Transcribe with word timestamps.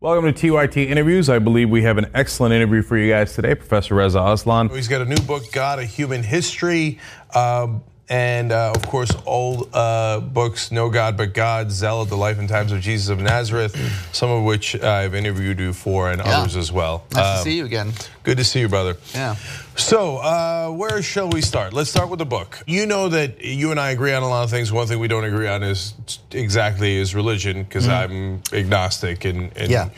Welcome 0.00 0.32
to 0.32 0.52
TYT 0.52 0.76
Interviews. 0.88 1.28
I 1.28 1.40
believe 1.40 1.70
we 1.70 1.82
have 1.82 1.98
an 1.98 2.06
excellent 2.14 2.54
interview 2.54 2.82
for 2.82 2.96
you 2.96 3.10
guys 3.10 3.34
today. 3.34 3.56
Professor 3.56 3.96
Reza 3.96 4.20
Aslan. 4.20 4.68
He's 4.68 4.86
got 4.86 5.00
a 5.00 5.04
new 5.04 5.16
book, 5.16 5.50
God, 5.50 5.80
A 5.80 5.84
Human 5.84 6.22
History. 6.22 7.00
Um, 7.34 7.82
and 8.10 8.52
uh, 8.52 8.72
of 8.74 8.86
course, 8.86 9.10
old 9.26 9.68
uh, 9.74 10.20
books, 10.20 10.70
No 10.72 10.88
God 10.90 11.16
But 11.16 11.34
God, 11.34 11.70
Zealot, 11.70 12.08
The 12.08 12.16
Life 12.16 12.38
and 12.38 12.48
Times 12.48 12.72
of 12.72 12.80
Jesus 12.80 13.08
of 13.08 13.20
Nazareth, 13.20 13.76
some 14.12 14.30
of 14.30 14.44
which 14.44 14.80
I've 14.82 15.14
interviewed 15.14 15.58
you 15.58 15.72
for 15.72 16.10
and 16.10 16.20
Yeah. 16.24 16.40
others 16.40 16.56
as 16.56 16.72
well. 16.72 17.04
Nice 17.12 17.24
Um, 17.24 17.36
to 17.38 17.42
see 17.50 17.56
you 17.56 17.64
again. 17.64 17.92
Good 18.22 18.38
to 18.38 18.44
see 18.44 18.60
you, 18.60 18.68
brother. 18.68 18.96
Yeah. 19.14 19.36
So, 19.76 20.18
uh, 20.18 20.68
where 20.70 21.00
shall 21.02 21.28
we 21.30 21.40
start? 21.40 21.72
Let's 21.72 21.90
start 21.90 22.08
with 22.08 22.18
the 22.18 22.26
book. 22.26 22.62
You 22.66 22.84
know 22.86 23.08
that 23.10 23.44
you 23.44 23.70
and 23.70 23.78
I 23.80 23.90
agree 23.90 24.12
on 24.12 24.22
a 24.22 24.28
lot 24.28 24.42
of 24.44 24.50
things. 24.50 24.72
One 24.72 24.86
thing 24.86 24.98
we 24.98 25.08
don't 25.08 25.24
agree 25.24 25.46
on 25.48 25.62
is 25.62 25.94
exactly 26.32 26.96
is 26.96 27.14
religion, 27.14 27.62
because 27.62 27.88
I'm 27.88 28.42
agnostic 28.52 29.24
and, 29.24 29.50
and. 29.56 29.70
Yeah. 29.70 29.88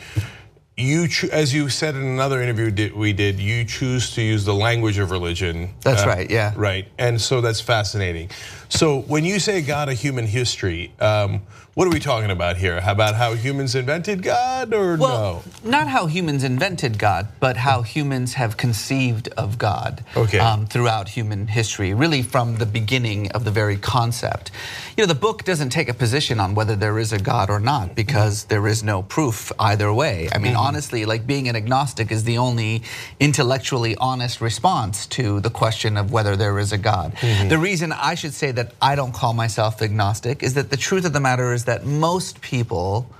You, 0.76 1.08
as 1.30 1.52
you 1.52 1.68
said 1.68 1.94
in 1.94 2.02
another 2.02 2.40
interview 2.40 2.92
we 2.94 3.12
did, 3.12 3.38
you 3.38 3.64
choose 3.64 4.14
to 4.14 4.22
use 4.22 4.44
the 4.44 4.54
language 4.54 4.98
of 4.98 5.10
religion. 5.10 5.64
Uh, 5.64 5.68
That's 5.90 6.06
right, 6.06 6.30
yeah. 6.30 6.54
Right, 6.56 6.88
and 6.98 7.20
so 7.20 7.40
that's 7.40 7.60
fascinating. 7.60 8.30
So 8.68 9.00
when 9.02 9.24
you 9.24 9.38
say 9.38 9.62
God, 9.62 9.88
a 9.88 9.94
human 9.94 10.26
history, 10.26 10.92
um, 11.00 11.42
what 11.80 11.86
are 11.86 11.92
we 11.92 11.98
talking 11.98 12.30
about 12.30 12.58
here? 12.58 12.78
How 12.78 12.92
about 12.92 13.14
how 13.14 13.32
humans 13.32 13.74
invented 13.74 14.22
God, 14.22 14.74
or 14.74 14.98
Well, 14.98 15.42
no? 15.64 15.70
not 15.70 15.88
how 15.88 16.08
humans 16.08 16.44
invented 16.44 16.98
God, 16.98 17.28
but 17.40 17.56
how 17.56 17.80
humans 17.80 18.34
have 18.34 18.58
conceived 18.58 19.28
of 19.38 19.56
God 19.56 20.04
Okay. 20.14 20.38
um, 20.38 20.66
throughout 20.66 21.08
human 21.08 21.46
history, 21.46 21.94
really 21.94 22.20
from 22.20 22.56
the 22.56 22.66
beginning 22.66 23.30
of 23.32 23.44
the 23.46 23.50
very 23.50 23.78
concept. 23.78 24.50
You 24.94 25.04
know, 25.04 25.06
the 25.06 25.18
book 25.18 25.44
doesn't 25.44 25.70
take 25.70 25.88
a 25.88 25.94
position 25.94 26.38
on 26.38 26.54
whether 26.54 26.76
there 26.76 26.98
is 26.98 27.14
a 27.14 27.18
God 27.18 27.48
or 27.48 27.58
not 27.58 27.94
because 27.94 28.44
there 28.44 28.66
is 28.68 28.82
no 28.84 29.00
proof 29.00 29.50
either 29.58 29.90
way. 29.90 30.28
I 30.34 30.36
mean, 30.36 30.56
honestly, 30.56 31.06
like 31.06 31.26
being 31.26 31.48
an 31.48 31.56
agnostic 31.56 32.12
is 32.12 32.24
the 32.24 32.36
only 32.36 32.82
intellectually 33.20 33.96
honest 33.96 34.42
response 34.42 35.06
to 35.16 35.40
the 35.40 35.48
question 35.48 35.96
of 35.96 36.12
whether 36.12 36.36
there 36.36 36.58
is 36.58 36.74
a 36.74 36.78
God. 36.78 37.16
The 37.48 37.56
reason 37.56 37.90
I 37.92 38.16
should 38.16 38.34
say 38.34 38.50
that 38.52 38.74
I 38.82 38.96
don't 38.96 39.14
call 39.14 39.32
myself 39.32 39.80
agnostic 39.80 40.42
is 40.42 40.52
that 40.54 40.68
the 40.68 40.76
truth 40.76 41.06
of 41.06 41.14
the 41.14 41.20
matter 41.20 41.54
is 41.54 41.64
that 41.64 41.69
most 41.84 42.40
people 42.40 43.10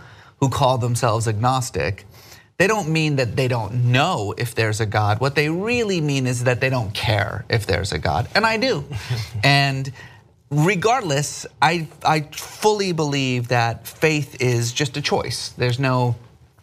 who 0.40 0.48
call 0.48 0.78
themselves 0.78 1.28
agnostic 1.28 2.06
they 2.60 2.66
don't 2.66 2.90
mean 2.90 3.16
that 3.16 3.36
they 3.36 3.48
don't 3.48 3.90
know 3.90 4.34
if 4.36 4.54
there's 4.54 4.80
a 4.80 4.86
God. 4.86 5.18
What 5.18 5.34
they 5.34 5.48
really 5.48 6.02
mean 6.02 6.26
is 6.26 6.44
that 6.44 6.60
they 6.60 6.68
don't 6.68 6.92
care 6.92 7.46
if 7.48 7.64
there's 7.64 7.90
a 7.92 7.98
God. 7.98 8.28
And 8.34 8.44
I 8.44 8.58
do. 8.58 8.84
and 9.42 9.90
regardless, 10.50 11.46
I, 11.62 11.88
I 12.04 12.20
fully 12.32 12.92
believe 12.92 13.48
that 13.48 13.86
faith 13.86 14.42
is 14.42 14.74
just 14.74 14.98
a 14.98 15.00
choice. 15.00 15.54
There's 15.56 15.78
no 15.78 16.16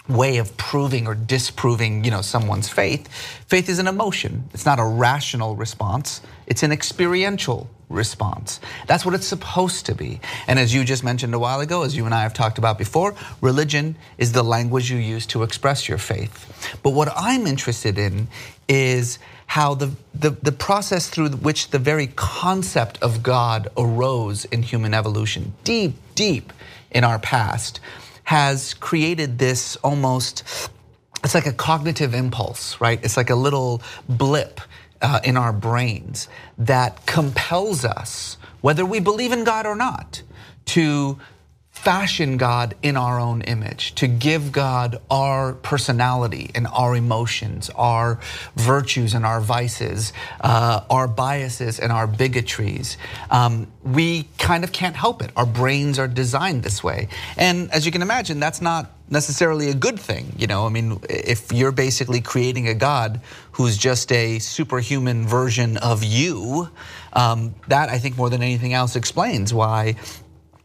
way 0.08 0.38
of 0.38 0.56
proving 0.56 1.08
or 1.08 1.16
disproving 1.16 2.04
you 2.04 2.12
know 2.12 2.22
someone's 2.22 2.70
faith 2.70 3.10
faith 3.48 3.68
is 3.68 3.78
an 3.78 3.88
emotion 3.88 4.42
it's 4.54 4.66
not 4.66 4.80
a 4.80 4.86
rational 4.86 5.58
response 5.58 6.22
it's 6.46 6.64
an 6.64 6.72
experiential 6.72 7.70
response. 7.90 8.60
That's 8.86 9.06
what 9.06 9.14
it's 9.14 9.28
supposed 9.28 9.86
to 9.86 9.96
be. 9.96 10.20
And 10.48 10.60
as 10.60 10.74
you 10.74 10.84
just 10.84 11.04
mentioned 11.04 11.34
a 11.34 11.40
while 11.40 11.62
ago 11.62 11.84
as 11.84 11.96
you 11.96 12.06
and 12.06 12.14
I 12.14 12.24
have 12.24 12.34
talked 12.34 12.58
about 12.58 12.78
before 12.78 13.16
religion 13.42 13.96
is 14.18 14.34
the 14.34 14.44
language 14.44 14.92
you 14.92 14.98
use 14.98 15.26
to 15.28 15.44
express 15.44 15.88
your 15.88 15.98
faith. 15.98 16.80
But 16.84 16.92
what 16.92 17.10
I'm 17.16 17.48
interested 17.48 17.98
in 17.98 18.28
is 18.68 19.20
how 19.48 19.74
the, 19.74 19.92
the, 20.14 20.32
the 20.32 20.52
process 20.52 21.10
through 21.10 21.30
which 21.30 21.70
the 21.70 21.80
very 21.80 22.08
concept 22.08 23.02
of 23.02 23.24
God 23.24 23.70
arose 23.78 24.44
in 24.46 24.62
human 24.62 24.94
evolution 24.94 25.54
deep 25.64 25.96
deep 26.16 26.52
in 26.92 27.04
our 27.06 27.18
past 27.18 27.80
has 28.24 28.74
created 28.74 29.40
this 29.40 29.78
almost 29.78 30.44
it's 31.24 31.34
like 31.34 31.48
a 31.48 31.54
cognitive 31.54 32.14
impulse 32.14 32.80
right? 32.82 33.00
It's 33.04 33.16
like 33.16 33.30
a 33.30 33.36
little 33.36 33.82
blip 34.10 34.60
in 35.24 35.38
our 35.38 35.54
brains 35.54 36.28
that 36.58 37.06
compels 37.06 37.86
us 37.86 38.38
whether 38.62 38.86
we 38.86 39.00
believe 39.00 39.32
in 39.32 39.44
god 39.44 39.66
or 39.66 39.76
not 39.76 40.22
to 40.66 41.18
fashion 41.78 42.38
God 42.38 42.76
in 42.82 42.98
our 42.98 43.20
own 43.20 43.42
image, 43.44 43.94
to 43.96 44.08
give 44.08 44.52
God 44.52 45.00
our 45.12 45.54
personality 45.54 46.50
and 46.56 46.66
our 46.68 46.96
emotions, 46.96 47.70
our 47.76 48.20
virtues 48.56 49.14
and 49.14 49.26
our 49.26 49.40
vices, 49.40 50.12
uh, 50.42 50.82
our 50.90 51.08
biases 51.08 51.80
and 51.80 51.92
our 51.92 52.08
bigotries. 52.08 52.98
Um, 53.30 53.68
we 53.84 54.28
kind 54.40 54.64
of 54.64 54.72
can't 54.72 54.96
help 54.96 55.22
it. 55.22 55.32
Our 55.36 55.46
brains 55.46 56.00
are 56.00 56.08
designed 56.08 56.64
this 56.64 56.84
way. 56.84 57.10
And 57.38 57.72
as 57.72 57.86
you 57.86 57.92
can 57.92 58.02
imagine, 58.02 58.40
that's 58.40 58.62
not 58.62 58.92
necessarily 59.10 59.70
a 59.70 59.74
good 59.74 60.00
thing. 60.00 60.34
You 60.38 60.48
know, 60.48 60.66
I 60.66 60.70
mean, 60.70 61.00
if 61.10 61.52
you're 61.52 61.72
basically 61.72 62.22
creating 62.22 62.68
a 62.68 62.74
God 62.74 63.22
who's 63.54 63.78
just 63.78 64.12
a 64.12 64.40
superhuman 64.40 65.26
version 65.28 65.78
of 65.78 66.04
you, 66.04 66.70
um, 67.14 67.56
that 67.68 67.90
I 67.90 68.00
think 68.00 68.18
more 68.18 68.30
than 68.30 68.42
anything 68.42 68.74
else 68.74 68.96
explains 68.96 69.54
why 69.54 69.96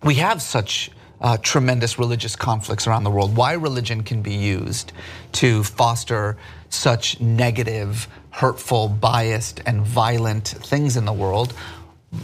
we 0.03 0.15
have 0.17 0.43
such 0.43 0.91
uh, 1.21 1.37
tremendous 1.39 1.99
religious 1.99 2.35
conflicts 2.35 2.87
around 2.87 3.05
the 3.05 3.11
world, 3.11 3.37
why 3.37 3.53
religion 3.53 4.03
can 4.03 4.23
be 4.23 4.35
used 4.35 4.93
to 5.33 5.63
foster 5.63 6.37
such 6.69 7.21
negative, 7.21 8.09
hurtful, 8.31 8.89
biased, 8.89 9.61
and 9.65 9.83
violent 9.83 10.49
things 10.49 10.97
in 10.97 11.05
the 11.05 11.13
world, 11.13 11.53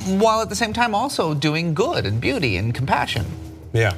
while 0.07 0.41
at 0.43 0.49
the 0.49 0.57
same 0.57 0.73
time 0.73 0.95
also 0.95 1.33
doing 1.33 1.75
good 1.75 2.05
and 2.05 2.21
beauty 2.21 2.57
and 2.57 2.75
compassion. 2.75 3.25
Yeah. 3.73 3.95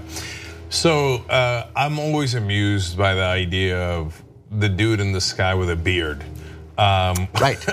So 0.71 1.17
uh, 1.29 1.67
I'm 1.75 1.99
always 1.99 2.35
amused 2.35 2.97
by 2.97 3.15
the 3.15 3.25
idea 3.25 3.77
of 3.91 4.23
the 4.51 4.69
dude 4.69 5.01
in 5.01 5.11
the 5.13 5.21
sky 5.21 5.55
with 5.55 5.69
a 5.69 5.77
beard. 5.77 6.23
Um, 6.79 7.29
Right. 7.41 7.65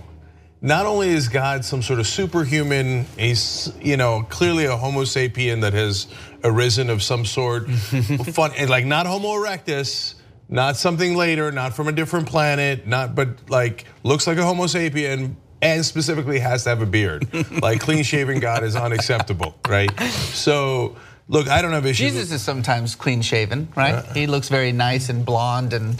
not 0.62 0.86
only 0.86 1.10
is 1.10 1.28
God 1.28 1.64
some 1.64 1.82
sort 1.82 2.00
of 2.00 2.06
superhuman, 2.06 3.04
he's 3.18 3.72
you 3.80 3.96
know 3.98 4.22
clearly 4.30 4.64
a 4.64 4.76
Homo 4.76 5.02
sapien 5.02 5.60
that 5.60 5.74
has 5.74 6.06
arisen 6.42 6.88
of 6.88 7.02
some 7.02 7.26
sort, 7.26 7.68
fun 8.32 8.52
and 8.56 8.70
like 8.70 8.86
not 8.86 9.06
Homo 9.06 9.28
erectus, 9.28 10.14
not 10.48 10.76
something 10.76 11.14
later, 11.16 11.52
not 11.52 11.74
from 11.74 11.86
a 11.88 11.92
different 11.92 12.26
planet, 12.26 12.86
not 12.86 13.14
but 13.14 13.50
like 13.50 13.84
looks 14.04 14.26
like 14.26 14.38
a 14.38 14.44
Homo 14.44 14.64
sapien. 14.64 15.36
And 15.64 15.84
specifically 15.84 16.40
has 16.40 16.64
to 16.64 16.70
have 16.70 16.82
a 16.82 16.86
beard. 16.86 17.28
like 17.62 17.78
clean 17.78 18.02
shaven 18.02 18.40
God 18.40 18.64
is 18.64 18.74
unacceptable, 18.74 19.54
right? 19.68 19.96
So 20.00 20.96
look, 21.32 21.48
I 21.48 21.62
don't 21.62 21.72
have 21.72 21.86
issues. 21.86 22.12
Jesus 22.12 22.30
is 22.30 22.42
sometimes 22.42 22.94
clean 22.94 23.22
shaven, 23.22 23.66
right? 23.74 24.04
he 24.14 24.26
looks 24.28 24.48
very 24.48 24.70
nice 24.70 25.08
and 25.08 25.24
blonde 25.24 25.72
and 25.72 25.96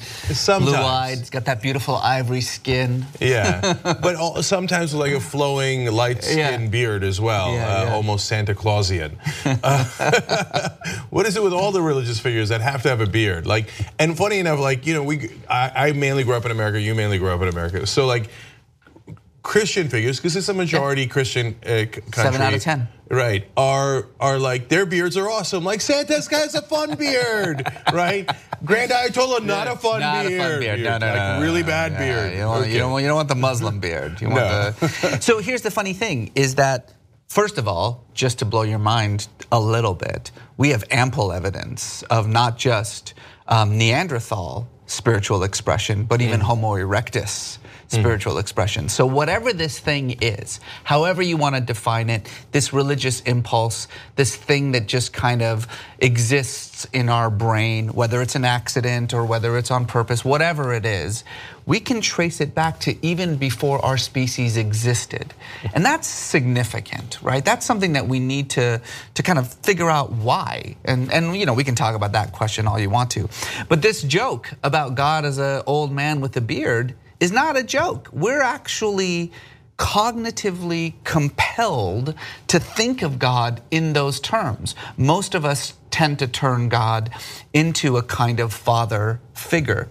blue 0.46 0.74
eyed. 0.74 1.18
He's 1.18 1.30
got 1.30 1.46
that 1.46 1.62
beautiful 1.62 1.96
ivory 1.96 2.42
skin. 2.42 3.06
Yeah, 3.18 3.74
but 3.82 4.14
al- 4.14 4.42
sometimes 4.42 4.92
with 4.92 5.00
like 5.00 5.12
a 5.12 5.20
flowing 5.20 5.86
light 5.90 6.22
skin 6.22 6.62
Yeah. 6.62 6.68
beard 6.68 7.02
as 7.02 7.20
well, 7.20 7.52
Yeah, 7.54 7.66
uh, 7.66 7.84
yeah. 7.86 7.94
almost 7.94 8.26
Santa 8.26 8.54
Clausian. 8.54 9.18
Uh, 9.44 10.68
what 11.10 11.26
is 11.26 11.36
it 11.36 11.42
with 11.42 11.52
all 11.54 11.72
the 11.72 11.82
religious 11.82 12.20
figures 12.20 12.50
that 12.50 12.60
have 12.60 12.82
to 12.82 12.88
have 12.90 13.00
a 13.00 13.06
beard? 13.06 13.46
Like, 13.46 13.70
and 13.98 14.16
funny 14.16 14.38
enough, 14.38 14.60
like 14.60 14.86
you 14.86 14.94
know, 14.94 15.02
we 15.02 15.30
I, 15.48 15.88
I 15.88 15.92
mainly 15.92 16.24
grew 16.24 16.34
up 16.34 16.44
in 16.44 16.50
America. 16.52 16.80
You 16.80 16.94
mainly 16.94 17.18
grew 17.18 17.30
up 17.30 17.40
in 17.42 17.48
America, 17.48 17.86
so 17.86 18.06
like. 18.06 18.28
Christian 19.42 19.88
figures, 19.88 20.18
because 20.18 20.36
it's 20.36 20.48
a 20.48 20.54
majority 20.54 21.06
Christian 21.06 21.56
uh, 21.64 21.86
country. 21.90 22.02
Seven 22.14 22.40
out 22.40 22.54
of 22.54 22.62
10. 22.62 22.88
Right, 23.10 23.46
are 23.58 24.06
are 24.18 24.38
like 24.38 24.70
their 24.70 24.86
beards 24.86 25.18
are 25.18 25.28
awesome. 25.28 25.64
Like 25.64 25.82
Santa's 25.82 26.26
has 26.28 26.54
a 26.54 26.62
fun 26.62 26.94
beard, 26.96 27.62
right? 27.92 28.26
Grand 28.64 28.90
Ayatollah, 28.90 29.44
not 29.44 29.66
a 29.68 29.76
fun 29.76 30.00
Not 30.00 30.24
beard. 30.26 30.40
a 30.40 30.44
fun 30.48 30.60
beard. 30.60 30.80
No, 30.80 30.96
no, 30.96 31.06
like 31.06 31.16
no, 31.16 31.34
no, 31.36 31.42
really 31.42 31.60
no, 31.60 31.66
bad 31.66 31.92
yeah, 31.92 31.98
beard. 31.98 32.32
You 32.32 32.38
don't, 32.38 32.48
want, 32.48 32.68
you, 32.70 32.78
don't, 32.78 32.92
want- 32.92 33.02
you 33.02 33.08
don't 33.08 33.16
want 33.16 33.28
the 33.28 33.34
Muslim 33.34 33.80
beard. 33.80 34.18
You 34.22 34.28
want 34.30 34.40
No. 34.40 34.70
the. 34.70 35.18
So 35.20 35.40
here's 35.40 35.60
the 35.60 35.70
funny 35.70 35.92
thing: 35.92 36.30
is 36.34 36.54
that 36.54 36.94
first 37.28 37.58
of 37.58 37.68
all, 37.68 38.06
just 38.14 38.38
to 38.38 38.46
blow 38.46 38.62
your 38.62 38.78
mind 38.78 39.28
a 39.50 39.60
little 39.60 39.94
bit, 39.94 40.30
we 40.56 40.70
have 40.70 40.82
ample 40.90 41.32
evidence 41.32 42.02
of 42.04 42.28
not 42.28 42.56
just 42.56 43.12
um, 43.46 43.76
Neanderthal 43.76 44.68
spiritual 44.86 45.42
expression, 45.42 46.04
but 46.04 46.22
even 46.22 46.40
Homo 46.40 46.76
erectus 46.76 47.58
Mm-hmm. 47.92 48.02
spiritual 48.02 48.38
expression. 48.38 48.88
So 48.88 49.06
whatever 49.06 49.52
this 49.52 49.78
thing 49.78 50.18
is, 50.22 50.60
however 50.84 51.22
you 51.22 51.36
want 51.36 51.54
to 51.56 51.60
define 51.60 52.08
it, 52.08 52.28
this 52.50 52.72
religious 52.72 53.20
impulse, 53.22 53.86
this 54.16 54.34
thing 54.34 54.72
that 54.72 54.86
just 54.86 55.12
kind 55.12 55.42
of 55.42 55.66
exists 55.98 56.86
in 56.92 57.08
our 57.08 57.30
brain, 57.30 57.88
whether 57.88 58.22
it's 58.22 58.34
an 58.34 58.44
accident 58.44 59.12
or 59.12 59.24
whether 59.24 59.56
it's 59.58 59.70
on 59.70 59.86
purpose, 59.86 60.24
whatever 60.24 60.72
it 60.72 60.86
is, 60.86 61.22
we 61.66 61.78
can 61.78 62.00
trace 62.00 62.40
it 62.40 62.54
back 62.54 62.80
to 62.80 63.06
even 63.06 63.36
before 63.36 63.84
our 63.84 63.96
species 63.96 64.56
existed. 64.56 65.32
And 65.74 65.84
that's 65.84 66.08
significant, 66.08 67.18
right? 67.22 67.44
That's 67.44 67.64
something 67.64 67.92
that 67.92 68.08
we 68.08 68.18
need 68.18 68.50
to, 68.50 68.80
to 69.14 69.22
kind 69.22 69.38
of 69.38 69.52
figure 69.54 69.88
out 69.88 70.10
why. 70.12 70.76
And, 70.84 71.12
and, 71.12 71.36
you 71.36 71.46
know, 71.46 71.54
we 71.54 71.62
can 71.62 71.74
talk 71.74 71.94
about 71.94 72.12
that 72.12 72.32
question 72.32 72.66
all 72.66 72.80
you 72.80 72.90
want 72.90 73.10
to. 73.12 73.28
But 73.68 73.82
this 73.82 74.02
joke 74.02 74.50
about 74.64 74.96
God 74.96 75.24
as 75.24 75.38
an 75.38 75.62
old 75.66 75.92
man 75.92 76.20
with 76.20 76.36
a 76.36 76.40
beard 76.40 76.94
is 77.22 77.30
not 77.30 77.56
a 77.56 77.62
joke. 77.62 78.08
We're 78.12 78.42
actually 78.42 79.30
cognitively 79.78 80.94
compelled 81.04 82.16
to 82.48 82.58
think 82.58 83.02
of 83.02 83.20
God 83.20 83.62
in 83.70 83.92
those 83.92 84.18
terms. 84.18 84.74
Most 84.96 85.36
of 85.36 85.44
us 85.44 85.74
tend 85.92 86.18
to 86.18 86.26
turn 86.26 86.68
God 86.68 87.10
into 87.52 87.96
a 87.96 88.02
kind 88.02 88.40
of 88.40 88.52
father 88.52 89.20
figure 89.34 89.88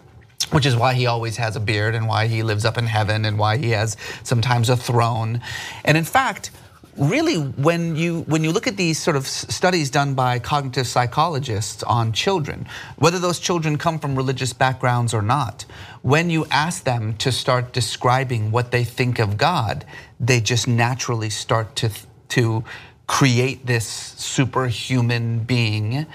which 0.50 0.66
is 0.66 0.76
why 0.76 0.94
he 0.94 1.06
always 1.06 1.38
has 1.38 1.56
a 1.56 1.60
beard 1.62 1.96
and 1.96 2.08
why 2.08 2.28
he 2.28 2.44
lives 2.44 2.66
up 2.66 2.78
in 2.78 2.86
heaven 2.86 3.24
and 3.24 3.40
why 3.40 3.56
he 3.56 3.70
has 3.70 3.96
sometimes 4.24 4.68
a 4.68 4.76
throne. 4.76 5.40
And 5.86 5.98
in 5.98 6.04
fact, 6.04 6.52
really 6.98 7.36
when 7.36 7.96
you 7.96 8.22
when 8.22 8.44
you 8.44 8.52
look 8.52 8.68
at 8.68 8.78
these 8.78 9.00
sort 9.00 9.16
of 9.16 9.28
studies 9.28 9.90
done 9.90 10.14
by 10.14 10.40
cognitive 10.40 10.86
psychologists 10.86 11.84
on 11.84 12.12
children 12.12 12.68
whether 12.98 13.18
those 13.18 13.40
children 13.40 13.78
come 13.78 13.98
from 13.98 14.16
religious 14.16 14.52
backgrounds 14.52 15.14
or 15.14 15.22
not 15.22 15.66
when 16.02 16.30
you 16.30 16.46
ask 16.52 16.84
them 16.84 17.16
to 17.16 17.32
start 17.32 17.72
describing 17.72 18.52
what 18.52 18.72
they 18.72 18.84
think 18.84 19.20
of 19.20 19.38
god 19.38 19.86
they 20.20 20.42
just 20.42 20.68
naturally 20.68 21.30
start 21.30 21.76
to 21.76 21.90
to 22.28 22.64
create 23.08 23.66
this 23.66 23.86
superhuman 23.86 25.40
being 25.40 26.06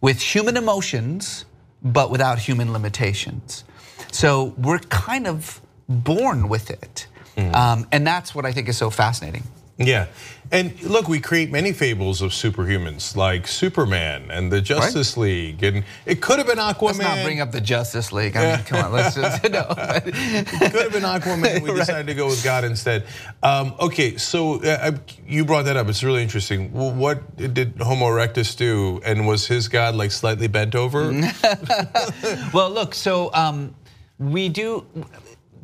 with 0.00 0.20
human 0.20 0.56
emotions 0.56 1.44
but 1.82 2.10
without 2.10 2.38
human 2.38 2.72
limitations. 2.72 3.64
So 4.12 4.54
we're 4.56 4.78
kind 4.78 5.26
of 5.26 5.60
born 5.88 6.48
with 6.48 6.70
it. 6.70 7.06
Mm. 7.36 7.54
um, 7.54 7.86
and 7.90 8.06
that's 8.06 8.34
what 8.34 8.44
i 8.44 8.52
think 8.52 8.68
is 8.68 8.76
so 8.76 8.90
fascinating 8.90 9.42
yeah. 9.78 10.06
And 10.50 10.82
look, 10.82 11.08
we 11.08 11.18
create 11.18 11.50
many 11.50 11.72
fables 11.72 12.20
of 12.20 12.32
superhumans, 12.32 13.16
like 13.16 13.46
Superman 13.46 14.30
and 14.30 14.52
the 14.52 14.60
Justice 14.60 15.16
right? 15.16 15.22
League, 15.22 15.62
and 15.62 15.82
it 16.04 16.20
could 16.20 16.36
have 16.36 16.46
been 16.46 16.58
Aquaman. 16.58 16.82
Let's 16.82 16.98
not 16.98 17.24
bring 17.24 17.40
up 17.40 17.52
the 17.52 17.60
Justice 17.60 18.12
League. 18.12 18.36
I 18.36 18.56
mean, 18.56 18.64
come 18.66 18.84
on, 18.84 18.92
let's 18.92 19.14
just 19.14 19.42
no. 19.50 19.64
it 19.78 20.46
could 20.46 20.82
have 20.82 20.92
been 20.92 21.04
Aquaman. 21.04 21.62
We 21.62 21.70
right. 21.70 21.78
decided 21.78 22.06
to 22.08 22.14
go 22.14 22.26
with 22.26 22.44
God 22.44 22.64
instead. 22.64 23.06
Um, 23.42 23.74
okay, 23.80 24.18
so 24.18 24.62
uh, 24.62 24.92
you 25.26 25.46
brought 25.46 25.64
that 25.64 25.78
up. 25.78 25.88
It's 25.88 26.04
really 26.04 26.22
interesting. 26.22 26.70
What 26.70 27.34
did 27.36 27.78
Homo 27.80 28.08
erectus 28.08 28.54
do? 28.54 29.00
And 29.06 29.26
was 29.26 29.46
his 29.46 29.68
God 29.68 29.94
like 29.94 30.10
slightly 30.10 30.48
bent 30.48 30.74
over? 30.74 31.12
well, 32.52 32.70
look. 32.70 32.94
So 32.94 33.30
um, 33.32 33.74
we 34.18 34.50
do 34.50 34.84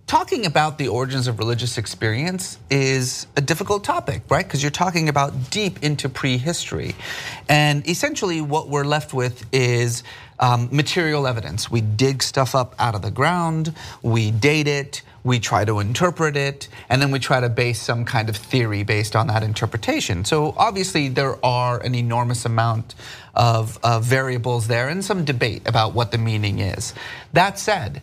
talking 0.08 0.46
about 0.46 0.78
the 0.78 0.88
origins 0.88 1.28
of 1.28 1.38
religious 1.38 1.76
experience 1.76 2.58
is 2.70 3.26
a 3.37 3.43
difficult 3.43 3.84
topic, 3.84 4.22
right? 4.31 4.44
Because 4.44 4.62
you're 4.62 4.70
talking 4.70 5.08
about 5.08 5.50
deep 5.50 5.82
into 5.84 6.08
prehistory. 6.08 6.96
And 7.49 7.87
essentially, 7.87 8.40
what 8.40 8.69
we're 8.69 8.87
left 8.87 9.12
with 9.12 9.44
is 9.52 10.02
um, 10.40 10.70
material 10.72 11.26
evidence. 11.26 11.70
We 11.70 11.82
dig 11.82 12.22
stuff 12.22 12.55
up 12.55 12.75
out 12.78 12.94
of 12.94 13.02
the 13.02 13.10
ground, 13.10 13.75
we 14.02 14.31
date 14.31 14.66
it, 14.66 15.02
we 15.25 15.40
try 15.40 15.66
to 15.66 15.78
interpret 15.78 16.37
it, 16.37 16.69
and 16.88 17.02
then 17.02 17.10
we 17.10 17.19
try 17.19 17.40
to 17.40 17.50
base 17.50 17.82
some 17.82 18.06
kind 18.06 18.31
of 18.31 18.37
theory 18.37 18.84
based 18.84 19.14
on 19.14 19.26
that 19.26 19.43
interpretation. 19.43 20.25
So 20.25 20.55
obviously, 20.56 21.08
there 21.08 21.44
are 21.44 21.81
an 21.81 21.94
enormous 21.94 22.46
amount 22.46 22.94
of, 23.34 23.78
of 23.82 24.05
variables 24.05 24.69
there 24.69 24.88
and 24.88 25.05
some 25.05 25.26
debate 25.26 25.69
about 25.69 25.93
what 25.93 26.12
the 26.12 26.19
meaning 26.19 26.60
is. 26.60 26.94
That 27.34 27.58
said, 27.58 28.00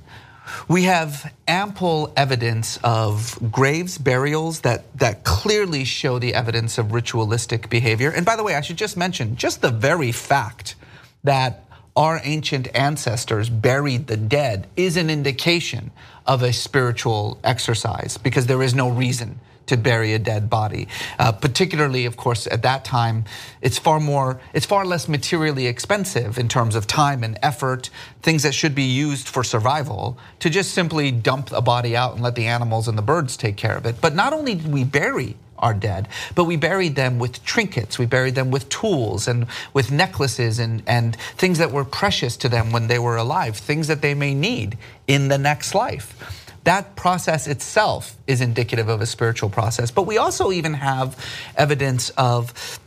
we 0.68 0.84
have 0.84 1.34
ample 1.48 2.14
evidence 2.16 2.80
of 2.84 3.38
graves, 3.52 3.98
burials 3.98 4.62
that, 4.62 4.98
that 4.98 5.24
clearly 5.24 5.84
show 5.84 6.20
the 6.20 6.34
evidence 6.34 6.78
of 6.78 6.94
ritualistic 6.94 7.70
behavior. 7.70 8.12
And 8.12 8.26
by 8.26 8.36
the 8.36 8.44
way, 8.44 8.56
I 8.56 8.62
should 8.62 8.78
just 8.78 8.98
mention 8.98 9.36
just 9.36 9.62
the 9.62 9.72
very 9.72 10.12
fact 10.12 10.76
that 11.24 11.66
our 11.96 12.20
ancient 12.24 12.68
ancestors 12.76 13.50
buried 13.50 14.08
the 14.08 14.18
dead 14.18 14.68
is 14.76 14.98
an 14.98 15.10
indication 15.10 15.92
of 16.26 16.44
a 16.44 16.52
spiritual 16.52 17.40
exercise 17.44 18.18
because 18.18 18.48
there 18.48 18.62
is 18.62 18.74
no 18.74 18.90
reason 18.90 19.40
to 19.68 19.78
bury 19.78 20.14
a 20.14 20.20
dead 20.20 20.50
body. 20.50 20.88
Uh, 21.20 21.32
particularly, 21.32 22.06
of 22.06 22.18
course, 22.18 22.48
at 22.48 22.62
that 22.64 22.86
time, 22.86 23.26
it's 23.62 23.78
far 23.78 24.00
more, 24.00 24.40
it's 24.54 24.66
far 24.66 24.86
less 24.86 25.08
materially 25.08 25.68
expensive 25.68 26.38
in 26.38 26.48
terms 26.48 26.76
of 26.76 26.88
time 26.88 27.24
and 27.24 27.38
effort, 27.42 27.90
things 28.22 28.44
that 28.44 28.54
should 28.54 28.76
be 28.76 28.84
used 28.84 29.28
for 29.28 29.44
survival, 29.44 30.18
to 30.40 30.50
just 30.50 30.72
simply 30.72 31.12
dump 31.12 31.52
a 31.52 31.62
body 31.62 31.96
out 31.96 32.14
and 32.14 32.24
let 32.24 32.36
the 32.36 32.46
animals 32.46 32.88
and 32.88 32.98
the 32.98 33.02
birds 33.02 33.38
take 33.38 33.58
care 33.58 33.76
of 33.76 33.86
it. 33.86 34.00
But 34.02 34.16
not 34.16 34.34
only 34.34 34.56
did 34.56 34.72
we 34.72 34.84
bury 34.84 35.36
our 35.58 35.74
dead, 35.74 36.08
but 36.36 36.44
we 36.44 36.58
buried 36.58 36.96
them 36.96 37.18
with 37.18 37.44
trinkets, 37.46 37.98
we 37.98 38.06
buried 38.06 38.36
them 38.36 38.52
with 38.52 38.68
tools 38.70 39.28
and 39.28 39.48
with 39.74 39.90
necklaces 39.90 40.60
and, 40.60 40.84
and 40.86 41.16
things 41.38 41.60
that 41.60 41.72
were 41.72 41.86
precious 41.86 42.36
to 42.38 42.50
them 42.50 42.72
when 42.72 42.88
they 42.88 43.00
were 43.00 43.16
alive, 43.16 43.56
things 43.56 43.88
that 43.88 44.02
they 44.02 44.14
may 44.14 44.34
need 44.34 44.78
in 45.08 45.30
the 45.30 45.38
next 45.38 45.74
life 45.74 46.45
that 46.66 46.96
process 46.96 47.48
itself 47.48 48.16
is 48.28 48.42
indicative 48.42 48.90
of 48.90 49.02
a 49.02 49.06
spiritual 49.06 49.50
process. 49.50 49.92
But 49.92 50.04
we 50.04 50.18
also 50.18 50.52
even 50.52 50.74
have 50.74 51.18
evidence 51.56 52.10
of 52.12 52.80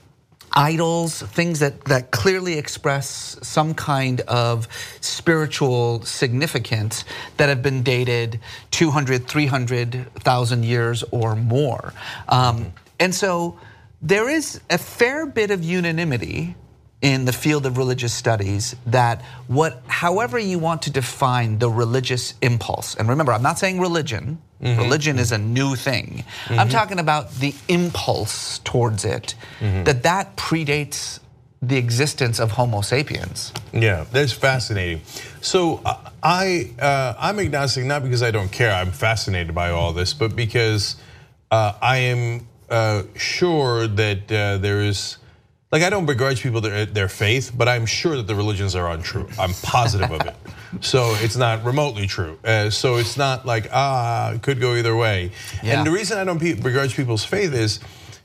idols, 0.52 1.22
things 1.22 1.60
that, 1.60 1.84
that 1.84 2.10
clearly 2.10 2.58
express 2.58 3.38
some 3.42 3.74
kind 3.74 4.20
of 4.22 4.66
spiritual 5.00 6.02
significance 6.02 7.04
that 7.36 7.48
have 7.48 7.62
been 7.62 7.82
dated 7.82 8.40
200, 8.72 9.28
300,000 9.28 10.64
years 10.64 11.04
or 11.10 11.36
more. 11.36 11.92
Um, 12.28 12.72
and 12.98 13.14
so 13.14 13.58
there 14.02 14.28
is 14.28 14.60
a 14.70 14.78
fair 14.78 15.26
bit 15.26 15.50
of 15.50 15.62
unanimity 15.62 16.56
in 17.00 17.24
the 17.24 17.32
field 17.32 17.64
of 17.64 17.78
religious 17.78 18.12
studies 18.12 18.74
that 18.86 19.22
what 19.46 19.82
however 19.86 20.38
you 20.38 20.58
want 20.58 20.82
to 20.82 20.90
define 20.90 21.58
the 21.58 21.70
religious 21.70 22.34
impulse 22.42 22.96
and 22.96 23.08
remember 23.08 23.32
i'm 23.32 23.42
not 23.42 23.58
saying 23.58 23.80
religion 23.80 24.38
mm-hmm. 24.60 24.80
religion 24.80 25.18
is 25.18 25.30
a 25.30 25.38
new 25.38 25.76
thing 25.76 26.24
mm-hmm. 26.44 26.58
i'm 26.58 26.68
talking 26.68 26.98
about 26.98 27.30
the 27.34 27.54
impulse 27.68 28.58
towards 28.60 29.04
it 29.04 29.36
mm-hmm. 29.60 29.84
that 29.84 30.02
that 30.02 30.36
predates 30.36 31.20
the 31.62 31.76
existence 31.76 32.40
of 32.40 32.52
homo 32.52 32.80
sapiens 32.80 33.52
yeah 33.72 34.04
that's 34.10 34.32
fascinating 34.32 35.00
so 35.40 35.80
uh, 35.84 36.10
i 36.22 36.72
uh, 36.80 37.14
i'm 37.18 37.38
agnostic 37.38 37.84
not 37.84 38.02
because 38.02 38.24
i 38.24 38.30
don't 38.32 38.50
care 38.50 38.72
i'm 38.72 38.90
fascinated 38.90 39.54
by 39.54 39.70
all 39.70 39.92
this 39.92 40.14
but 40.14 40.34
because 40.34 40.96
uh, 41.52 41.74
i 41.80 41.98
am 41.98 42.46
uh, 42.70 43.02
sure 43.16 43.86
that 43.86 44.30
uh, 44.32 44.58
there 44.58 44.82
is 44.82 45.16
like 45.70 45.82
I 45.82 45.90
don't 45.90 46.06
begrudge 46.06 46.42
people 46.42 46.60
their, 46.60 46.86
their 46.86 47.08
faith, 47.08 47.52
but 47.54 47.68
I'm 47.68 47.84
sure 47.84 48.16
that 48.16 48.26
the 48.26 48.34
religions 48.34 48.74
are 48.74 48.90
untrue. 48.90 49.28
I'm 49.38 49.52
positive 49.62 50.10
of 50.10 50.26
it. 50.26 50.36
So 50.82 51.14
it's 51.20 51.34
not 51.34 51.64
remotely 51.64 52.06
true. 52.06 52.38
Uh, 52.44 52.68
so 52.68 52.96
it's 52.96 53.16
not 53.16 53.46
like 53.46 53.68
ah, 53.72 54.32
it 54.32 54.42
could 54.42 54.60
go 54.60 54.74
either 54.74 54.94
way. 54.94 55.30
Yeah. 55.62 55.78
And 55.78 55.86
the 55.86 55.90
reason 55.90 56.18
I 56.18 56.24
don't 56.24 56.36
begrudge 56.36 56.94
people's 56.94 57.24
faith 57.24 57.54
is, 57.54 57.80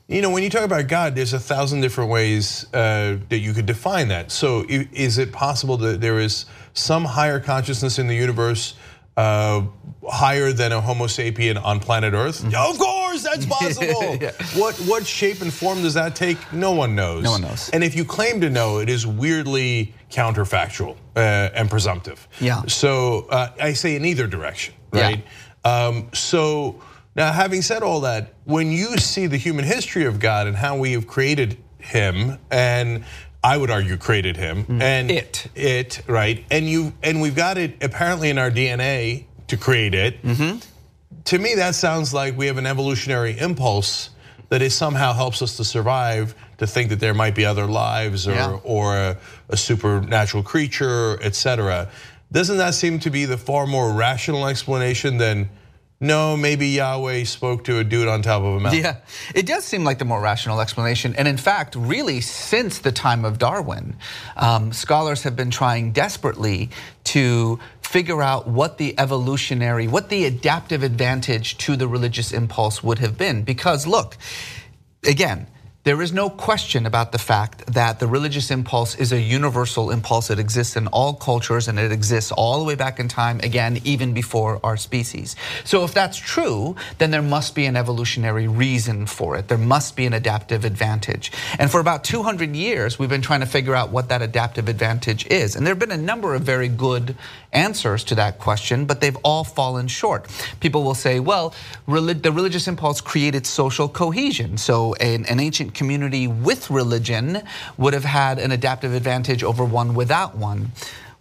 you 0.08 0.20
know, 0.20 0.28
when 0.28 0.42
you 0.42 0.50
talk 0.50 0.62
about 0.62 0.86
God, 0.86 1.14
there's 1.14 1.32
a 1.32 1.38
thousand 1.38 1.80
different 1.80 2.10
ways 2.10 2.66
uh, 2.74 3.16
that 3.30 3.38
you 3.38 3.54
could 3.54 3.64
define 3.64 4.08
that. 4.08 4.30
So 4.30 4.66
is 4.68 5.16
it 5.16 5.32
possible 5.32 5.78
that 5.78 6.02
there 6.02 6.18
is 6.18 6.44
some 6.74 7.06
higher 7.06 7.40
consciousness 7.40 7.98
in 7.98 8.08
the 8.08 8.14
universe? 8.14 8.74
Uh, 9.16 9.62
higher 10.06 10.52
than 10.52 10.72
a 10.72 10.80
Homo 10.82 11.06
sapien 11.06 11.56
on 11.64 11.80
planet 11.80 12.12
Earth? 12.12 12.42
Mm 12.42 12.50
-hmm. 12.50 12.70
Of 12.70 12.78
course, 12.78 13.03
that's 13.22 13.46
possible. 13.46 14.16
yeah. 14.20 14.32
What 14.54 14.74
what 14.86 15.06
shape 15.06 15.40
and 15.40 15.52
form 15.52 15.82
does 15.82 15.94
that 15.94 16.16
take? 16.16 16.52
No 16.52 16.72
one 16.72 16.94
knows. 16.94 17.24
No 17.24 17.32
one 17.32 17.42
knows. 17.42 17.70
And 17.70 17.84
if 17.84 17.94
you 17.94 18.04
claim 18.04 18.40
to 18.40 18.50
know, 18.50 18.78
it 18.78 18.88
is 18.88 19.06
weirdly 19.06 19.94
counterfactual 20.10 20.96
uh, 21.16 21.50
and 21.54 21.70
presumptive. 21.70 22.26
Yeah. 22.40 22.62
So 22.66 23.26
uh, 23.30 23.50
I 23.60 23.72
say 23.72 23.96
in 23.96 24.04
either 24.04 24.26
direction, 24.26 24.74
right? 24.92 25.22
Yeah. 25.64 25.86
Um, 25.86 26.10
so 26.12 26.82
now, 27.16 27.32
having 27.32 27.62
said 27.62 27.82
all 27.82 28.00
that, 28.00 28.34
when 28.44 28.70
you 28.70 28.96
see 28.98 29.26
the 29.26 29.36
human 29.36 29.64
history 29.64 30.04
of 30.04 30.18
God 30.18 30.46
and 30.46 30.56
how 30.56 30.76
we 30.76 30.92
have 30.92 31.06
created 31.06 31.56
Him 31.78 32.38
and 32.50 33.04
I 33.44 33.58
would 33.58 33.70
argue 33.70 33.98
created 33.98 34.38
him 34.38 34.64
mm. 34.64 34.80
and 34.80 35.10
it 35.10 35.46
it 35.54 36.00
right 36.06 36.42
and 36.50 36.66
you 36.66 36.94
and 37.02 37.20
we've 37.20 37.36
got 37.36 37.58
it 37.58 37.84
apparently 37.84 38.30
in 38.30 38.38
our 38.38 38.50
DNA 38.50 39.26
to 39.48 39.58
create 39.58 39.94
it. 39.94 40.22
Mm-hmm. 40.22 40.58
To 41.24 41.38
me, 41.38 41.54
that 41.54 41.74
sounds 41.74 42.12
like 42.12 42.36
we 42.36 42.46
have 42.46 42.58
an 42.58 42.66
evolutionary 42.66 43.38
impulse 43.38 44.10
that 44.50 44.60
it 44.62 44.70
somehow 44.70 45.12
helps 45.12 45.40
us 45.42 45.56
to 45.56 45.64
survive. 45.64 46.34
To 46.58 46.66
think 46.68 46.90
that 46.90 47.00
there 47.00 47.14
might 47.14 47.34
be 47.34 47.44
other 47.44 47.66
lives 47.66 48.28
or 48.28 48.34
yeah. 48.34 48.58
or 48.62 48.96
a, 48.96 49.16
a 49.48 49.56
supernatural 49.56 50.44
creature, 50.44 51.18
etc. 51.20 51.90
Doesn't 52.30 52.58
that 52.58 52.74
seem 52.74 53.00
to 53.00 53.10
be 53.10 53.24
the 53.24 53.36
far 53.36 53.66
more 53.66 53.92
rational 53.92 54.46
explanation 54.46 55.18
than? 55.18 55.48
No, 56.04 56.36
maybe 56.36 56.68
Yahweh 56.68 57.24
spoke 57.24 57.64
to 57.64 57.78
a 57.78 57.84
dude 57.84 58.08
on 58.08 58.22
top 58.22 58.42
of 58.42 58.56
a 58.56 58.60
mountain. 58.60 58.82
Yeah, 58.82 58.96
it 59.34 59.46
does 59.46 59.64
seem 59.64 59.84
like 59.84 59.98
the 59.98 60.04
more 60.04 60.20
rational 60.20 60.60
explanation. 60.60 61.14
And 61.16 61.26
in 61.26 61.36
fact, 61.36 61.74
really, 61.74 62.20
since 62.20 62.78
the 62.78 62.92
time 62.92 63.24
of 63.24 63.38
Darwin, 63.38 63.96
um, 64.36 64.72
scholars 64.72 65.22
have 65.22 65.34
been 65.34 65.50
trying 65.50 65.92
desperately 65.92 66.70
to 67.04 67.58
figure 67.80 68.22
out 68.22 68.46
what 68.46 68.78
the 68.78 68.98
evolutionary, 68.98 69.88
what 69.88 70.08
the 70.08 70.24
adaptive 70.24 70.82
advantage 70.82 71.58
to 71.58 71.76
the 71.76 71.88
religious 71.88 72.32
impulse 72.32 72.82
would 72.82 72.98
have 72.98 73.16
been. 73.16 73.42
Because 73.42 73.86
look, 73.86 74.16
again, 75.04 75.46
there 75.84 76.00
is 76.00 76.14
no 76.14 76.30
question 76.30 76.86
about 76.86 77.12
the 77.12 77.18
fact 77.18 77.66
that 77.74 78.00
the 78.00 78.06
religious 78.06 78.50
impulse 78.50 78.94
is 78.94 79.12
a 79.12 79.20
universal 79.20 79.90
impulse. 79.90 80.30
It 80.30 80.38
exists 80.38 80.76
in 80.76 80.86
all 80.86 81.12
cultures 81.12 81.68
and 81.68 81.78
it 81.78 81.92
exists 81.92 82.32
all 82.32 82.58
the 82.58 82.64
way 82.64 82.74
back 82.74 82.98
in 82.98 83.06
time, 83.06 83.38
again, 83.40 83.78
even 83.84 84.14
before 84.14 84.60
our 84.64 84.78
species. 84.78 85.36
So, 85.62 85.84
if 85.84 85.92
that's 85.92 86.16
true, 86.16 86.74
then 86.96 87.10
there 87.10 87.20
must 87.20 87.54
be 87.54 87.66
an 87.66 87.76
evolutionary 87.76 88.48
reason 88.48 89.04
for 89.04 89.36
it. 89.36 89.48
There 89.48 89.58
must 89.58 89.94
be 89.94 90.06
an 90.06 90.14
adaptive 90.14 90.64
advantage. 90.64 91.30
And 91.58 91.70
for 91.70 91.80
about 91.80 92.02
200 92.02 92.56
years, 92.56 92.98
we've 92.98 93.10
been 93.10 93.20
trying 93.20 93.40
to 93.40 93.46
figure 93.46 93.74
out 93.74 93.90
what 93.90 94.08
that 94.08 94.22
adaptive 94.22 94.70
advantage 94.70 95.26
is. 95.26 95.54
And 95.54 95.66
there 95.66 95.72
have 95.74 95.78
been 95.78 95.92
a 95.92 95.98
number 95.98 96.34
of 96.34 96.42
very 96.42 96.68
good 96.68 97.14
answers 97.52 98.04
to 98.04 98.14
that 98.14 98.38
question, 98.38 98.86
but 98.86 99.02
they've 99.02 99.16
all 99.22 99.44
fallen 99.44 99.88
short. 99.88 100.30
People 100.60 100.82
will 100.82 100.94
say, 100.94 101.20
well, 101.20 101.54
the 101.86 102.32
religious 102.32 102.66
impulse 102.68 103.02
created 103.02 103.46
social 103.46 103.86
cohesion. 103.86 104.56
So, 104.56 104.94
an, 104.94 105.26
an 105.26 105.40
ancient 105.40 105.73
community 105.74 106.26
with 106.26 106.70
religion 106.70 107.42
would 107.76 107.94
have 107.94 108.04
had 108.04 108.38
an 108.38 108.52
adaptive 108.52 108.94
advantage 108.94 109.42
over 109.42 109.64
one 109.64 109.94
without 109.94 110.36
one. 110.36 110.72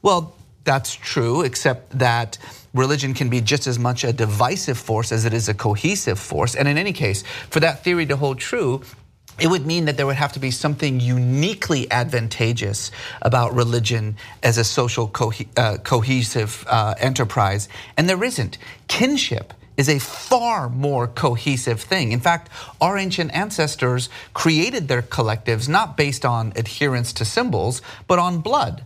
Well, 0.02 0.36
that's 0.64 0.96
true, 0.96 1.42
except 1.42 1.98
that 2.00 2.38
religion 2.74 3.14
can 3.14 3.30
be 3.30 3.42
just 3.42 3.68
as 3.68 3.78
much 3.78 4.04
a 4.04 4.14
divisive 4.14 4.78
force 4.78 5.12
as 5.12 5.26
it 5.26 5.34
is 5.34 5.50
a 5.50 5.54
cohesive 5.54 6.20
force. 6.20 6.56
And 6.56 6.68
in 6.68 6.78
any 6.78 6.94
case, 6.94 7.24
for 7.50 7.60
that 7.60 7.84
theory 7.84 8.06
to 8.08 8.16
hold 8.16 8.40
true, 8.40 8.82
it 9.40 9.48
would 9.48 9.66
mean 9.66 9.86
that 9.86 9.98
there 9.98 10.06
would 10.06 10.16
have 10.16 10.34
to 10.34 10.40
be 10.40 10.52
something 10.52 11.00
uniquely 11.00 11.92
advantageous 11.92 12.92
about 13.22 13.54
religion 13.54 14.16
as 14.44 14.58
a 14.58 14.64
social 14.64 15.12
uh, 15.58 15.78
cohesive 15.84 16.64
uh, 16.68 16.94
enterprise, 17.00 17.68
and 17.98 18.08
there 18.08 18.24
isn't. 18.24 18.58
Kinship 18.88 19.54
is 19.78 19.90
a 19.90 20.00
far 20.00 20.70
more 20.70 21.08
cohesive 21.08 21.82
thing. 21.82 22.12
In 22.12 22.20
fact, 22.20 22.50
our 22.80 22.98
ancient 22.98 23.34
ancestors 23.34 24.10
created 24.34 24.88
their 24.88 25.02
collectives 25.02 25.68
not 25.68 25.98
based 25.98 26.26
on 26.26 26.54
adherence 26.56 27.14
to 27.14 27.26
symbols, 27.26 27.82
but 28.08 28.20
on 28.20 28.40
blood. 28.40 28.84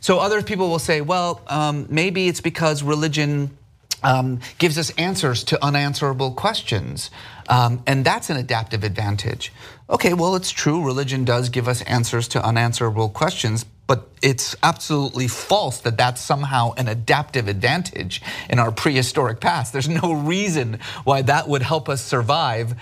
So 0.00 0.18
other 0.18 0.42
people 0.42 0.68
will 0.68 0.78
say, 0.78 1.00
well, 1.00 1.40
um, 1.48 1.86
maybe 1.90 2.28
it's 2.28 2.40
because 2.40 2.82
religion 2.82 3.56
um, 4.02 4.40
gives 4.58 4.78
us 4.78 4.90
answers 4.90 5.44
to 5.44 5.64
unanswerable 5.64 6.32
questions. 6.32 7.10
Um, 7.48 7.82
and 7.86 8.04
that's 8.04 8.30
an 8.30 8.36
adaptive 8.36 8.84
advantage. 8.84 9.52
Okay, 9.90 10.14
well, 10.14 10.36
it's 10.36 10.50
true. 10.50 10.84
Religion 10.84 11.24
does 11.24 11.48
give 11.48 11.66
us 11.66 11.82
answers 11.82 12.28
to 12.28 12.44
unanswerable 12.44 13.08
questions, 13.08 13.64
but 13.88 14.06
it's 14.20 14.54
absolutely 14.62 15.26
false 15.26 15.80
that 15.80 15.96
that's 15.96 16.20
somehow 16.20 16.74
an 16.76 16.86
adaptive 16.88 17.48
advantage 17.48 18.20
in 18.50 18.58
our 18.58 18.70
prehistoric 18.70 19.40
past. 19.40 19.72
There's 19.72 19.88
no 19.88 20.12
reason 20.12 20.78
why 21.04 21.22
that 21.22 21.48
would 21.48 21.62
help 21.62 21.88
us 21.88 22.04
survive 22.04 22.74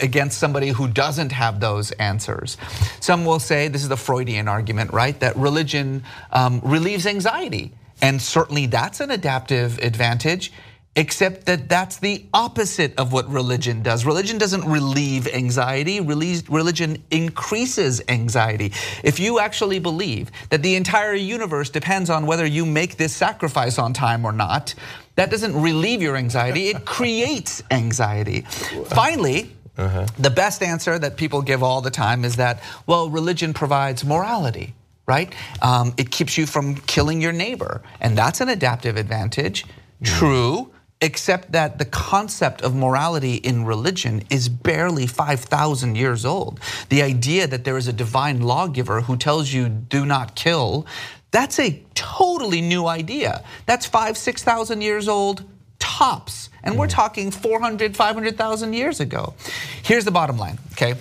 against 0.00 0.38
somebody 0.38 0.68
who 0.68 0.86
doesn't 0.86 1.32
have 1.32 1.58
those 1.58 1.90
answers. 1.92 2.56
Some 3.00 3.24
will 3.24 3.40
say, 3.40 3.68
this 3.68 3.82
is 3.82 3.88
the 3.88 3.96
Freudian 3.96 4.46
argument, 4.46 4.92
right, 4.92 5.18
that 5.18 5.36
religion 5.36 6.04
um, 6.30 6.60
relieves 6.62 7.06
anxiety. 7.06 7.72
And 8.00 8.22
certainly 8.22 8.66
that's 8.66 9.00
an 9.00 9.10
adaptive 9.10 9.78
advantage 9.80 10.52
except 10.94 11.46
that 11.46 11.68
that's 11.68 11.98
the 11.98 12.24
opposite 12.34 12.98
of 12.98 13.12
what 13.12 13.28
religion 13.30 13.82
does. 13.82 14.04
Religion 14.04 14.36
doesn't 14.36 14.64
relieve 14.64 15.26
anxiety, 15.28 16.00
religion 16.00 17.02
increases 17.10 18.02
anxiety. 18.08 18.72
If 19.02 19.18
you 19.18 19.38
actually 19.38 19.78
believe 19.78 20.30
that 20.50 20.62
the 20.62 20.76
entire 20.76 21.14
universe 21.14 21.70
depends 21.70 22.10
on 22.10 22.26
whether 22.26 22.44
you 22.44 22.66
make 22.66 22.96
this 22.96 23.14
sacrifice 23.14 23.78
on 23.78 23.94
time 23.94 24.24
or 24.24 24.32
not, 24.32 24.74
that 25.14 25.30
doesn't 25.30 25.60
relieve 25.60 26.02
your 26.02 26.16
anxiety, 26.16 26.68
it 26.68 26.84
creates 26.84 27.62
anxiety. 27.70 28.42
Finally, 28.88 29.50
uh-huh. 29.78 30.06
the 30.18 30.30
best 30.30 30.62
answer 30.62 30.98
that 30.98 31.16
people 31.16 31.40
give 31.40 31.62
all 31.62 31.80
the 31.80 31.90
time 31.90 32.24
is 32.24 32.36
that, 32.36 32.62
well, 32.86 33.08
religion 33.08 33.54
provides 33.54 34.04
morality 34.04 34.74
right? 35.04 35.34
Um, 35.60 35.92
it 35.96 36.12
keeps 36.12 36.38
you 36.38 36.46
from 36.46 36.76
killing 36.76 37.20
your 37.20 37.32
neighbor, 37.32 37.82
and 38.00 38.16
that's 38.16 38.40
an 38.40 38.48
adaptive 38.48 38.96
advantage. 38.96 39.66
Mm. 40.00 40.06
True, 40.06 40.71
except 41.02 41.52
that 41.52 41.78
the 41.78 41.84
concept 41.84 42.62
of 42.62 42.74
morality 42.74 43.34
in 43.34 43.64
religion 43.66 44.22
is 44.30 44.48
barely 44.48 45.06
5,000 45.06 45.96
years 45.96 46.24
old. 46.24 46.60
The 46.88 47.02
idea 47.02 47.46
that 47.48 47.64
there 47.64 47.76
is 47.76 47.88
a 47.88 47.92
divine 47.92 48.40
lawgiver 48.40 49.02
who 49.02 49.16
tells 49.16 49.52
you 49.52 49.68
do 49.68 50.06
not 50.06 50.34
kill, 50.36 50.86
that's 51.32 51.58
a 51.58 51.82
totally 51.94 52.60
new 52.60 52.86
idea. 52.86 53.44
That's 53.66 53.84
five, 53.84 54.16
6,000 54.16 54.80
years 54.80 55.08
old 55.08 55.44
tops. 55.78 56.48
And 56.62 56.78
we're 56.78 56.86
mm. 56.86 56.90
talking 56.90 57.30
400, 57.32 57.96
500,000 57.96 58.72
years 58.72 59.00
ago. 59.00 59.34
Here's 59.82 60.04
the 60.04 60.10
bottom 60.12 60.38
line, 60.38 60.58
okay? 60.72 60.94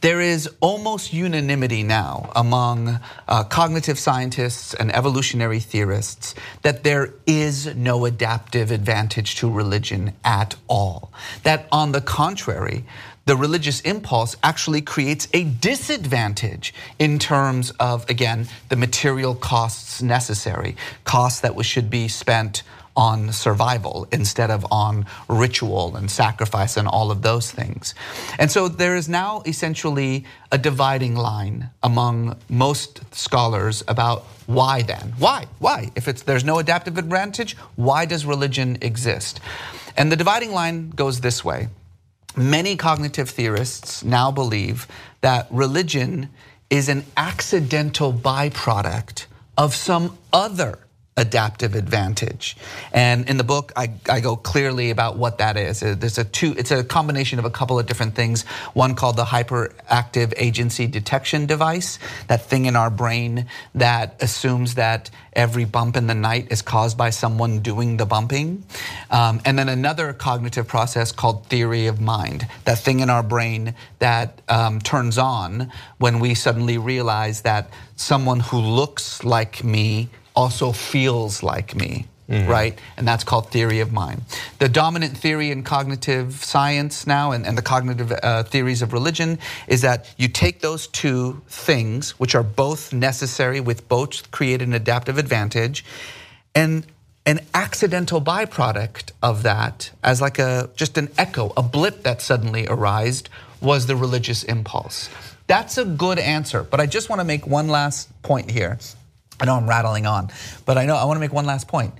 There 0.00 0.22
is 0.22 0.48
almost 0.60 1.12
unanimity 1.12 1.82
now 1.82 2.32
among 2.34 3.00
uh, 3.28 3.44
cognitive 3.44 3.98
scientists 3.98 4.72
and 4.72 4.94
evolutionary 4.94 5.60
theorists 5.60 6.34
that 6.62 6.84
there 6.84 7.12
is 7.26 7.74
no 7.76 8.06
adaptive 8.06 8.70
advantage 8.70 9.34
to 9.36 9.50
religion 9.50 10.14
at 10.24 10.56
all. 10.68 11.12
That, 11.42 11.68
on 11.70 11.92
the 11.92 12.00
contrary, 12.00 12.86
the 13.26 13.36
religious 13.36 13.82
impulse 13.82 14.36
actually 14.42 14.80
creates 14.80 15.28
a 15.34 15.44
disadvantage 15.44 16.72
in 16.98 17.18
terms 17.18 17.70
of, 17.72 18.08
again, 18.08 18.48
the 18.70 18.76
material 18.76 19.34
costs 19.34 20.00
necessary, 20.00 20.76
costs 21.04 21.40
that 21.40 21.62
should 21.62 21.90
be 21.90 22.08
spent 22.08 22.62
on 23.00 23.32
survival 23.32 24.06
instead 24.12 24.50
of 24.50 24.66
on 24.70 25.06
ritual 25.26 25.96
and 25.96 26.10
sacrifice 26.10 26.76
and 26.76 26.86
all 26.86 27.10
of 27.10 27.22
those 27.22 27.50
things. 27.50 27.94
And 28.38 28.50
so 28.50 28.68
there 28.68 28.94
is 28.94 29.08
now 29.08 29.42
essentially 29.46 30.26
a 30.52 30.58
dividing 30.58 31.16
line 31.16 31.70
among 31.82 32.36
most 32.50 33.00
scholars 33.14 33.82
about 33.88 34.24
why 34.44 34.82
then? 34.82 35.14
Why? 35.18 35.46
Why? 35.60 35.90
If 35.96 36.08
it's, 36.08 36.22
there's 36.22 36.44
no 36.44 36.58
adaptive 36.58 36.98
advantage, 36.98 37.56
why 37.74 38.04
does 38.04 38.26
religion 38.26 38.76
exist? 38.82 39.40
And 39.96 40.12
the 40.12 40.16
dividing 40.16 40.52
line 40.52 40.90
goes 40.90 41.20
this 41.20 41.42
way. 41.42 41.68
Many 42.36 42.76
cognitive 42.76 43.30
theorists 43.30 44.04
now 44.04 44.30
believe 44.30 44.86
that 45.22 45.48
religion 45.50 46.28
is 46.68 46.90
an 46.90 47.04
accidental 47.16 48.12
byproduct 48.12 49.24
of 49.56 49.74
some 49.74 50.18
other 50.34 50.78
adaptive 51.16 51.74
advantage. 51.74 52.56
And 52.92 53.28
in 53.28 53.36
the 53.36 53.44
book, 53.44 53.72
I, 53.76 53.92
I, 54.08 54.20
go 54.20 54.36
clearly 54.36 54.90
about 54.90 55.16
what 55.18 55.38
that 55.38 55.56
is. 55.56 55.82
Uh, 55.82 55.94
there's 55.98 56.18
a 56.18 56.24
two, 56.24 56.54
it's 56.56 56.70
a 56.70 56.82
combination 56.84 57.38
of 57.38 57.44
a 57.44 57.50
couple 57.50 57.78
of 57.78 57.86
different 57.86 58.14
things. 58.14 58.42
One 58.74 58.94
called 58.94 59.16
the 59.16 59.24
hyperactive 59.24 60.32
agency 60.36 60.86
detection 60.86 61.46
device, 61.46 61.98
that 62.28 62.46
thing 62.46 62.64
in 62.64 62.76
our 62.76 62.90
brain 62.90 63.46
that 63.74 64.22
assumes 64.22 64.76
that 64.76 65.10
every 65.32 65.64
bump 65.64 65.96
in 65.96 66.06
the 66.06 66.14
night 66.14 66.50
is 66.50 66.62
caused 66.62 66.96
by 66.96 67.10
someone 67.10 67.58
doing 67.58 67.96
the 67.96 68.06
bumping. 68.06 68.64
Um, 69.10 69.40
and 69.44 69.58
then 69.58 69.68
another 69.68 70.12
cognitive 70.12 70.68
process 70.68 71.12
called 71.12 71.46
theory 71.46 71.86
of 71.86 72.00
mind, 72.00 72.46
that 72.64 72.78
thing 72.78 73.00
in 73.00 73.10
our 73.10 73.22
brain 73.22 73.74
that 73.98 74.40
um, 74.48 74.80
turns 74.80 75.18
on 75.18 75.70
when 75.98 76.20
we 76.20 76.34
suddenly 76.34 76.78
realize 76.78 77.42
that 77.42 77.68
someone 77.96 78.40
who 78.40 78.58
looks 78.58 79.22
like 79.22 79.62
me 79.62 80.08
also 80.34 80.72
feels 80.72 81.42
like 81.42 81.74
me. 81.74 82.06
Mm-hmm. 82.28 82.48
right? 82.48 82.78
And 82.96 83.08
that's 83.08 83.24
called 83.24 83.50
theory 83.50 83.80
of 83.80 83.90
mind. 83.92 84.22
The 84.60 84.68
dominant 84.68 85.16
theory 85.16 85.50
in 85.50 85.64
cognitive 85.64 86.44
science 86.44 87.04
now 87.04 87.32
and, 87.32 87.44
and 87.44 87.58
the 87.58 87.62
cognitive 87.62 88.12
uh, 88.22 88.44
theories 88.44 88.82
of 88.82 88.92
religion 88.92 89.40
is 89.66 89.80
that 89.80 90.14
you 90.16 90.28
take 90.28 90.60
those 90.60 90.86
two 90.86 91.42
things, 91.48 92.20
which 92.20 92.36
are 92.36 92.44
both 92.44 92.92
necessary, 92.92 93.60
with 93.60 93.88
both 93.88 94.30
create 94.30 94.62
an 94.62 94.72
adaptive 94.72 95.18
advantage, 95.18 95.84
and 96.54 96.86
an 97.26 97.40
accidental 97.52 98.20
byproduct 98.20 99.10
of 99.22 99.42
that, 99.42 99.90
as 100.04 100.20
like 100.20 100.38
a 100.38 100.70
just 100.76 100.96
an 100.98 101.08
echo, 101.18 101.52
a 101.56 101.62
blip 101.62 102.04
that 102.04 102.22
suddenly 102.22 102.66
arose, 102.68 103.24
was 103.60 103.86
the 103.86 103.96
religious 103.96 104.44
impulse. 104.44 105.10
That's 105.46 105.78
a 105.78 105.84
good 105.84 106.18
answer, 106.18 106.62
but 106.62 106.78
I 106.78 106.86
just 106.86 107.08
want 107.08 107.18
to 107.18 107.24
make 107.24 107.46
one 107.46 107.66
last 107.66 108.08
point 108.22 108.52
here. 108.52 108.78
I 109.40 109.46
know 109.46 109.54
I'm 109.54 109.68
rattling 109.68 110.06
on, 110.06 110.30
but 110.66 110.76
I 110.76 110.86
know 110.86 110.96
I 110.96 111.04
want 111.04 111.16
to 111.16 111.20
make 111.20 111.32
one 111.32 111.46
last 111.46 111.68
point. 111.68 111.94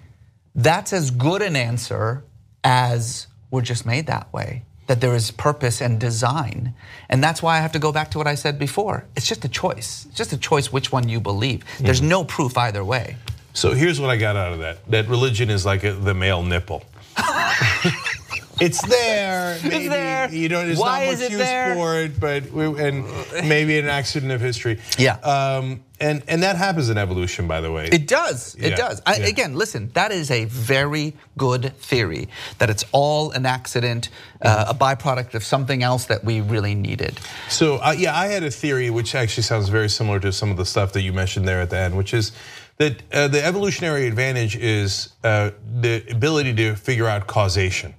That's 0.54 0.92
as 0.92 1.10
good 1.10 1.42
an 1.42 1.56
answer 1.56 2.24
as 2.62 3.26
we're 3.50 3.62
just 3.62 3.86
made 3.86 4.06
that 4.06 4.32
way. 4.32 4.62
That 4.86 5.00
there 5.00 5.14
is 5.14 5.30
purpose 5.30 5.80
and 5.80 6.00
design. 6.00 6.74
And 7.08 7.22
that's 7.22 7.42
why 7.42 7.56
I 7.56 7.60
have 7.60 7.72
to 7.72 7.78
go 7.78 7.92
back 7.92 8.10
to 8.10 8.18
what 8.18 8.26
I 8.26 8.34
said 8.34 8.58
before. 8.58 9.04
It's 9.16 9.26
just 9.26 9.44
a 9.44 9.48
choice. 9.48 10.06
It's 10.08 10.16
just 10.16 10.32
a 10.32 10.36
choice 10.36 10.72
which 10.72 10.90
one 10.90 11.08
you 11.08 11.20
believe. 11.20 11.64
There's 11.78 12.00
mm. 12.00 12.08
no 12.08 12.24
proof 12.24 12.58
either 12.58 12.84
way. 12.84 13.16
So 13.52 13.72
here's 13.72 14.00
what 14.00 14.10
I 14.10 14.16
got 14.16 14.36
out 14.36 14.52
of 14.52 14.58
that 14.60 14.78
that 14.90 15.08
religion 15.08 15.48
is 15.48 15.64
like 15.64 15.84
a, 15.84 15.92
the 15.92 16.14
male 16.14 16.42
nipple. 16.42 16.84
it's 18.60 18.82
there. 18.86 19.58
Maybe 19.62 19.76
it's 19.76 19.88
there. 19.88 20.32
You 20.32 20.48
know, 20.48 20.64
there's 20.64 20.78
Why 20.78 21.06
not 21.06 21.12
much 21.12 21.22
it 21.22 21.30
use 21.30 21.40
there? 21.40 21.74
for 21.74 21.98
it, 21.98 22.20
but 22.20 22.50
we, 22.50 22.64
and 22.82 23.04
maybe 23.48 23.78
an 23.78 23.86
accident 23.86 24.32
of 24.32 24.40
history. 24.40 24.80
Yeah. 24.98 25.14
Um, 25.16 25.82
and 25.98 26.22
and 26.28 26.42
that 26.42 26.56
happens 26.56 26.88
in 26.88 26.96
evolution, 26.96 27.46
by 27.46 27.60
the 27.60 27.70
way. 27.70 27.88
It 27.92 28.08
does. 28.08 28.54
It 28.54 28.70
Yeah, 28.70 28.76
does. 28.76 29.02
I, 29.04 29.16
yeah. 29.16 29.26
Again, 29.26 29.54
listen, 29.54 29.90
that 29.92 30.12
is 30.12 30.30
a 30.30 30.46
very 30.46 31.14
good 31.36 31.76
theory 31.76 32.28
that 32.58 32.70
it's 32.70 32.84
all 32.92 33.32
an 33.32 33.44
accident, 33.44 34.08
uh, 34.40 34.66
a 34.68 34.74
byproduct 34.74 35.34
of 35.34 35.44
something 35.44 35.82
else 35.82 36.06
that 36.06 36.24
we 36.24 36.40
really 36.40 36.74
needed. 36.74 37.20
So 37.48 37.76
uh, 37.76 37.94
yeah, 37.96 38.16
I 38.18 38.28
had 38.28 38.42
a 38.44 38.50
theory 38.50 38.88
which 38.88 39.14
actually 39.14 39.42
sounds 39.42 39.68
very 39.68 39.90
similar 39.90 40.20
to 40.20 40.32
some 40.32 40.50
of 40.50 40.56
the 40.56 40.64
stuff 40.64 40.92
that 40.94 41.02
you 41.02 41.12
mentioned 41.12 41.46
there 41.46 41.60
at 41.60 41.68
the 41.70 41.78
end, 41.78 41.96
which 41.96 42.14
is 42.14 42.32
that 42.78 43.02
uh, 43.12 43.28
the 43.28 43.44
evolutionary 43.44 44.06
advantage 44.06 44.56
is 44.56 45.10
uh, 45.22 45.50
the 45.80 46.02
ability 46.10 46.54
to 46.54 46.74
figure 46.76 47.06
out 47.06 47.26
causation. 47.26 47.92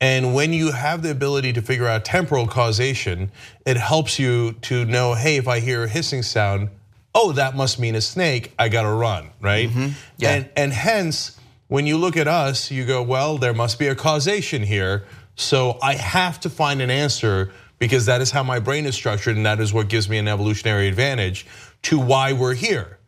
And 0.00 0.34
when 0.34 0.52
you 0.52 0.72
have 0.72 1.02
the 1.02 1.10
ability 1.10 1.54
to 1.54 1.62
figure 1.62 1.86
out 1.86 2.04
temporal 2.04 2.46
causation, 2.46 3.30
it 3.64 3.76
helps 3.76 4.18
you 4.18 4.52
to 4.62 4.84
know, 4.84 5.14
hey, 5.14 5.36
if 5.36 5.48
I 5.48 5.60
hear 5.60 5.84
a 5.84 5.88
hissing 5.88 6.22
sound, 6.22 6.68
oh, 7.14 7.32
that 7.32 7.56
must 7.56 7.78
mean 7.78 7.94
a 7.94 8.00
snake. 8.00 8.52
I 8.58 8.68
gotta 8.68 8.90
run, 8.90 9.30
right? 9.40 9.70
Mm-hmm. 9.70 9.88
Yeah. 10.18 10.32
And 10.32 10.50
and 10.56 10.72
hence, 10.72 11.38
when 11.68 11.86
you 11.86 11.96
look 11.96 12.16
at 12.16 12.28
us, 12.28 12.70
you 12.70 12.84
go, 12.84 13.02
well, 13.02 13.38
there 13.38 13.54
must 13.54 13.78
be 13.78 13.88
a 13.88 13.94
causation 13.94 14.62
here. 14.62 15.06
So 15.34 15.78
I 15.82 15.94
have 15.94 16.40
to 16.40 16.50
find 16.50 16.82
an 16.82 16.90
answer 16.90 17.52
because 17.78 18.06
that 18.06 18.20
is 18.20 18.30
how 18.30 18.42
my 18.42 18.58
brain 18.58 18.86
is 18.86 18.94
structured, 18.94 19.36
and 19.36 19.44
that 19.46 19.60
is 19.60 19.72
what 19.72 19.88
gives 19.88 20.08
me 20.08 20.18
an 20.18 20.28
evolutionary 20.28 20.88
advantage 20.88 21.46
to 21.82 21.98
why 21.98 22.32
we're 22.32 22.54
here. 22.54 22.98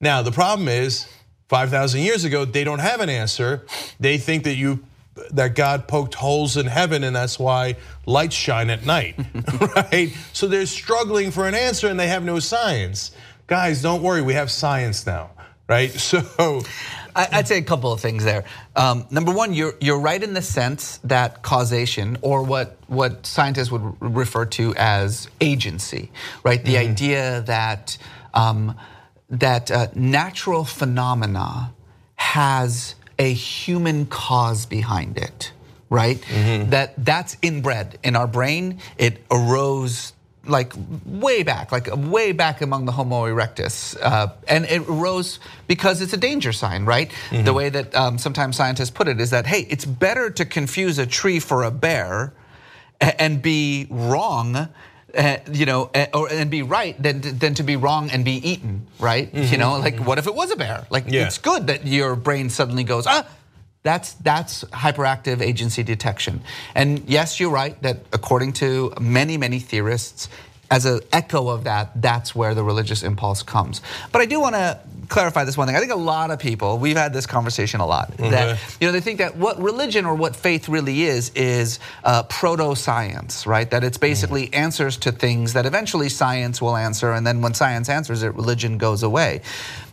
Now, 0.00 0.22
the 0.22 0.32
problem 0.32 0.68
is, 0.68 1.06
5,000 1.48 2.00
years 2.00 2.24
ago, 2.24 2.44
they 2.44 2.64
don't 2.64 2.78
have 2.78 3.00
an 3.00 3.10
answer. 3.10 3.66
They 4.00 4.16
think 4.18 4.44
that 4.44 4.54
you 4.54 4.84
that 5.30 5.54
God 5.54 5.86
poked 5.88 6.14
holes 6.14 6.56
in 6.56 6.66
heaven 6.66 7.04
and 7.04 7.14
that's 7.14 7.38
why 7.38 7.76
lights 8.06 8.34
shine 8.34 8.70
at 8.70 8.84
night, 8.84 9.14
right? 9.76 10.12
So 10.32 10.46
they're 10.48 10.66
struggling 10.66 11.30
for 11.30 11.46
an 11.46 11.54
answer 11.54 11.88
and 11.88 11.98
they 11.98 12.08
have 12.08 12.24
no 12.24 12.38
science. 12.40 13.12
Guys, 13.46 13.82
don't 13.82 14.02
worry, 14.02 14.22
we 14.22 14.34
have 14.34 14.50
science 14.50 15.06
now, 15.06 15.30
right? 15.68 15.90
So 16.00 16.62
I- 17.16 17.28
I'd 17.30 17.46
say 17.46 17.58
a 17.58 17.62
couple 17.62 17.92
of 17.92 18.00
things 18.00 18.24
there. 18.24 18.44
Um, 18.74 19.06
number 19.10 19.30
one, 19.32 19.52
you're 19.54 19.74
you're 19.80 20.00
right 20.00 20.20
in 20.20 20.34
the 20.34 20.42
sense 20.42 20.98
that 21.04 21.42
causation, 21.42 22.18
or 22.22 22.42
what 22.42 22.76
what 22.88 23.24
scientists 23.24 23.70
would 23.70 23.82
refer 24.00 24.46
to 24.46 24.74
as 24.76 25.28
agency, 25.40 26.10
right? 26.42 26.64
The 26.64 26.76
idea 26.78 27.42
that 27.46 27.96
um, 28.34 28.76
that 29.30 29.70
uh, 29.70 29.86
natural 29.94 30.64
phenomena 30.64 31.72
has 32.16 32.96
a 33.18 33.32
human 33.32 34.06
cause 34.06 34.66
behind 34.66 35.18
it, 35.18 35.52
right? 35.90 36.20
That 36.70 36.94
that's 36.98 37.36
inbred 37.42 37.98
in 38.02 38.16
our 38.16 38.26
brain. 38.26 38.80
It 38.98 39.22
arose 39.30 40.12
like 40.46 40.74
way 41.06 41.42
back, 41.42 41.72
like 41.72 41.88
way 41.96 42.32
back 42.32 42.60
among 42.60 42.84
the 42.84 42.92
Homo 42.92 43.24
erectus, 43.24 43.96
uh, 44.02 44.28
and 44.46 44.66
it 44.66 44.82
arose 44.88 45.40
because 45.66 46.02
it's 46.02 46.12
a 46.12 46.18
danger 46.18 46.52
sign, 46.52 46.84
right? 46.84 47.10
The 47.30 47.52
way 47.54 47.70
that 47.70 47.94
um, 47.94 48.18
sometimes 48.18 48.56
scientists 48.56 48.90
put 48.90 49.08
it 49.08 49.20
is 49.20 49.30
that 49.30 49.46
hey, 49.46 49.66
it's 49.70 49.86
better 49.86 50.28
to 50.30 50.44
confuse 50.44 50.98
a 50.98 51.06
tree 51.06 51.40
for 51.40 51.62
a 51.64 51.70
bear 51.70 52.34
and 53.00 53.40
be 53.40 53.86
wrong. 53.90 54.68
Uh, 55.16 55.36
you 55.52 55.64
know, 55.64 55.90
uh, 55.94 56.06
or 56.12 56.28
and 56.32 56.50
be 56.50 56.62
right 56.62 57.00
than 57.00 57.20
than 57.38 57.54
to 57.54 57.62
be 57.62 57.76
wrong 57.76 58.10
and 58.10 58.24
be 58.24 58.32
eaten, 58.50 58.86
right? 58.98 59.32
You 59.32 59.58
know, 59.58 59.78
like 59.78 59.98
what 59.98 60.18
if 60.18 60.26
it 60.26 60.34
was 60.34 60.50
a 60.50 60.56
bear? 60.56 60.86
Like 60.90 61.04
Yeah. 61.06 61.26
it's 61.26 61.38
good 61.38 61.68
that 61.68 61.86
your 61.86 62.16
brain 62.16 62.50
suddenly 62.50 62.84
goes 62.84 63.06
ah. 63.06 63.24
That's 63.84 64.14
that's 64.14 64.64
hyperactive 64.72 65.40
agency 65.42 65.82
detection. 65.82 66.40
And 66.74 67.02
yes, 67.06 67.38
you're 67.38 67.50
right 67.50 67.80
that 67.82 67.98
according 68.12 68.54
to 68.54 68.92
many 69.00 69.36
many 69.36 69.60
theorists, 69.60 70.28
as 70.70 70.86
an 70.86 71.00
echo 71.12 71.48
of 71.48 71.64
that, 71.64 72.00
that's 72.00 72.34
where 72.34 72.54
the 72.54 72.64
religious 72.64 73.02
impulse 73.02 73.42
comes. 73.42 73.80
But 74.12 74.22
I 74.22 74.26
do 74.26 74.40
want 74.40 74.54
to 74.54 74.80
clarify 75.08 75.44
this 75.44 75.56
one 75.56 75.66
thing. 75.66 75.76
I 75.76 75.80
think 75.80 75.92
a 75.92 75.96
lot 75.96 76.30
of 76.30 76.38
people, 76.38 76.78
we've 76.78 76.96
had 76.96 77.12
this 77.12 77.26
conversation 77.26 77.80
a 77.80 77.86
lot, 77.86 78.16
that 78.16 78.58
you 78.80 78.86
know 78.86 78.92
they 78.92 79.00
think 79.00 79.18
that 79.18 79.36
what 79.36 79.60
religion 79.60 80.06
or 80.06 80.14
what 80.14 80.34
faith 80.34 80.68
really 80.68 81.04
is 81.04 81.30
is 81.34 81.78
uh, 82.04 82.22
proto 82.24 82.74
science, 82.74 83.46
right? 83.46 83.70
That 83.70 83.84
it's 83.84 83.98
basically 83.98 84.52
answers 84.54 84.96
to 84.98 85.12
things 85.12 85.52
that 85.52 85.66
eventually 85.66 86.08
science 86.08 86.62
will 86.62 86.76
answer, 86.76 87.12
and 87.12 87.26
then 87.26 87.42
when 87.42 87.54
science 87.54 87.88
answers 87.88 88.22
it, 88.22 88.34
religion 88.34 88.78
goes 88.78 89.02
away. 89.02 89.42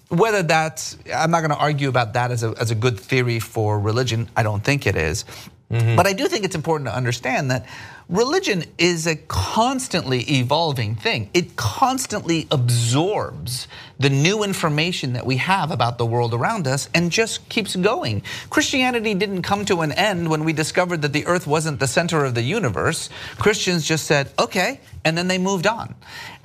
Whether 0.09 0.43
that's, 0.43 0.97
I'm 1.13 1.31
not 1.31 1.39
going 1.39 1.51
to 1.51 1.57
argue 1.57 1.87
about 1.87 2.13
that 2.13 2.31
as 2.31 2.43
a, 2.43 2.53
as 2.59 2.69
a 2.69 2.75
good 2.75 2.99
theory 2.99 3.39
for 3.39 3.79
religion. 3.79 4.29
I 4.35 4.43
don't 4.43 4.61
think 4.61 4.85
it 4.85 4.97
is. 4.97 5.23
But 5.71 6.05
I 6.05 6.13
do 6.13 6.27
think 6.27 6.43
it's 6.43 6.55
important 6.55 6.89
to 6.89 6.95
understand 6.95 7.49
that 7.49 7.65
religion 8.09 8.65
is 8.77 9.07
a 9.07 9.15
constantly 9.15 10.19
evolving 10.23 10.95
thing. 10.95 11.29
It 11.33 11.55
constantly 11.55 12.45
absorbs 12.51 13.69
the 13.97 14.09
new 14.09 14.43
information 14.43 15.13
that 15.13 15.25
we 15.25 15.37
have 15.37 15.71
about 15.71 15.97
the 15.97 16.05
world 16.05 16.33
around 16.33 16.67
us 16.67 16.89
and 16.93 17.09
just 17.09 17.47
keeps 17.47 17.77
going. 17.77 18.21
Christianity 18.49 19.13
didn't 19.13 19.43
come 19.43 19.63
to 19.65 19.79
an 19.79 19.93
end 19.93 20.29
when 20.29 20.43
we 20.43 20.51
discovered 20.51 21.01
that 21.03 21.13
the 21.13 21.25
earth 21.25 21.47
wasn't 21.47 21.79
the 21.79 21.87
center 21.87 22.25
of 22.25 22.35
the 22.35 22.43
universe. 22.43 23.09
Christians 23.37 23.87
just 23.87 24.05
said, 24.05 24.29
okay, 24.37 24.81
and 25.05 25.17
then 25.17 25.29
they 25.29 25.37
moved 25.37 25.67
on. 25.67 25.95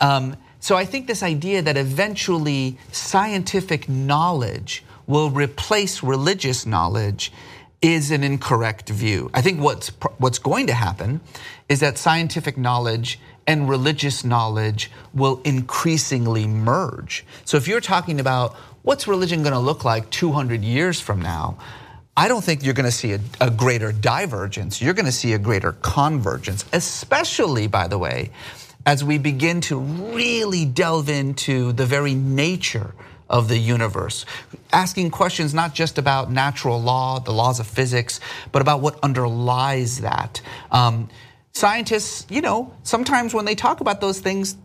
Um, 0.01 0.37
so 0.61 0.77
I 0.77 0.85
think 0.85 1.09
this 1.09 1.25
idea 1.25 1.63
that 1.63 1.77
eventually 1.77 2.79
scientific 2.93 3.89
knowledge 3.89 4.85
will 5.07 5.31
replace 5.31 6.03
religious 6.03 6.67
knowledge 6.67 7.33
is 7.83 8.11
an 8.11 8.25
incorrect 8.25 8.89
view. 8.89 9.31
I 9.35 9.43
think 9.43 9.61
what's 9.61 9.89
what's 10.19 10.39
going 10.39 10.67
to 10.69 10.75
happen 10.75 11.21
is 11.69 11.81
that 11.81 11.99
scientific 11.99 12.57
knowledge 12.57 13.21
and 13.47 13.69
religious 13.69 14.25
knowledge 14.25 14.91
will 15.15 15.41
increasingly 15.45 16.47
merge. 16.47 17.25
So 17.45 17.57
if 17.57 17.69
you're 17.69 17.81
talking 17.81 18.19
about 18.19 18.55
what's 18.83 19.07
religion 19.07 19.43
going 19.43 19.53
to 19.53 19.59
look 19.59 19.85
like 19.85 20.11
200 20.11 20.63
years 20.63 21.01
from 21.01 21.21
now, 21.21 21.59
I 22.17 22.29
don't 22.29 22.43
think 22.43 22.65
you're 22.65 22.75
going 22.75 22.87
to 22.87 22.93
see 22.93 23.13
a, 23.13 23.21
a 23.41 23.51
greater 23.51 23.93
divergence. 23.93 24.81
You're 24.81 24.95
going 24.95 25.07
to 25.07 25.13
see 25.13 25.35
a 25.35 25.39
greater 25.39 25.73
convergence, 25.73 26.65
especially, 26.73 27.67
by 27.67 27.89
the 27.89 27.99
way, 27.99 28.31
as 28.87 29.05
we 29.05 29.19
begin 29.19 29.61
to 29.63 29.79
really 29.79 30.65
delve 30.65 31.09
into 31.09 31.73
the 31.73 31.85
very 31.85 32.15
nature 32.15 32.95
of 33.29 33.49
the 33.49 33.59
universe, 33.59 34.25
asking 34.73 35.11
questions 35.11 35.53
not 35.53 35.75
just 35.75 35.99
about 35.99 36.31
natural 36.31 36.81
law, 36.81 37.19
the 37.19 37.33
laws 37.33 37.59
of 37.61 37.67
physics, 37.67 38.21
but 38.53 38.63
about 38.63 38.81
what 38.81 38.99
underlies 39.03 40.01
that. 40.01 40.41
Um, 40.71 41.09
scientists, 41.53 42.27
you 42.31 42.41
know, 42.41 42.73
sometimes 42.83 43.35
when 43.35 43.45
they 43.45 43.55
talk 43.55 43.81
about 43.81 44.01
those 44.01 44.21
things, 44.21 44.57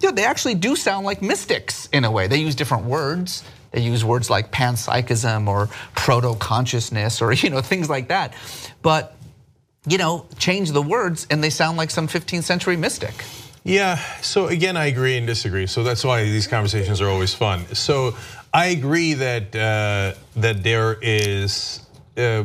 you 0.00 0.08
know, 0.08 0.14
they 0.14 0.24
actually 0.24 0.54
do 0.54 0.76
sound 0.76 1.06
like 1.06 1.22
mystics 1.22 1.88
in 1.92 2.04
a 2.04 2.10
way. 2.10 2.26
They 2.26 2.38
use 2.38 2.54
different 2.54 2.84
words. 2.84 3.44
They 3.70 3.80
use 3.80 4.04
words 4.04 4.28
like 4.28 4.50
panpsychism 4.50 5.48
or 5.48 5.68
proto-consciousness 5.94 7.22
or 7.22 7.32
you 7.32 7.50
know 7.50 7.60
things 7.60 7.88
like 7.88 8.08
that. 8.08 8.34
But 8.82 9.16
you 9.86 9.98
know, 9.98 10.26
change 10.38 10.70
the 10.70 10.82
words 10.82 11.26
and 11.30 11.42
they 11.42 11.50
sound 11.50 11.76
like 11.76 11.90
some 11.90 12.06
15th 12.06 12.44
century 12.44 12.76
mystic. 12.76 13.24
Yeah, 13.64 13.96
so 14.22 14.48
again, 14.48 14.76
I 14.76 14.86
agree 14.86 15.16
and 15.16 15.26
disagree. 15.26 15.66
So 15.66 15.84
that's 15.84 16.02
why 16.04 16.24
these 16.24 16.48
conversations 16.48 17.00
are 17.00 17.08
always 17.08 17.32
fun. 17.32 17.64
So 17.74 18.16
I 18.52 18.66
agree 18.66 19.14
that 19.14 19.54
uh, 19.54 20.18
that 20.34 20.64
there 20.64 20.98
is 21.00 21.80
uh, 22.16 22.44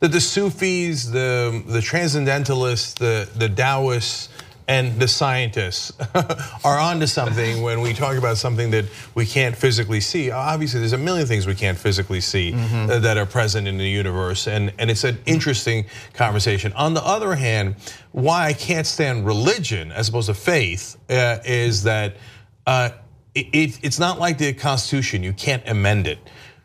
that 0.00 0.12
the 0.12 0.20
Sufis, 0.20 1.06
the 1.06 1.62
the 1.66 1.80
transcendentalists, 1.80 2.94
the 2.94 3.28
the 3.34 3.48
Taoists, 3.48 4.28
and 4.70 5.00
the 5.00 5.08
scientists 5.08 5.92
are 6.64 6.78
onto 6.78 7.04
something 7.04 7.60
when 7.60 7.80
we 7.80 7.92
talk 7.92 8.16
about 8.16 8.38
something 8.38 8.70
that 8.70 8.84
we 9.16 9.26
can't 9.26 9.56
physically 9.56 10.00
see. 10.00 10.30
Obviously, 10.30 10.78
there's 10.78 10.92
a 10.92 10.98
million 10.98 11.26
things 11.26 11.44
we 11.44 11.56
can't 11.56 11.76
physically 11.76 12.20
see 12.20 12.54
uh, 12.54 13.00
that 13.00 13.18
are 13.18 13.26
present 13.26 13.66
in 13.66 13.78
the 13.78 13.88
universe, 13.88 14.46
and, 14.46 14.72
and 14.78 14.88
it's 14.88 15.02
an 15.02 15.18
interesting 15.26 15.86
conversation. 16.14 16.72
On 16.74 16.94
the 16.94 17.04
other 17.04 17.34
hand, 17.34 17.74
why 18.12 18.46
I 18.46 18.52
can't 18.52 18.86
stand 18.86 19.26
religion 19.26 19.90
as 19.90 20.08
opposed 20.08 20.28
to 20.28 20.34
faith 20.34 20.96
uh, 21.10 21.38
is 21.44 21.82
that 21.82 22.16
uh, 22.64 22.90
it, 23.34 23.76
it's 23.82 23.98
not 23.98 24.20
like 24.20 24.38
the 24.38 24.52
Constitution, 24.52 25.24
you 25.24 25.32
can't 25.32 25.64
amend 25.68 26.06
it. 26.06 26.20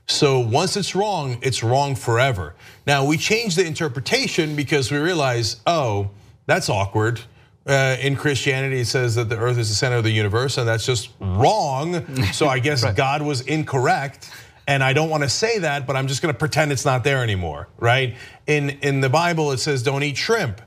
So 0.06 0.40
once 0.40 0.78
it's 0.78 0.94
wrong, 0.94 1.40
it's 1.42 1.64
wrong 1.64 1.96
forever. 1.96 2.54
Now 2.86 3.04
we 3.04 3.18
change 3.18 3.56
the 3.56 3.66
interpretation 3.66 4.56
because 4.56 4.92
we 4.92 5.00
realize, 5.00 5.60
oh, 5.66 6.12
that's 6.46 6.70
awkward. 6.70 7.22
Uh, 7.68 7.98
in 8.00 8.16
Christianity, 8.16 8.82
it 8.82 8.86
says 8.86 9.16
that 9.16 9.28
the 9.28 9.38
earth 9.38 9.58
is 9.58 9.70
the 9.70 9.76
center 9.76 9.96
of 9.96 10.04
the 10.04 10.12
universe, 10.12 10.58
and 10.60 10.68
that's 10.68 10.86
just 10.86 11.10
wrong. 11.20 12.06
So 12.32 12.48
I 12.48 12.60
guess 12.60 12.86
God 12.96 13.24
was 13.24 13.42
incorrect. 13.42 14.30
And 14.68 14.84
I 14.84 14.94
don't 14.94 15.10
want 15.10 15.24
to 15.24 15.30
say 15.30 15.60
that, 15.60 15.86
but 15.86 15.96
I'm 15.96 16.08
just 16.08 16.22
going 16.22 16.34
to 16.34 16.38
pretend 16.38 16.72
it's 16.72 16.86
not 16.86 17.04
there 17.04 17.22
anymore, 17.24 17.68
right? 17.78 18.16
In 18.48 18.72
in 18.82 19.00
the 19.00 19.10
Bible, 19.10 19.52
it 19.52 19.58
says 19.60 19.84
don't 19.84 20.02
eat 20.04 20.18
shrimp, 20.18 20.62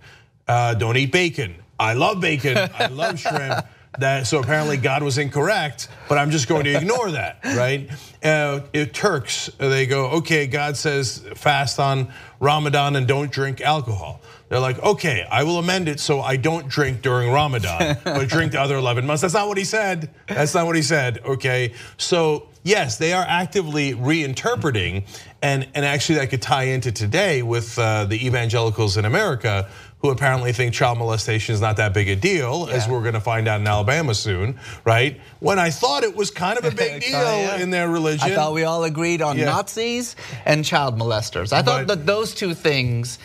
uh, 0.46 0.74
don't 0.74 0.96
eat 0.96 1.10
bacon. 1.12 1.56
I 1.80 1.94
love 1.94 2.20
bacon, 2.20 2.56
I 2.56 2.86
love 2.90 3.18
shrimp, 3.18 3.64
That, 3.98 4.26
so 4.28 4.38
apparently 4.38 4.76
God 4.76 5.02
was 5.02 5.18
incorrect, 5.18 5.88
but 6.08 6.18
I'm 6.18 6.30
just 6.30 6.46
going 6.46 6.64
to 6.64 6.76
ignore 6.76 7.10
that, 7.12 7.40
right? 7.44 7.90
Uh, 8.22 8.60
Turks, 8.92 9.50
they 9.58 9.86
go, 9.86 10.06
okay, 10.18 10.46
God 10.46 10.76
says 10.76 11.24
fast 11.34 11.80
on 11.80 12.12
Ramadan 12.38 12.94
and 12.96 13.08
don't 13.08 13.30
drink 13.32 13.60
alcohol. 13.60 14.20
They're 14.48 14.60
like, 14.60 14.82
okay, 14.82 15.26
I 15.30 15.44
will 15.44 15.58
amend 15.58 15.88
it 15.88 16.00
so 16.00 16.20
I 16.20 16.36
don't 16.36 16.68
drink 16.68 17.02
during 17.02 17.30
Ramadan, 17.30 17.98
but 18.02 18.28
drink 18.28 18.52
the 18.52 18.60
other 18.60 18.76
11 18.76 19.06
months. 19.06 19.22
That's 19.22 19.34
not 19.34 19.46
what 19.46 19.58
he 19.58 19.64
said. 19.64 20.10
That's 20.26 20.54
not 20.54 20.64
what 20.66 20.74
he 20.74 20.82
said, 20.82 21.20
okay? 21.24 21.74
So, 21.98 22.48
yes, 22.62 22.96
they 22.96 23.12
are 23.12 23.24
actively 23.28 23.92
reinterpreting, 23.92 25.04
and, 25.42 25.68
and 25.74 25.84
actually 25.84 26.16
that 26.16 26.30
could 26.30 26.40
tie 26.40 26.64
into 26.64 26.92
today 26.92 27.42
with 27.42 27.78
uh, 27.78 28.04
the 28.04 28.26
evangelicals 28.26 28.96
in 28.96 29.04
America 29.04 29.68
who 30.00 30.10
apparently 30.10 30.52
think 30.52 30.72
child 30.72 30.96
molestation 30.96 31.54
is 31.54 31.60
not 31.60 31.76
that 31.76 31.92
big 31.92 32.08
a 32.08 32.14
deal, 32.14 32.66
yeah. 32.68 32.76
as 32.76 32.88
we're 32.88 33.00
going 33.00 33.14
to 33.14 33.20
find 33.20 33.48
out 33.48 33.60
in 33.60 33.66
Alabama 33.66 34.14
soon, 34.14 34.58
right? 34.84 35.20
When 35.40 35.58
I 35.58 35.70
thought 35.70 36.04
it 36.04 36.14
was 36.14 36.30
kind 36.30 36.56
of 36.56 36.64
a 36.64 36.70
big 36.74 37.02
deal 37.02 37.50
in 37.54 37.70
their 37.70 37.88
religion. 37.88 38.30
I 38.30 38.34
thought 38.34 38.54
we 38.54 38.62
all 38.62 38.84
agreed 38.84 39.22
on 39.22 39.36
yeah. 39.36 39.46
Nazis 39.46 40.14
and 40.46 40.64
child 40.64 40.96
molesters. 40.96 41.52
I 41.52 41.62
thought 41.62 41.86
but, 41.86 41.98
that 41.98 42.06
those 42.06 42.32
two 42.32 42.54
things 42.54 43.18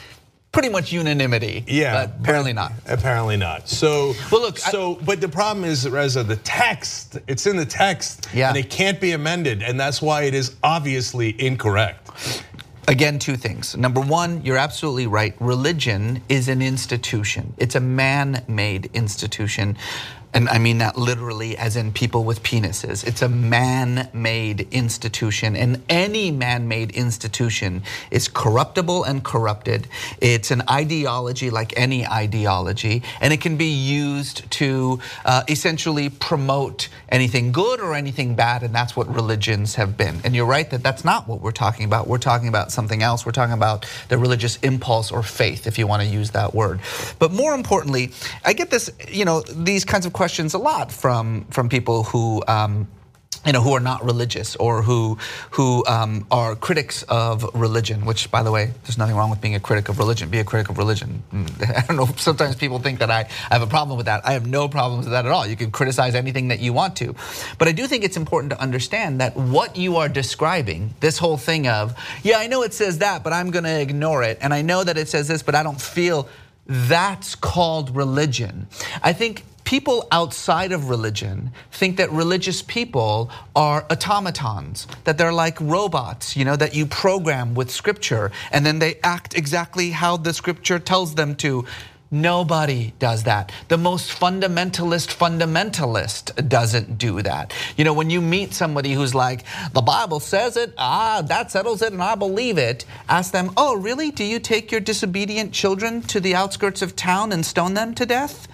pretty 0.54 0.70
much 0.70 0.94
unanimity. 0.94 1.66
Yeah, 1.68 2.06
but 2.06 2.16
apparently 2.22 2.54
not. 2.54 2.72
Apparently 2.88 3.36
not. 3.36 3.68
So 3.68 4.14
well, 4.32 4.42
look. 4.42 4.58
So, 4.58 4.96
I, 4.96 5.04
but 5.04 5.20
the 5.20 5.28
problem 5.28 5.66
is, 5.66 5.90
Reza, 5.90 6.24
the 6.24 6.38
text. 6.38 7.20
It's 7.28 7.46
in 7.46 7.58
the 7.58 7.66
text, 7.66 8.30
yeah. 8.34 8.48
and 8.48 8.58
it 8.58 8.70
can't 8.70 9.02
be 9.02 9.12
amended, 9.12 9.62
and 9.62 9.78
that's 9.78 10.02
why 10.02 10.24
it 10.24 10.34
is 10.34 10.56
obviously 10.64 11.36
incorrect. 11.42 12.46
Again, 12.88 13.18
two 13.18 13.38
things. 13.38 13.78
Number 13.78 14.02
one, 14.02 14.44
you're 14.46 14.58
absolutely 14.58 15.08
right. 15.08 15.34
Religion 15.40 16.22
is 16.28 16.50
an 16.50 16.62
institution. 16.62 17.54
It's 17.58 17.76
a 17.76 17.80
man-made 17.80 18.90
institution 18.94 19.78
and 20.34 20.50
I 20.50 20.58
mean 20.58 20.80
that 20.80 20.98
literally 20.98 21.56
as 21.58 21.76
in 21.76 21.92
people 21.92 22.24
with 22.24 22.42
penises. 22.42 23.06
It's 23.06 23.22
a 23.22 23.30
man 23.30 24.10
made 24.14 24.68
institution, 24.72 25.56
and 25.56 25.84
any 25.90 26.32
man 26.32 26.68
made 26.68 26.92
institution 26.92 27.84
is 28.10 28.28
corruptible 28.28 29.04
and 29.04 29.24
corrupted. 29.24 29.88
It's 30.20 30.50
an 30.50 30.64
ideology 30.70 31.50
like 31.52 31.74
any 31.78 32.06
ideology, 32.06 33.04
and 33.22 33.32
it 33.32 33.42
can 33.42 33.58
be 33.58 33.68
used 33.68 34.50
to 34.52 35.00
uh, 35.26 35.44
essentially 35.48 36.10
promote 36.10 36.90
anything 37.10 37.52
good 37.52 37.80
or 37.80 37.94
anything 37.94 38.34
bad, 38.36 38.64
and 38.64 38.74
that's 38.74 38.96
what 38.96 39.14
religions 39.14 39.76
have 39.76 39.96
been. 39.96 40.20
And 40.24 40.36
you're 40.36 40.48
right 40.48 40.70
that 40.72 40.82
that's 40.82 41.06
not 41.06 41.28
what 41.28 41.42
we're 41.42 41.52
talking 41.52 41.86
about. 41.86 42.08
We're 42.08 42.18
talking 42.18 42.48
about 42.48 42.72
something 42.72 43.04
else. 43.04 43.26
We're 43.26 43.34
talking 43.34 43.54
about 43.54 43.86
the 44.10 44.18
religious 44.18 44.58
impulse 44.58 45.12
or 45.12 45.22
faith, 45.22 45.68
if 45.68 45.78
you 45.78 45.86
want 45.86 46.02
to 46.02 46.08
use 46.08 46.32
that 46.32 46.56
word. 46.56 46.80
But 47.20 47.32
more 47.32 47.54
importantly, 47.54 48.12
I 48.44 48.54
get 48.54 48.72
this, 48.72 48.90
you 49.08 49.26
know, 49.26 49.42
these 49.42 49.86
kinds 49.86 50.08
of 50.08 50.14
questions 50.14 50.23
questions 50.24 50.54
a 50.54 50.58
lot 50.58 50.90
from 50.90 51.44
from 51.56 51.68
people 51.68 52.04
who. 52.04 52.42
Um, 52.48 52.88
you 53.46 53.52
know, 53.52 53.62
who 53.62 53.74
are 53.74 53.82
not 53.82 54.06
religious 54.06 54.56
or 54.56 54.82
who 54.82 55.18
who 55.52 55.84
um, 55.86 56.26
are 56.32 56.56
critics 56.56 57.04
of 57.10 57.44
religion. 57.54 58.06
Which, 58.06 58.32
by 58.32 58.42
the 58.42 58.52
way, 58.52 58.72
there's 58.84 58.98
nothing 58.98 59.18
wrong 59.18 59.30
with 59.30 59.42
being 59.42 59.56
a 59.56 59.60
critic 59.60 59.90
of 59.90 60.00
religion. 60.00 60.30
Be 60.30 60.40
a 60.40 60.46
critic 60.46 60.70
of 60.70 60.78
religion. 60.78 61.12
I 61.34 61.84
don't 61.86 61.98
know. 61.98 62.08
Sometimes 62.16 62.56
people 62.56 62.80
think 62.80 63.00
that 63.00 63.12
I, 63.12 63.22
I 63.52 63.54
have 63.58 63.62
a 63.62 63.68
problem 63.68 63.98
with 63.98 64.06
that. 64.06 64.26
I 64.26 64.32
have 64.32 64.48
no 64.48 64.70
problems 64.70 65.04
with 65.06 65.12
that 65.12 65.26
at 65.26 65.32
all. 65.36 65.46
You 65.46 65.58
can 65.58 65.72
criticize 65.72 66.16
anything 66.16 66.48
that 66.50 66.62
you 66.62 66.72
want 66.72 66.96
to, 67.04 67.16
but 67.58 67.68
I 67.68 67.74
do 67.74 67.86
think 67.86 68.06
it's 68.06 68.16
important 68.16 68.52
to 68.54 68.60
understand 68.62 69.20
that 69.20 69.36
what 69.36 69.76
you 69.76 69.98
are 69.98 70.08
describing, 70.08 70.94
this 71.02 71.18
whole 71.18 71.40
thing 71.50 71.68
of, 71.68 71.86
yeah, 72.24 72.38
I 72.38 72.48
know 72.48 72.64
it 72.64 72.74
says 72.74 73.00
that, 73.00 73.26
but 73.26 73.34
I'm 73.34 73.52
going 73.52 73.66
to 73.66 73.78
ignore 73.88 74.24
it, 74.24 74.38
and 74.40 74.54
I 74.54 74.62
know 74.62 74.86
that 74.86 74.98
it 74.98 75.10
says 75.10 75.28
this, 75.28 75.44
but 75.44 75.54
I 75.54 75.64
don't 75.64 75.82
feel. 75.82 76.30
That's 76.66 77.36
called 77.36 77.94
religion. 77.94 78.68
I 79.10 79.12
think 79.12 79.44
people 79.64 80.08
outside 80.12 80.72
of 80.72 80.90
religion 80.90 81.52
think 81.72 81.98
that 81.98 82.12
religious 82.12 82.62
people 82.62 83.32
are 83.56 83.86
automatons, 83.90 84.88
that 85.04 85.18
they're 85.18 85.34
like 85.34 85.60
robots, 85.62 86.36
you 86.36 86.46
know, 86.46 86.56
that 86.56 86.76
you 86.76 86.86
program 86.86 87.56
with 87.56 87.72
scripture 87.72 88.32
and 88.52 88.66
then 88.66 88.80
they 88.80 89.00
act 89.04 89.36
exactly 89.36 89.92
how 89.92 90.18
the 90.18 90.34
scripture 90.34 90.80
tells 90.80 91.16
them 91.16 91.36
to. 91.36 91.66
Nobody 92.12 92.94
does 93.00 93.24
that. 93.24 93.52
The 93.70 93.78
most 93.80 94.12
fundamentalist 94.12 95.18
fundamentalist 95.18 96.48
doesn't 96.48 97.00
do 97.00 97.24
that. 97.24 97.52
You 97.76 97.86
know, 97.86 97.94
when 97.96 98.12
you 98.12 98.22
meet 98.22 98.54
somebody 98.54 98.94
who's 98.94 99.16
like, 99.16 99.46
the 99.74 99.82
Bible 99.82 100.20
says 100.20 100.56
it, 100.56 100.76
ah, 100.78 101.24
that 101.28 101.50
settles 101.50 101.82
it, 101.82 101.92
and 101.92 102.04
I 102.04 102.14
believe 102.14 102.60
it, 102.60 102.86
ask 103.10 103.32
them, 103.32 103.52
oh, 103.58 103.76
really? 103.76 104.12
Do 104.12 104.24
you 104.24 104.40
take 104.40 104.72
your 104.72 104.80
disobedient 104.80 105.54
children 105.54 106.04
to 106.04 106.20
the 106.20 106.36
outskirts 106.36 106.84
of 106.84 106.96
town 106.96 107.32
and 107.32 107.44
stone 107.44 107.74
them 107.74 107.96
to 107.96 108.06
death? 108.06 108.48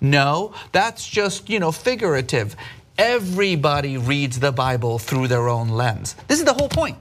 No, 0.00 0.54
that's 0.72 1.06
just, 1.06 1.50
you 1.50 1.60
know, 1.60 1.72
figurative. 1.72 2.56
Everybody 2.96 3.98
reads 3.98 4.40
the 4.40 4.52
Bible 4.52 4.98
through 4.98 5.28
their 5.28 5.48
own 5.48 5.68
lens. 5.68 6.14
This 6.28 6.38
is 6.38 6.44
the 6.44 6.54
whole 6.54 6.68
point. 6.68 6.96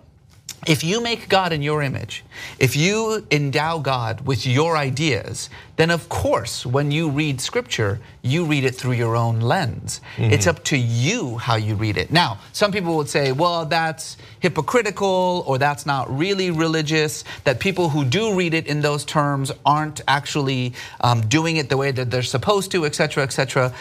If 0.68 0.84
you 0.84 1.02
make 1.02 1.30
God 1.30 1.54
in 1.54 1.62
your 1.62 1.82
image, 1.82 2.24
if 2.60 2.76
you 2.76 3.26
endow 3.32 3.80
God 3.80 4.26
with 4.28 4.46
your 4.46 4.76
ideas, 4.76 5.50
then 5.78 5.90
of 5.90 6.10
course, 6.10 6.66
when 6.66 6.92
you 6.92 7.10
read 7.10 7.40
scripture, 7.40 8.00
you 8.22 8.46
read 8.46 8.66
it 8.66 8.76
through 8.76 8.94
your 8.94 9.16
own 9.16 9.40
lens. 9.40 10.02
Mm-hmm. 10.18 10.34
It's 10.34 10.48
up 10.48 10.64
to 10.66 10.78
you 10.78 11.38
how 11.38 11.56
you 11.56 11.76
read 11.76 11.98
it. 11.98 12.12
Now, 12.12 12.40
some 12.52 12.72
people 12.72 12.98
would 12.98 13.10
say, 13.10 13.32
well, 13.32 13.66
that's 13.66 14.18
hypocritical 14.42 15.44
or 15.48 15.58
that's 15.58 15.86
not 15.86 16.06
really 16.16 16.52
religious, 16.52 17.24
that 17.46 17.60
people 17.60 17.90
who 17.90 18.04
do 18.04 18.36
read 18.36 18.54
it 18.54 18.68
in 18.68 18.82
those 18.82 19.06
terms 19.06 19.52
aren't 19.66 20.02
actually 20.08 20.74
um, 21.02 21.22
doing 21.28 21.56
it 21.58 21.70
the 21.70 21.78
way 21.78 21.92
that 21.92 22.12
they're 22.12 22.22
supposed 22.22 22.72
to, 22.72 22.86
et 22.86 22.96
cetera, 22.96 23.24
et 23.24 23.32
cetera. 23.32 23.74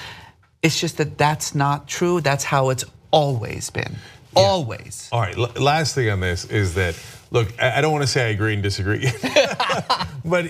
It's 0.63 0.81
just 0.81 0.97
that 0.99 1.19
that's 1.19 1.55
not 1.55 1.89
true. 1.89 2.21
That's 2.21 2.45
how 2.45 2.71
it's 2.71 2.85
always 3.11 3.71
been. 3.71 3.97
Always. 4.39 5.09
All 5.13 5.21
right. 5.21 5.37
last 5.37 5.95
thing 5.95 6.11
on 6.11 6.21
this 6.21 6.45
is 6.45 6.75
that 6.75 6.99
look, 7.31 7.61
I 7.61 7.81
don't 7.81 7.93
want 7.93 8.03
to 8.03 8.09
say 8.09 8.27
I 8.27 8.29
agree 8.29 8.55
and 8.55 8.63
disagree, 8.63 9.11
but 10.25 10.47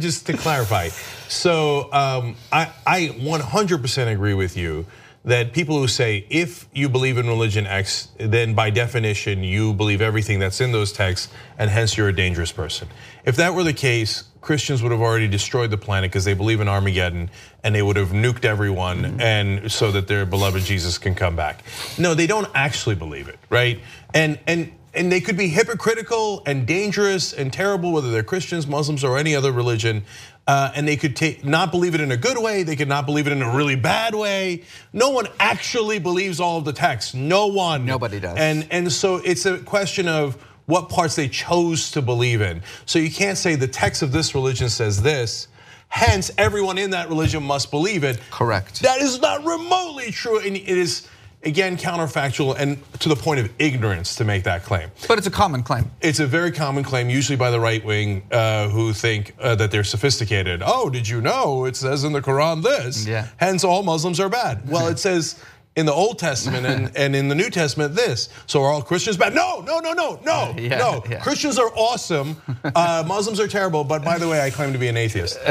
just 0.00 0.26
to 0.26 0.36
clarify. 0.36 0.88
So 1.28 1.92
um, 1.92 2.36
I, 2.52 2.70
I 2.86 3.16
100% 3.18 4.12
agree 4.12 4.34
with 4.34 4.56
you 4.56 4.86
that 5.24 5.52
people 5.52 5.78
who 5.78 5.86
say 5.86 6.26
if 6.30 6.66
you 6.72 6.88
believe 6.88 7.18
in 7.18 7.26
religion 7.26 7.66
X, 7.66 8.08
then 8.18 8.54
by 8.54 8.70
definition 8.70 9.44
you 9.44 9.74
believe 9.74 10.00
everything 10.00 10.38
that's 10.38 10.60
in 10.60 10.72
those 10.72 10.92
texts, 10.92 11.32
and 11.58 11.70
hence 11.70 11.96
you're 11.96 12.08
a 12.08 12.16
dangerous 12.16 12.52
person. 12.52 12.88
If 13.24 13.36
that 13.36 13.54
were 13.54 13.64
the 13.64 13.74
case, 13.74 14.24
Christians 14.40 14.82
would 14.82 14.92
have 14.92 15.02
already 15.02 15.28
destroyed 15.28 15.70
the 15.70 15.76
planet 15.76 16.10
because 16.10 16.24
they 16.24 16.32
believe 16.34 16.60
in 16.60 16.68
Armageddon 16.68 17.30
and 17.62 17.74
they 17.74 17.82
would 17.82 17.96
have 17.96 18.08
nuked 18.08 18.46
everyone 18.46 19.02
mm-hmm. 19.02 19.20
and 19.20 19.70
so 19.70 19.92
that 19.92 20.08
their 20.08 20.24
beloved 20.24 20.62
Jesus 20.62 20.96
can 20.96 21.14
come 21.14 21.36
back. 21.36 21.62
No, 21.98 22.14
they 22.14 22.26
don't 22.26 22.48
actually 22.54 22.94
believe 22.94 23.28
it, 23.28 23.38
right? 23.50 23.80
And 24.14 24.38
and 24.46 24.72
and 24.92 25.12
they 25.12 25.20
could 25.20 25.36
be 25.36 25.48
hypocritical 25.48 26.42
and 26.46 26.66
dangerous 26.66 27.32
and 27.32 27.52
terrible, 27.52 27.92
whether 27.92 28.10
they're 28.10 28.24
Christians, 28.24 28.66
Muslims, 28.66 29.04
or 29.04 29.18
any 29.18 29.36
other 29.36 29.52
religion. 29.52 30.02
Uh, 30.46 30.72
and 30.74 30.88
they 30.88 30.96
could 30.96 31.14
take, 31.14 31.44
not 31.44 31.70
believe 31.70 31.94
it 31.94 32.00
in 32.00 32.10
a 32.10 32.16
good 32.16 32.38
way. 32.38 32.64
They 32.64 32.74
could 32.74 32.88
not 32.88 33.06
believe 33.06 33.26
it 33.26 33.32
in 33.32 33.40
a 33.42 33.54
really 33.54 33.76
bad 33.76 34.14
way. 34.14 34.64
No 34.92 35.10
one 35.10 35.28
actually 35.38 36.00
believes 36.00 36.40
all 36.40 36.58
of 36.58 36.64
the 36.64 36.72
text. 36.72 37.14
No 37.14 37.46
one. 37.46 37.84
Nobody 37.84 38.18
does. 38.18 38.36
And 38.36 38.66
and 38.70 38.90
so 38.90 39.16
it's 39.16 39.46
a 39.46 39.58
question 39.58 40.08
of 40.08 40.36
what 40.66 40.88
parts 40.88 41.16
they 41.16 41.28
chose 41.28 41.90
to 41.92 42.02
believe 42.02 42.40
in. 42.40 42.62
So 42.86 42.98
you 42.98 43.10
can't 43.10 43.38
say 43.38 43.54
the 43.54 43.68
text 43.68 44.02
of 44.02 44.12
this 44.12 44.34
religion 44.34 44.68
says 44.68 45.02
this. 45.02 45.48
Hence, 45.88 46.30
everyone 46.38 46.78
in 46.78 46.90
that 46.90 47.08
religion 47.08 47.42
must 47.42 47.70
believe 47.72 48.04
it. 48.04 48.20
Correct. 48.30 48.80
That 48.82 49.00
is 49.00 49.20
not 49.20 49.44
remotely 49.44 50.12
true, 50.12 50.38
and 50.38 50.56
it 50.56 50.68
is 50.68 51.08
again 51.42 51.76
counterfactual 51.76 52.54
and 52.58 52.78
to 53.00 53.08
the 53.08 53.16
point 53.16 53.40
of 53.40 53.50
ignorance 53.58 54.14
to 54.16 54.24
make 54.24 54.44
that 54.44 54.62
claim. 54.62 54.90
But 55.08 55.18
it's 55.18 55.26
a 55.26 55.30
common 55.30 55.62
claim. 55.62 55.90
It's 56.00 56.20
a 56.20 56.26
very 56.26 56.52
common 56.52 56.84
claim, 56.84 57.08
usually 57.08 57.36
by 57.36 57.50
the 57.50 57.60
right 57.60 57.84
wing, 57.84 58.22
uh, 58.30 58.68
who 58.68 58.92
think 58.92 59.34
uh, 59.40 59.54
that 59.56 59.70
they're 59.70 59.84
sophisticated. 59.84 60.62
Oh, 60.64 60.90
did 60.90 61.08
you 61.08 61.20
know 61.20 61.64
it 61.64 61.76
says 61.76 62.04
in 62.04 62.12
the 62.12 62.20
Quran 62.20 62.62
this? 62.62 63.06
Yeah. 63.06 63.28
Hence, 63.38 63.64
all 63.64 63.82
Muslims 63.82 64.20
are 64.20 64.28
bad. 64.28 64.68
Well, 64.68 64.88
it 64.88 64.98
says 64.98 65.42
in 65.76 65.86
the 65.86 65.92
Old 65.92 66.18
Testament 66.18 66.66
and, 66.66 66.90
and 66.96 67.14
in 67.14 67.28
the 67.28 67.34
New 67.34 67.50
Testament 67.50 67.94
this. 67.94 68.28
So 68.46 68.62
are 68.62 68.70
all 68.70 68.82
Christians 68.82 69.16
bad? 69.16 69.34
No, 69.34 69.60
no, 69.60 69.78
no, 69.78 69.92
no, 69.92 70.20
no, 70.24 70.54
yeah, 70.58 70.78
no. 70.78 71.02
Yeah. 71.08 71.20
Christians 71.20 71.58
are 71.58 71.70
awesome. 71.74 72.36
Uh, 72.64 73.04
Muslims 73.06 73.40
are 73.40 73.48
terrible. 73.48 73.84
But 73.84 74.04
by 74.04 74.18
the 74.18 74.28
way, 74.28 74.40
I 74.40 74.50
claim 74.50 74.72
to 74.72 74.78
be 74.78 74.88
an 74.88 74.96
atheist. 74.96 75.38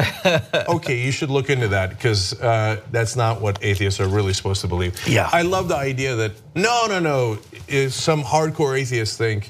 Okay, 0.68 1.00
you 1.04 1.12
should 1.12 1.30
look 1.30 1.50
into 1.50 1.68
that 1.70 1.90
because 1.90 2.40
uh, 2.42 2.82
that's 2.92 3.16
not 3.16 3.42
what 3.42 3.64
atheists 3.64 4.00
are 4.00 4.08
really 4.08 4.34
supposed 4.34 4.62
to 4.62 4.68
believe. 4.68 5.08
Yeah. 5.08 5.30
I 5.32 5.42
love 5.42 5.68
the 5.68 5.76
idea 5.76 6.16
that 6.16 6.34
no, 6.54 6.86
no, 6.88 7.00
no. 7.00 7.40
Is 7.68 7.96
some 7.96 8.24
hardcore 8.24 8.80
atheists 8.80 9.18
think 9.18 9.50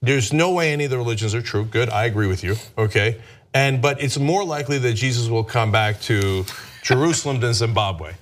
there's 0.00 0.32
no 0.32 0.52
way 0.52 0.72
any 0.72 0.84
of 0.84 0.90
the 0.90 0.98
religions 0.98 1.34
are 1.34 1.42
true. 1.42 1.64
Good, 1.64 1.88
I 1.90 2.04
agree 2.04 2.26
with 2.26 2.42
you. 2.42 2.56
Okay, 2.76 3.20
and 3.54 3.80
but 3.80 4.02
it's 4.02 4.18
more 4.18 4.44
likely 4.44 4.78
that 4.78 4.94
Jesus 4.94 5.28
will 5.28 5.44
come 5.44 5.70
back 5.70 6.00
to 6.02 6.44
Jerusalem 6.82 7.40
than 7.40 7.54
Zimbabwe. 7.54 8.12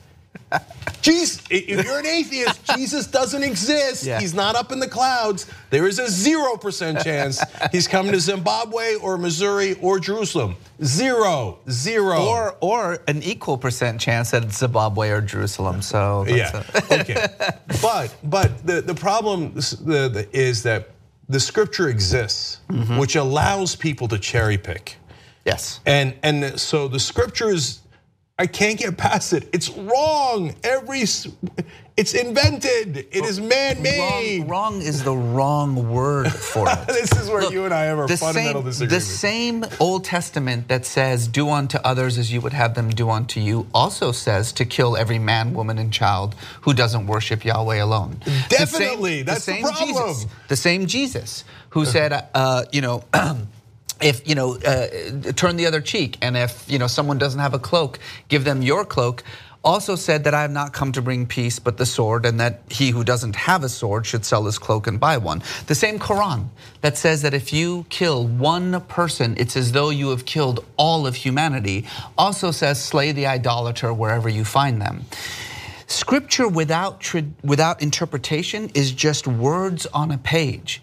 Jesus, 1.02 1.42
if 1.50 1.84
you're 1.84 1.98
an 1.98 2.06
atheist, 2.06 2.64
Jesus 2.76 3.06
doesn't 3.06 3.42
exist. 3.42 4.04
Yeah. 4.04 4.20
He's 4.20 4.34
not 4.34 4.56
up 4.56 4.72
in 4.72 4.80
the 4.80 4.88
clouds. 4.88 5.46
There 5.70 5.86
is 5.86 5.98
a 5.98 6.06
0% 6.06 7.02
chance 7.02 7.40
he's 7.72 7.88
coming 7.88 8.12
to 8.12 8.20
Zimbabwe 8.20 8.96
or 8.96 9.16
Missouri 9.16 9.74
or 9.80 9.98
Jerusalem. 9.98 10.56
Zero, 10.82 11.58
zero. 11.70 12.24
Or, 12.24 12.56
or 12.60 12.98
an 13.06 13.22
equal 13.22 13.58
percent 13.58 14.00
chance 14.00 14.30
that 14.30 14.44
it's 14.44 14.58
Zimbabwe 14.58 15.10
or 15.10 15.20
Jerusalem. 15.20 15.82
So 15.82 16.24
yeah, 16.26 16.62
okay. 16.90 17.26
But 17.82 18.14
but 18.24 18.66
the 18.66 18.80
the 18.80 18.94
problem 18.94 19.52
is 19.56 20.62
that 20.62 20.90
the 21.28 21.40
scripture 21.40 21.88
exists, 21.88 22.58
mm-hmm. 22.68 22.98
which 22.98 23.16
allows 23.16 23.76
people 23.76 24.08
to 24.08 24.18
cherry 24.18 24.58
pick. 24.58 24.96
Yes. 25.44 25.80
And 25.86 26.14
and 26.22 26.60
so 26.60 26.88
the 26.88 27.00
scriptures 27.00 27.79
I 28.40 28.46
can't 28.46 28.79
get 28.79 28.96
past 28.96 29.35
it. 29.35 29.50
It's 29.53 29.68
wrong. 29.68 30.55
Every 30.64 31.00
it's 31.00 32.14
invented. 32.14 32.96
It 32.96 33.24
is 33.26 33.38
man-made. 33.38 34.40
Wrong, 34.40 34.48
wrong 34.48 34.81
is 34.81 35.05
the 35.05 35.14
wrong 35.14 35.92
word 35.92 36.33
for 36.33 36.66
it. 36.70 36.87
this 36.87 37.12
is 37.12 37.29
where 37.29 37.42
Look, 37.42 37.53
you 37.53 37.66
and 37.66 37.74
I 37.74 37.83
have 37.83 37.98
a 37.98 38.09
fundamental 38.09 38.62
same, 38.62 38.88
disagreement. 38.88 38.90
The 38.90 39.00
same 39.03 39.64
Old 39.79 40.05
Testament 40.07 40.68
that 40.68 40.87
says, 40.87 41.29
"Do 41.29 41.50
unto 41.50 41.76
others 41.85 42.16
as 42.16 42.33
you 42.33 42.40
would 42.40 42.55
have 42.55 42.74
them 42.74 42.88
do 42.88 43.11
unto 43.11 43.40
you," 43.40 43.66
also 43.74 44.11
says 44.11 44.53
to 44.53 44.64
kill 44.64 44.96
every 44.96 45.18
man, 45.18 45.53
woman, 45.53 45.76
and 45.76 45.92
child 45.92 46.35
who 46.62 46.72
doesn't 46.72 47.09
worship 47.09 47.44
Yahweh 47.44 47.76
alone. 47.76 48.22
Definitely, 48.48 49.20
the 49.20 49.35
same, 49.35 49.62
that's 49.62 49.79
the, 49.79 49.85
the 49.85 49.92
problem. 49.92 50.14
Jesus, 50.14 50.26
the 50.48 50.57
same 50.57 50.87
Jesus 50.87 51.44
who 51.68 51.85
said, 51.85 52.26
uh, 52.33 52.64
you 52.72 52.81
know. 52.81 53.05
if 54.02 54.26
you 54.28 54.34
know 54.34 54.56
uh, 54.56 55.32
turn 55.32 55.56
the 55.56 55.66
other 55.66 55.80
cheek 55.80 56.16
and 56.22 56.36
if 56.36 56.64
you 56.68 56.78
know 56.78 56.86
someone 56.86 57.18
doesn't 57.18 57.40
have 57.40 57.54
a 57.54 57.58
cloak 57.58 57.98
give 58.28 58.44
them 58.44 58.62
your 58.62 58.84
cloak 58.84 59.22
also 59.62 59.94
said 59.94 60.24
that 60.24 60.34
I 60.34 60.42
have 60.42 60.50
not 60.50 60.72
come 60.72 60.92
to 60.92 61.02
bring 61.02 61.26
peace 61.26 61.58
but 61.58 61.76
the 61.76 61.86
sword, 61.86 62.24
and 62.24 62.40
that 62.40 62.62
he 62.70 62.90
who 62.90 63.04
doesn't 63.04 63.36
have 63.36 63.62
a 63.62 63.68
sword 63.68 64.06
should 64.06 64.24
sell 64.24 64.44
his 64.44 64.58
cloak 64.58 64.86
and 64.86 64.98
buy 64.98 65.18
one. 65.18 65.42
The 65.66 65.74
same 65.74 65.98
Quran 65.98 66.48
that 66.80 66.96
says 66.96 67.22
that 67.22 67.34
if 67.34 67.52
you 67.52 67.84
kill 67.88 68.26
one 68.26 68.80
person, 68.82 69.34
it's 69.36 69.56
as 69.56 69.72
though 69.72 69.90
you 69.90 70.10
have 70.10 70.24
killed 70.24 70.64
all 70.76 71.06
of 71.06 71.14
humanity, 71.14 71.86
also 72.16 72.50
says 72.50 72.82
slay 72.82 73.12
the 73.12 73.26
idolater 73.26 73.92
wherever 73.92 74.28
you 74.28 74.44
find 74.44 74.80
them. 74.80 75.04
Scripture 75.86 76.46
without, 76.46 77.12
without 77.42 77.82
interpretation 77.82 78.70
is 78.74 78.92
just 78.92 79.26
words 79.26 79.86
on 79.86 80.12
a 80.12 80.18
page. 80.18 80.80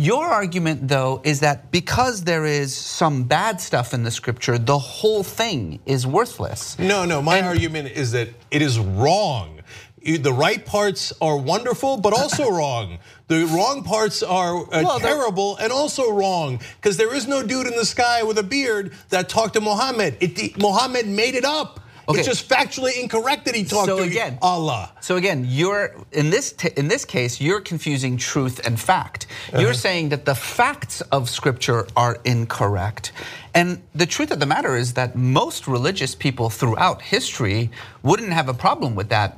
Your 0.00 0.26
argument, 0.26 0.86
though, 0.86 1.20
is 1.24 1.40
that 1.40 1.72
because 1.72 2.22
there 2.22 2.46
is 2.46 2.72
some 2.72 3.24
bad 3.24 3.60
stuff 3.60 3.92
in 3.92 4.04
the 4.04 4.12
scripture, 4.12 4.56
the 4.56 4.78
whole 4.78 5.24
thing 5.24 5.80
is 5.86 6.06
worthless. 6.06 6.78
No, 6.78 7.04
no, 7.04 7.20
my 7.20 7.38
and, 7.38 7.46
argument 7.48 7.88
is 7.88 8.12
that 8.12 8.28
it 8.52 8.62
is 8.62 8.78
wrong. 8.78 9.58
The 10.04 10.32
right 10.32 10.64
parts 10.64 11.12
are 11.20 11.36
wonderful, 11.36 11.96
but 11.96 12.12
also 12.12 12.48
wrong. 12.58 12.98
The 13.26 13.46
wrong 13.46 13.82
parts 13.82 14.22
are 14.22 14.58
uh, 14.58 14.82
well, 14.84 15.00
terrible 15.00 15.56
and 15.56 15.72
also 15.72 16.12
wrong 16.12 16.60
because 16.80 16.96
there 16.96 17.12
is 17.12 17.26
no 17.26 17.42
dude 17.44 17.66
in 17.66 17.74
the 17.74 17.84
sky 17.84 18.22
with 18.22 18.38
a 18.38 18.44
beard 18.44 18.92
that 19.08 19.28
talked 19.28 19.54
to 19.54 19.60
Muhammad. 19.60 20.16
It, 20.20 20.58
Muhammad 20.58 21.08
made 21.08 21.34
it 21.34 21.44
up. 21.44 21.80
Okay. 22.08 22.20
It's 22.20 22.28
just 22.28 22.48
factually 22.48 22.98
incorrect 23.02 23.44
that 23.44 23.54
he 23.54 23.64
talked 23.64 23.86
so 23.86 23.98
to 23.98 24.02
again, 24.02 24.38
Allah. 24.40 24.92
So 25.00 25.16
again, 25.16 25.44
you're 25.46 25.94
in 26.12 26.30
this 26.30 26.52
in 26.76 26.88
this 26.88 27.04
case, 27.04 27.38
you're 27.38 27.60
confusing 27.60 28.16
truth 28.16 28.66
and 28.66 28.80
fact. 28.80 29.26
You're 29.52 29.60
uh 29.60 29.66
-huh. 29.66 29.74
saying 29.74 30.08
that 30.10 30.24
the 30.24 30.34
facts 30.34 31.02
of 31.10 31.28
Scripture 31.28 31.86
are 31.94 32.18
incorrect. 32.24 33.12
And 33.52 33.78
the 33.94 34.06
truth 34.06 34.30
of 34.30 34.38
the 34.38 34.46
matter 34.46 34.76
is 34.76 34.92
that 34.92 35.14
most 35.14 35.66
religious 35.66 36.14
people 36.14 36.48
throughout 36.50 37.02
history 37.02 37.70
wouldn't 38.02 38.32
have 38.32 38.50
a 38.50 38.54
problem 38.54 38.94
with 38.94 39.08
that 39.08 39.32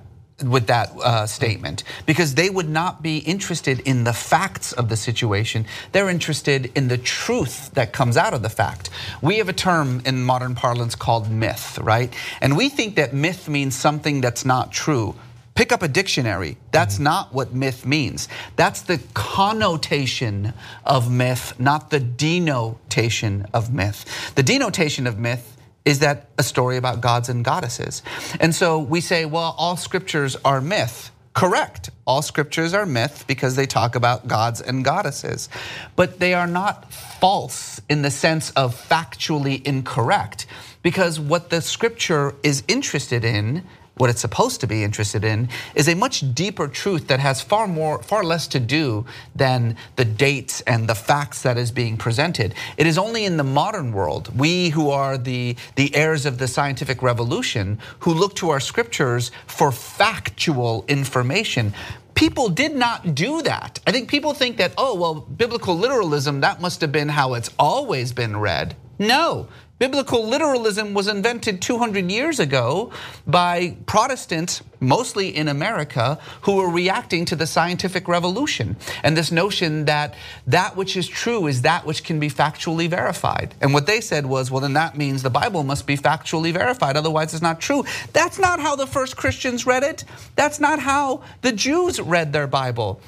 with 0.44 0.66
that 0.66 0.90
uh, 0.96 1.26
statement 1.26 1.84
because 2.06 2.34
they 2.34 2.50
would 2.50 2.68
not 2.68 3.02
be 3.02 3.18
interested 3.18 3.80
in 3.80 4.04
the 4.04 4.12
facts 4.12 4.72
of 4.72 4.88
the 4.88 4.96
situation. 4.96 5.66
They're 5.92 6.08
interested 6.08 6.72
in 6.74 6.88
the 6.88 6.98
truth 6.98 7.70
that 7.72 7.92
comes 7.92 8.16
out 8.16 8.34
of 8.34 8.42
the 8.42 8.48
fact. 8.48 8.90
We 9.22 9.38
have 9.38 9.48
a 9.48 9.52
term 9.52 10.02
in 10.04 10.22
modern 10.22 10.54
parlance 10.54 10.94
called 10.94 11.30
myth, 11.30 11.78
right? 11.78 12.12
And 12.40 12.56
we 12.56 12.68
think 12.68 12.96
that 12.96 13.12
myth 13.12 13.48
means 13.48 13.74
something 13.74 14.20
that's 14.20 14.44
not 14.44 14.72
true. 14.72 15.14
Pick 15.54 15.72
up 15.72 15.82
a 15.82 15.88
dictionary. 15.88 16.56
That's 16.72 16.94
mm-hmm. 16.94 17.04
not 17.04 17.34
what 17.34 17.52
myth 17.52 17.84
means. 17.84 18.28
That's 18.56 18.82
the 18.82 18.98
connotation 19.14 20.54
of 20.84 21.10
myth, 21.12 21.58
not 21.58 21.90
the 21.90 22.00
denotation 22.00 23.46
of 23.52 23.72
myth. 23.72 24.32
The 24.36 24.42
denotation 24.42 25.06
of 25.06 25.18
myth 25.18 25.56
is 25.84 26.00
that 26.00 26.28
a 26.38 26.42
story 26.42 26.76
about 26.76 27.00
gods 27.00 27.28
and 27.28 27.44
goddesses? 27.44 28.02
And 28.38 28.54
so 28.54 28.78
we 28.78 29.00
say, 29.00 29.24
well, 29.24 29.54
all 29.58 29.76
scriptures 29.76 30.36
are 30.44 30.60
myth. 30.60 31.10
Correct. 31.32 31.90
All 32.06 32.22
scriptures 32.22 32.74
are 32.74 32.84
myth 32.84 33.24
because 33.26 33.56
they 33.56 33.66
talk 33.66 33.94
about 33.94 34.26
gods 34.26 34.60
and 34.60 34.84
goddesses. 34.84 35.48
But 35.96 36.18
they 36.18 36.34
are 36.34 36.46
not 36.46 36.92
false 36.92 37.80
in 37.88 38.02
the 38.02 38.10
sense 38.10 38.50
of 38.50 38.74
factually 38.74 39.64
incorrect 39.64 40.46
because 40.82 41.20
what 41.20 41.50
the 41.50 41.60
scripture 41.60 42.34
is 42.42 42.64
interested 42.66 43.24
in 43.24 43.64
what 44.00 44.08
it's 44.08 44.20
supposed 44.20 44.60
to 44.60 44.66
be 44.66 44.82
interested 44.82 45.24
in 45.24 45.48
is 45.74 45.86
a 45.86 45.94
much 45.94 46.34
deeper 46.34 46.66
truth 46.66 47.08
that 47.08 47.20
has 47.20 47.42
far 47.42 47.68
more 47.68 48.02
far 48.02 48.24
less 48.24 48.46
to 48.46 48.58
do 48.58 49.04
than 49.36 49.76
the 49.96 50.04
dates 50.04 50.62
and 50.62 50.88
the 50.88 50.94
facts 50.94 51.42
that 51.42 51.58
is 51.58 51.70
being 51.70 51.96
presented 51.96 52.54
it 52.78 52.86
is 52.86 52.96
only 52.96 53.24
in 53.26 53.36
the 53.36 53.44
modern 53.44 53.92
world 53.92 54.34
we 54.38 54.70
who 54.70 54.88
are 54.90 55.18
the 55.18 55.54
the 55.76 55.94
heirs 55.94 56.24
of 56.24 56.38
the 56.38 56.48
scientific 56.48 57.02
revolution 57.02 57.78
who 58.00 58.14
look 58.14 58.34
to 58.34 58.48
our 58.48 58.60
scriptures 58.60 59.30
for 59.46 59.70
factual 59.70 60.84
information 60.88 61.74
people 62.14 62.50
did 62.50 62.74
not 62.76 63.14
do 63.14 63.40
that. 63.40 63.80
I 63.86 63.92
think 63.92 64.10
people 64.10 64.34
think 64.34 64.58
that, 64.58 64.74
oh, 64.76 64.94
well, 64.94 65.14
biblical 65.14 65.74
literalism, 65.74 66.42
that 66.42 66.60
must 66.60 66.82
have 66.82 66.92
been 66.92 67.08
how 67.08 67.32
it's 67.32 67.48
always 67.58 68.12
been 68.12 68.36
read. 68.36 68.76
No, 68.98 69.48
Biblical 69.80 70.26
literalism 70.26 70.92
was 70.92 71.08
invented 71.08 71.62
200 71.62 72.10
years 72.10 72.38
ago 72.38 72.92
by 73.26 73.78
Protestants, 73.86 74.62
mostly 74.78 75.34
in 75.34 75.48
America, 75.48 76.18
who 76.42 76.56
were 76.56 76.68
reacting 76.68 77.24
to 77.24 77.34
the 77.34 77.46
scientific 77.46 78.06
revolution 78.06 78.76
and 79.02 79.16
this 79.16 79.32
notion 79.32 79.86
that 79.86 80.16
that 80.46 80.76
which 80.76 80.98
is 80.98 81.08
true 81.08 81.46
is 81.46 81.62
that 81.62 81.86
which 81.86 82.04
can 82.04 82.20
be 82.20 82.28
factually 82.28 82.90
verified. 82.90 83.54
And 83.62 83.72
what 83.72 83.86
they 83.86 84.02
said 84.02 84.26
was, 84.26 84.50
well, 84.50 84.60
then 84.60 84.74
that 84.74 84.98
means 84.98 85.22
the 85.22 85.30
Bible 85.30 85.62
must 85.62 85.86
be 85.86 85.96
factually 85.96 86.52
verified, 86.52 86.98
otherwise 86.98 87.32
it's 87.32 87.40
not 87.42 87.58
true. 87.58 87.82
That's 88.12 88.38
not 88.38 88.60
how 88.60 88.76
the 88.76 88.86
first 88.86 89.16
Christians 89.16 89.64
read 89.64 89.82
it. 89.82 90.04
That's 90.36 90.60
not 90.60 90.78
how 90.80 91.22
the 91.40 91.52
Jews 91.52 91.98
read 91.98 92.34
their 92.34 92.46
Bible. 92.46 93.00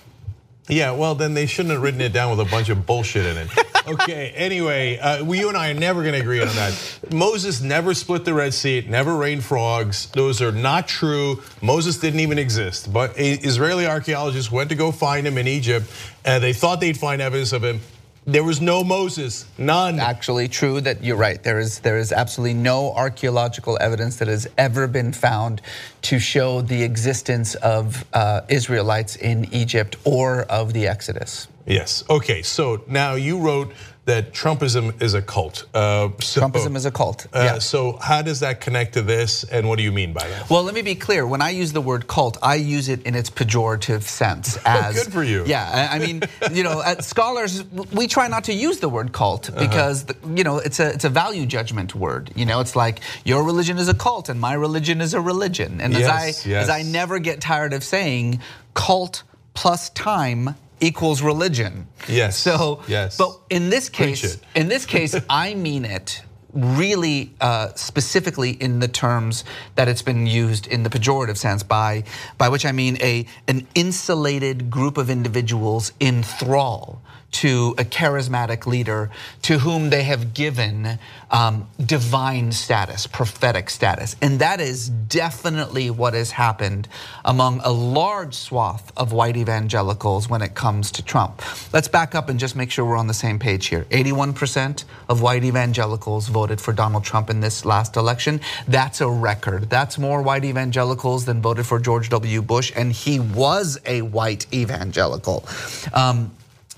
Yeah, 0.68 0.92
well, 0.92 1.14
then 1.14 1.34
they 1.34 1.44
shouldn't 1.44 1.74
have 1.74 1.82
written 1.82 2.00
it 2.00 2.14
down 2.14 2.34
with 2.34 2.46
a 2.46 2.50
bunch 2.50 2.70
of 2.70 2.86
bullshit 2.86 3.26
in 3.26 3.36
it. 3.36 3.48
Okay, 3.86 4.32
anyway, 4.36 4.98
uh, 4.98 5.24
you 5.24 5.48
and 5.48 5.56
I 5.56 5.70
are 5.70 5.74
never 5.74 6.02
going 6.02 6.14
to 6.14 6.20
agree 6.20 6.40
on 6.40 6.46
that. 6.48 6.98
Moses 7.10 7.60
never 7.60 7.94
split 7.94 8.24
the 8.24 8.32
Red 8.32 8.54
Sea, 8.54 8.84
never 8.88 9.16
rained 9.16 9.44
frogs. 9.44 10.06
Those 10.10 10.40
are 10.40 10.52
not 10.52 10.86
true. 10.86 11.42
Moses 11.60 11.98
didn't 11.98 12.20
even 12.20 12.38
exist. 12.38 12.92
But 12.92 13.14
Israeli 13.16 13.86
archaeologists 13.86 14.52
went 14.52 14.68
to 14.70 14.76
go 14.76 14.92
find 14.92 15.26
him 15.26 15.36
in 15.36 15.48
Egypt, 15.48 15.90
and 16.24 16.42
they 16.42 16.52
thought 16.52 16.80
they'd 16.80 16.96
find 16.96 17.20
evidence 17.20 17.52
of 17.52 17.64
him. 17.64 17.80
There 18.24 18.44
was 18.44 18.60
no 18.60 18.84
Moses, 18.84 19.46
none. 19.58 19.98
Actually, 19.98 20.46
true 20.46 20.80
that 20.82 21.02
you're 21.02 21.16
right. 21.16 21.42
There 21.42 21.58
is 21.58 21.80
there 21.80 21.98
is 21.98 22.12
absolutely 22.12 22.54
no 22.54 22.92
archaeological 22.92 23.76
evidence 23.80 24.16
that 24.18 24.28
has 24.28 24.46
ever 24.56 24.86
been 24.86 25.12
found 25.12 25.60
to 26.02 26.20
show 26.20 26.60
the 26.60 26.84
existence 26.84 27.56
of 27.56 28.04
uh, 28.12 28.42
Israelites 28.48 29.16
in 29.16 29.52
Egypt 29.52 29.96
or 30.04 30.42
of 30.42 30.72
the 30.72 30.86
Exodus. 30.86 31.48
Yes. 31.66 32.04
Okay. 32.08 32.42
So 32.42 32.84
now 32.86 33.14
you 33.14 33.40
wrote 33.40 33.72
that 34.04 34.32
Trumpism 34.32 35.00
is 35.00 35.14
a 35.14 35.22
cult. 35.22 35.64
Uh, 35.72 36.08
so, 36.20 36.40
Trumpism 36.40 36.74
is 36.74 36.86
a 36.86 36.90
cult. 36.90 37.26
Uh, 37.32 37.42
yeah. 37.44 37.58
So 37.58 37.98
how 37.98 38.20
does 38.20 38.40
that 38.40 38.60
connect 38.60 38.94
to 38.94 39.02
this, 39.02 39.44
and 39.44 39.68
what 39.68 39.76
do 39.76 39.84
you 39.84 39.92
mean 39.92 40.12
by 40.12 40.26
that? 40.26 40.50
Well, 40.50 40.64
let 40.64 40.74
me 40.74 40.82
be 40.82 40.96
clear. 40.96 41.24
When 41.24 41.40
I 41.40 41.50
use 41.50 41.72
the 41.72 41.80
word 41.80 42.08
cult, 42.08 42.36
I 42.42 42.56
use 42.56 42.88
it 42.88 43.04
in 43.04 43.14
its 43.14 43.30
pejorative 43.30 44.02
sense. 44.02 44.58
Oh, 44.72 44.80
as 44.80 45.04
good 45.04 45.12
for 45.12 45.22
you. 45.22 45.44
Yeah. 45.44 45.88
I 45.90 45.98
mean, 45.98 46.22
you 46.52 46.62
know, 46.62 46.82
scholars 47.00 47.64
we 47.92 48.06
try 48.06 48.28
not 48.28 48.44
to 48.44 48.52
use 48.52 48.78
the 48.78 48.88
word 48.88 49.12
cult 49.12 49.50
uh-huh. 49.50 49.58
because 49.58 50.04
uh 50.04 50.06
-huh. 50.06 50.36
you 50.38 50.44
know 50.44 50.58
it's 50.58 50.80
a 50.80 50.88
it's 50.94 51.04
a 51.04 51.10
value 51.10 51.46
judgment 51.46 51.94
word. 51.94 52.30
You 52.34 52.46
know, 52.46 52.60
it's 52.60 52.74
like 52.74 53.00
your 53.24 53.44
religion 53.44 53.78
is 53.78 53.88
a 53.88 53.94
cult 53.94 54.28
and 54.28 54.40
my 54.40 54.54
religion 54.54 55.00
is 55.00 55.14
a 55.14 55.20
religion. 55.20 55.80
And 55.80 55.92
yes, 55.92 56.08
as 56.08 56.22
I 56.22 56.48
yes. 56.48 56.68
as 56.68 56.78
I 56.78 56.82
never 56.82 57.20
get 57.20 57.40
tired 57.40 57.72
of 57.74 57.82
saying, 57.82 58.40
cult 58.72 59.24
plus 59.54 59.90
time 59.90 60.54
equals 60.82 61.22
religion. 61.22 61.88
Yes. 62.08 62.36
So, 62.36 62.82
yes. 62.86 63.16
But 63.16 63.38
in 63.48 63.70
this 63.70 63.88
case, 63.88 64.38
in 64.54 64.68
this 64.68 64.84
case, 64.84 65.14
I 65.30 65.54
mean 65.54 65.84
it 65.84 66.22
really 66.52 67.32
uh, 67.40 67.68
specifically 67.74 68.50
in 68.50 68.80
the 68.80 68.88
terms 68.88 69.44
that 69.74 69.88
it's 69.88 70.02
been 70.02 70.26
used 70.26 70.66
in 70.66 70.82
the 70.82 70.90
pejorative 70.90 71.36
sense, 71.36 71.62
by, 71.62 72.04
by 72.38 72.48
which 72.48 72.66
I 72.66 72.72
mean 72.72 72.98
a, 73.00 73.26
an 73.48 73.66
insulated 73.74 74.70
group 74.70 74.98
of 74.98 75.10
individuals 75.10 75.92
in 76.00 76.22
thrall 76.22 77.02
to 77.32 77.74
a 77.78 77.84
charismatic 77.84 78.66
leader 78.66 79.10
to 79.40 79.58
whom 79.58 79.90
they 79.90 80.02
have 80.02 80.34
given 80.34 80.98
um, 81.30 81.66
divine 81.84 82.52
status, 82.52 83.06
prophetic 83.06 83.70
status. 83.70 84.16
And 84.20 84.38
that 84.40 84.60
is 84.60 84.88
definitely 84.88 85.90
what 85.90 86.12
has 86.14 86.32
happened 86.32 86.88
among 87.24 87.60
a 87.64 87.70
large 87.70 88.34
swath 88.34 88.92
of 88.96 89.12
white 89.12 89.36
evangelicals 89.36 90.28
when 90.28 90.42
it 90.42 90.54
comes 90.54 90.90
to 90.92 91.02
Trump. 91.02 91.42
Let's 91.72 91.88
back 91.88 92.14
up 92.14 92.28
and 92.28 92.38
just 92.38 92.54
make 92.54 92.70
sure 92.70 92.84
we're 92.84 92.96
on 92.96 93.06
the 93.06 93.14
same 93.14 93.38
page 93.38 93.66
here. 93.66 93.86
81% 93.90 94.84
of 95.08 95.22
white 95.22 95.44
evangelicals 95.44 96.28
voted 96.28 96.41
for 96.60 96.72
Donald 96.72 97.04
Trump 97.04 97.30
in 97.30 97.40
this 97.40 97.64
last 97.64 97.96
election. 97.96 98.40
That's 98.66 99.00
a 99.00 99.08
record. 99.08 99.70
That's 99.70 99.98
more 99.98 100.22
white 100.22 100.44
evangelicals 100.44 101.24
than 101.24 101.40
voted 101.40 101.66
for 101.66 101.78
George 101.78 102.08
W. 102.08 102.42
Bush, 102.42 102.72
and 102.74 102.92
he 102.92 103.20
was 103.20 103.78
a 103.86 104.02
white 104.02 104.46
evangelical. 104.52 105.44
Um, 105.92 106.32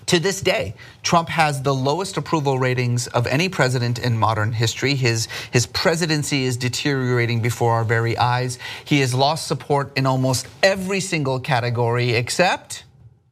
to 0.06 0.18
this 0.18 0.42
day, 0.42 0.74
Trump 1.02 1.30
has 1.30 1.62
the 1.62 1.74
lowest 1.74 2.16
approval 2.18 2.58
ratings 2.58 3.06
of 3.06 3.26
any 3.26 3.48
president 3.48 3.98
in 3.98 4.18
modern 4.18 4.52
history. 4.52 4.94
His, 4.94 5.28
his 5.50 5.66
presidency 5.66 6.44
is 6.44 6.58
deteriorating 6.58 7.40
before 7.40 7.72
our 7.72 7.84
very 7.84 8.16
eyes. 8.18 8.58
He 8.84 9.00
has 9.00 9.14
lost 9.14 9.46
support 9.46 9.96
in 9.96 10.04
almost 10.04 10.46
every 10.62 11.00
single 11.00 11.40
category 11.40 12.10
except 12.10 12.84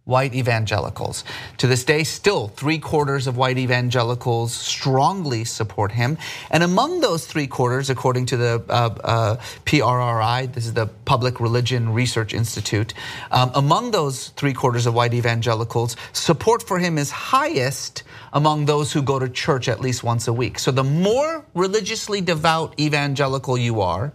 white 0.04 0.34
evangelicals. 0.34 1.22
To 1.58 1.68
this 1.68 1.84
day, 1.84 2.02
still 2.02 2.48
three 2.48 2.78
quarters 2.78 3.28
of 3.28 3.36
white 3.36 3.56
evangelicals 3.56 4.52
strongly 4.52 5.44
support 5.44 5.92
him. 5.92 6.18
And 6.50 6.64
among 6.64 7.00
those 7.00 7.24
three 7.24 7.46
quarters, 7.46 7.88
according 7.88 8.26
to 8.26 8.36
the 8.36 8.64
uh, 8.68 8.94
uh, 9.04 9.36
PRRI, 9.64 10.52
this 10.52 10.66
is 10.66 10.74
the 10.74 10.86
Public 11.04 11.38
Religion 11.38 11.92
Research 11.92 12.34
Institute, 12.34 12.94
um, 13.30 13.52
among 13.54 13.92
those 13.92 14.28
three 14.30 14.52
quarters 14.52 14.86
of 14.86 14.94
white 14.94 15.14
evangelicals, 15.14 15.96
support 16.12 16.66
for 16.66 16.80
him 16.80 16.98
is 16.98 17.12
highest 17.12 18.02
among 18.32 18.66
those 18.66 18.92
who 18.92 19.02
go 19.02 19.20
to 19.20 19.28
church 19.28 19.68
at 19.68 19.80
least 19.80 20.02
once 20.02 20.26
a 20.26 20.32
week. 20.32 20.58
So 20.58 20.72
the 20.72 20.84
more 20.84 21.44
religiously 21.54 22.20
devout 22.20 22.78
evangelical 22.80 23.56
you 23.56 23.80
are, 23.80 24.12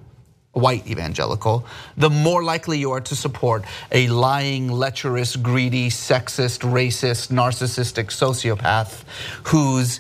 white 0.58 0.88
evangelical, 0.88 1.66
the 1.96 2.10
more 2.10 2.44
likely 2.44 2.78
you 2.78 2.92
are 2.92 3.02
to 3.02 3.16
support 3.16 3.64
a 3.92 4.08
lying, 4.08 4.70
lecherous, 4.70 5.36
greedy, 5.36 5.90
sexist, 5.90 6.60
racist, 6.60 7.32
narcissistic 7.32 8.08
sociopath 8.08 9.04
whose 9.46 10.00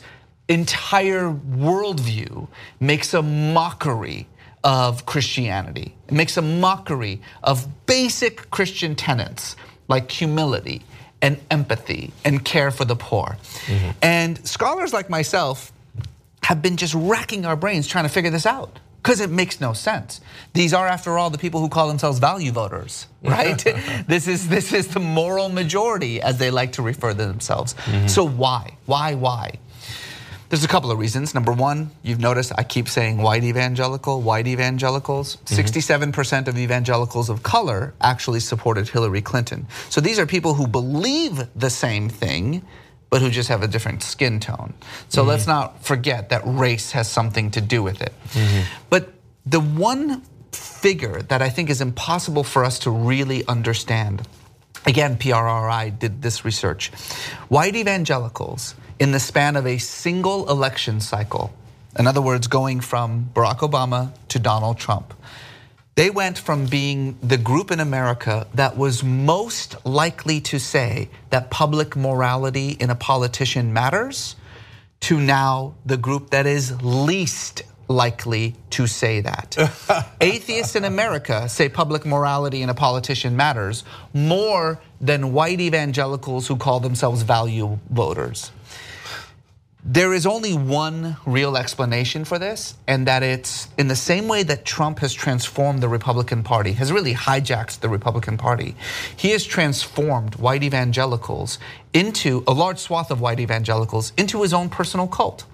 entire 0.49 1.29
worldview 1.31 2.47
makes 2.79 3.13
a 3.13 3.21
mockery 3.21 4.27
of 4.63 5.05
Christianity. 5.05 5.95
It 6.07 6.13
makes 6.13 6.37
a 6.37 6.41
mockery 6.41 7.21
of 7.43 7.67
basic 7.85 8.49
Christian 8.49 8.95
tenets 8.95 9.55
like 9.87 10.11
humility 10.11 10.83
and 11.21 11.39
empathy 11.49 12.11
and 12.23 12.43
care 12.43 12.71
for 12.71 12.85
the 12.85 12.95
poor. 12.95 13.37
Mm 13.67 13.77
-hmm. 13.77 13.93
And 14.01 14.47
scholars 14.47 14.93
like 14.93 15.09
myself 15.09 15.71
have 16.41 16.61
been 16.61 16.77
just 16.77 16.93
racking 16.93 17.45
our 17.45 17.57
brains 17.57 17.87
trying 17.87 18.07
to 18.07 18.13
figure 18.13 18.31
this 18.31 18.45
out 18.45 18.79
because 19.07 19.21
it 19.21 19.29
makes 19.29 19.61
no 19.61 19.71
sense. 19.71 20.19
These 20.51 20.73
are, 20.73 20.85
after 20.85 21.17
all, 21.17 21.29
the 21.29 21.37
people 21.37 21.61
who 21.61 21.69
call 21.69 21.87
themselves 21.87 22.19
value 22.19 22.51
voters, 22.51 23.07
right? 23.23 23.57
this 24.07 24.27
is 24.27 24.49
this 24.49 24.73
is 24.73 24.89
the 24.89 24.99
moral 24.99 25.47
majority, 25.47 26.21
as 26.21 26.37
they 26.37 26.51
like 26.51 26.73
to 26.73 26.81
refer 26.81 27.11
to 27.11 27.17
themselves. 27.17 27.73
Mm 27.73 27.93
-hmm. 27.93 28.09
So 28.09 28.27
why, 28.27 28.63
why, 28.85 29.15
why? 29.15 29.59
There's 30.49 30.65
a 30.65 30.67
couple 30.67 30.91
of 30.91 30.99
reasons. 30.99 31.33
Number 31.33 31.53
one, 31.53 31.89
you've 32.03 32.21
noticed 32.21 32.51
I 32.59 32.63
keep 32.63 32.87
saying 32.87 33.21
white 33.21 33.45
evangelical, 33.47 34.21
white 34.21 34.49
evangelicals. 34.49 35.37
67% 35.45 36.11
mm-hmm. 36.11 36.49
of 36.49 36.57
evangelicals 36.57 37.29
of 37.29 37.41
color 37.41 37.93
actually 37.99 38.39
supported 38.39 38.89
Hillary 38.89 39.21
Clinton. 39.21 39.67
So 39.89 40.01
these 40.01 40.21
are 40.21 40.25
people 40.25 40.53
who 40.53 40.67
believe 40.67 41.47
the 41.59 41.69
same 41.69 42.09
thing, 42.09 42.61
but 43.09 43.21
who 43.21 43.29
just 43.29 43.49
have 43.49 43.63
a 43.63 43.67
different 43.67 44.03
skin 44.03 44.39
tone. 44.39 44.73
So 45.09 45.21
mm-hmm. 45.21 45.29
let's 45.29 45.47
not 45.47 45.83
forget 45.83 46.29
that 46.29 46.41
race 46.45 46.91
has 46.91 47.09
something 47.09 47.51
to 47.51 47.61
do 47.61 47.81
with 47.81 48.01
it. 48.01 48.13
Mm-hmm. 48.33 48.61
But 48.89 49.13
the 49.45 49.59
one 49.59 50.23
figure 50.51 51.21
that 51.23 51.41
I 51.41 51.49
think 51.49 51.69
is 51.69 51.81
impossible 51.81 52.43
for 52.43 52.63
us 52.63 52.79
to 52.79 52.91
really 52.91 53.45
understand, 53.47 54.27
again, 54.85 55.17
PRRI 55.17 55.97
did 55.97 56.21
this 56.21 56.43
research. 56.43 56.91
White 57.47 57.75
evangelicals, 57.75 58.75
in 58.99 59.11
the 59.11 59.19
span 59.19 59.55
of 59.55 59.65
a 59.67 59.77
single 59.77 60.49
election 60.49 60.99
cycle, 60.99 61.53
in 61.97 62.07
other 62.07 62.21
words, 62.21 62.47
going 62.47 62.81
from 62.81 63.29
Barack 63.33 63.59
Obama 63.59 64.11
to 64.29 64.39
Donald 64.39 64.77
Trump, 64.77 65.13
they 65.97 66.11
went 66.11 66.37
from 66.37 66.67
being 66.67 67.17
the 67.23 67.37
group 67.37 67.71
in 67.71 67.79
America 67.79 68.45
that 68.53 68.77
was 68.77 69.03
most 69.03 69.83
likely 69.83 70.39
to 70.39 70.59
say 70.59 71.09
that 71.31 71.49
public 71.49 71.95
morality 71.95 72.77
in 72.79 72.91
a 72.91 72.95
politician 72.95 73.73
matters 73.73 74.35
to 74.99 75.19
now 75.19 75.73
the 75.87 75.97
group 75.97 76.29
that 76.29 76.45
is 76.45 76.79
least 76.83 77.63
likely 77.87 78.53
to 78.69 78.85
say 78.85 79.21
that. 79.21 79.57
Atheists 80.21 80.75
in 80.75 80.85
America 80.85 81.49
say 81.49 81.67
public 81.67 82.05
morality 82.05 82.61
in 82.61 82.69
a 82.69 82.75
politician 82.75 83.35
matters 83.35 83.83
more 84.13 84.79
than 85.01 85.33
white 85.33 85.59
evangelicals 85.59 86.47
who 86.47 86.57
call 86.57 86.79
themselves 86.79 87.23
value 87.23 87.79
voters. 87.89 88.51
There 89.89 90.13
is 90.13 90.25
only 90.25 90.53
one 90.53 91.15
real 91.25 91.55
explanation 91.55 92.25
for 92.25 92.37
this, 92.37 92.75
and 92.87 93.07
that 93.07 93.23
it's 93.23 93.69
in 93.77 93.87
the 93.87 93.95
same 93.95 94.27
way 94.27 94.43
that 94.43 94.65
Trump 94.65 94.99
has 94.99 95.13
transformed 95.13 95.81
the 95.81 95.87
Republican 95.87 96.43
Party, 96.43 96.73
has 96.73 96.91
really 96.91 97.13
hijacked 97.13 97.79
the 97.79 97.87
Republican 97.87 98.35
Party. 98.35 98.75
He 99.15 99.29
has 99.29 99.45
transformed 99.45 100.35
white 100.35 100.61
evangelicals 100.61 101.57
into 101.93 102.43
a 102.45 102.51
large 102.51 102.79
swath 102.79 103.11
of 103.11 103.21
white 103.21 103.39
evangelicals 103.39 104.11
into 104.17 104.41
his 104.41 104.53
own 104.53 104.67
personal 104.67 105.07
cult. 105.07 105.45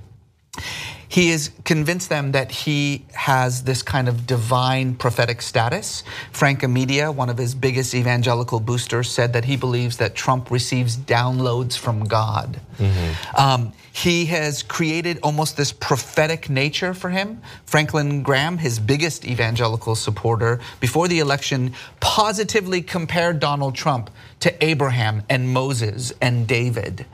He 1.13 1.29
is 1.29 1.51
convinced 1.63 2.09
them 2.09 2.31
that 2.31 2.49
he 2.49 3.05
has 3.13 3.65
this 3.65 3.83
kind 3.83 4.09
of 4.09 4.25
divine 4.25 4.95
prophetic 4.95 5.43
status. 5.43 6.03
Frank 6.31 6.61
Amedia, 6.61 7.13
one 7.13 7.29
of 7.29 7.37
his 7.37 7.53
biggest 7.53 7.93
evangelical 7.93 8.59
boosters, 8.59 9.11
said 9.11 9.33
that 9.33 9.45
he 9.45 9.55
believes 9.55 9.97
that 9.97 10.15
Trump 10.15 10.49
receives 10.49 10.97
downloads 10.97 11.77
from 11.77 12.05
God. 12.05 12.59
Mm-hmm. 12.79 13.35
Um, 13.39 13.73
he 13.91 14.25
has 14.25 14.63
created 14.63 15.19
almost 15.21 15.55
this 15.55 15.71
prophetic 15.71 16.49
nature 16.49 16.95
for 16.95 17.11
him. 17.11 17.43
Franklin 17.67 18.23
Graham, 18.23 18.57
his 18.57 18.79
biggest 18.79 19.23
evangelical 19.23 19.93
supporter, 19.93 20.61
before 20.79 21.07
the 21.07 21.19
election, 21.19 21.75
positively 21.99 22.81
compared 22.81 23.39
Donald 23.39 23.75
Trump 23.75 24.09
to 24.39 24.65
Abraham 24.65 25.21
and 25.29 25.53
Moses 25.53 26.11
and 26.21 26.47
David. 26.47 27.05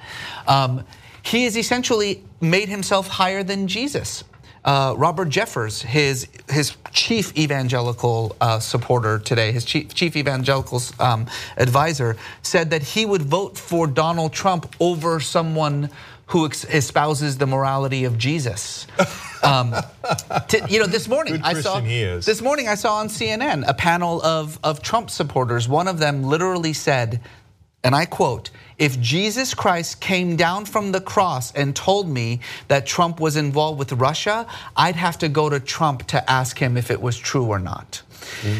Um, 0.47 0.85
he 1.29 1.43
has 1.43 1.55
essentially 1.55 2.23
made 2.41 2.69
himself 2.69 3.07
higher 3.07 3.43
than 3.43 3.67
Jesus. 3.67 4.23
Uh, 4.65 4.93
Robert 4.97 5.29
Jeffress, 5.29 5.81
his 5.81 6.27
his 6.49 6.75
chief 6.91 7.37
evangelical 7.37 8.35
uh, 8.41 8.59
supporter 8.59 9.19
today, 9.19 9.51
his 9.51 9.63
chief 9.63 9.93
chief 9.93 10.17
evangelical 10.17 10.81
um, 10.99 11.27
advisor, 11.55 12.17
said 12.41 12.71
that 12.71 12.83
he 12.83 13.05
would 13.05 13.21
vote 13.21 13.57
for 13.57 13.87
Donald 13.87 14.33
Trump 14.33 14.75
over 14.79 15.19
someone 15.19 15.89
who 16.27 16.45
espouses 16.45 17.37
the 17.37 17.47
morality 17.47 18.05
of 18.05 18.17
Jesus. 18.17 18.87
Um, 19.41 19.73
to, 20.49 20.67
you 20.69 20.81
know, 20.81 20.85
this 20.85 21.07
morning 21.07 21.39
I 21.45 21.53
saw 21.53 21.79
this 21.79 22.41
morning 22.41 22.67
I 22.67 22.75
saw 22.75 22.95
on 22.95 23.07
CNN 23.07 23.63
a 23.65 23.73
panel 23.73 24.21
of 24.21 24.59
of 24.65 24.81
Trump 24.81 25.09
supporters. 25.09 25.69
One 25.69 25.87
of 25.87 25.97
them 25.97 26.23
literally 26.23 26.73
said, 26.73 27.21
and 27.83 27.95
I 27.95 28.05
quote 28.05 28.49
if 28.77 28.99
Jesus 28.99 29.53
Christ 29.53 29.99
came 29.99 30.35
down 30.35 30.65
from 30.65 30.91
the 30.91 31.01
cross 31.01 31.51
and 31.53 31.75
told 31.75 32.09
me 32.09 32.39
that 32.67 32.85
Trump 32.85 33.19
was 33.19 33.35
involved 33.35 33.79
with 33.79 33.91
Russia, 33.93 34.47
I'd 34.75 34.95
have 34.95 35.17
to 35.19 35.29
go 35.29 35.49
to 35.49 35.59
Trump 35.59 36.07
to 36.07 36.29
ask 36.29 36.57
him 36.57 36.77
if 36.77 36.91
it 36.91 37.01
was 37.01 37.17
true 37.17 37.45
or 37.45 37.59
not. 37.59 38.01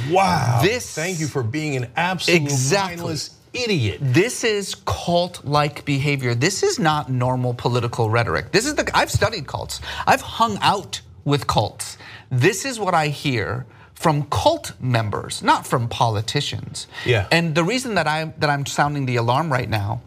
Wow. 0.10 0.60
This 0.62 0.94
Thank 0.94 1.20
you 1.20 1.28
for 1.28 1.44
being 1.44 1.76
an 1.76 1.88
absolute 1.96 2.42
exactly. 2.42 2.98
mindless 2.98 3.36
idiot. 3.54 4.00
This 4.02 4.44
is 4.44 4.76
cult-like 4.86 5.86
behavior. 5.86 6.36
This 6.36 6.64
is 6.64 6.80
not 6.80 7.10
normal 7.10 7.54
political 7.54 8.10
rhetoric. 8.10 8.52
This 8.52 8.66
is 8.66 8.76
the 8.76 8.90
I've 8.94 9.12
studied 9.12 9.48
cults. 9.48 9.82
I've 10.06 10.22
hung 10.22 10.58
out 10.62 11.02
with 11.26 11.48
cults. 11.48 11.98
This 12.30 12.66
is 12.66 12.80
what 12.80 12.94
I 12.94 13.08
hear 13.08 13.66
from 14.00 14.24
cult 14.30 14.72
members, 14.80 15.44
not 15.44 15.68
from 15.68 15.90
politicians. 15.90 16.88
Yeah. 17.06 17.28
And 17.34 17.54
the 17.54 17.66
reason 17.66 17.96
that 17.96 18.08
I 18.08 18.32
that 18.38 18.50
I'm 18.50 18.66
sounding 18.66 19.06
the 19.06 19.18
alarm 19.18 19.52
right 19.52 19.70
now 19.70 20.02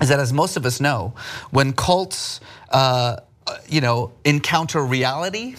is 0.00 0.08
that, 0.08 0.18
as 0.18 0.32
most 0.32 0.56
of 0.56 0.66
us 0.66 0.80
know, 0.80 1.14
when 1.50 1.72
cults, 1.72 2.40
uh, 2.70 3.18
you 3.68 3.80
know, 3.80 4.10
encounter 4.24 4.84
reality 4.84 5.54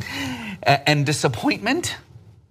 and 0.62 1.04
disappointment, 1.04 1.96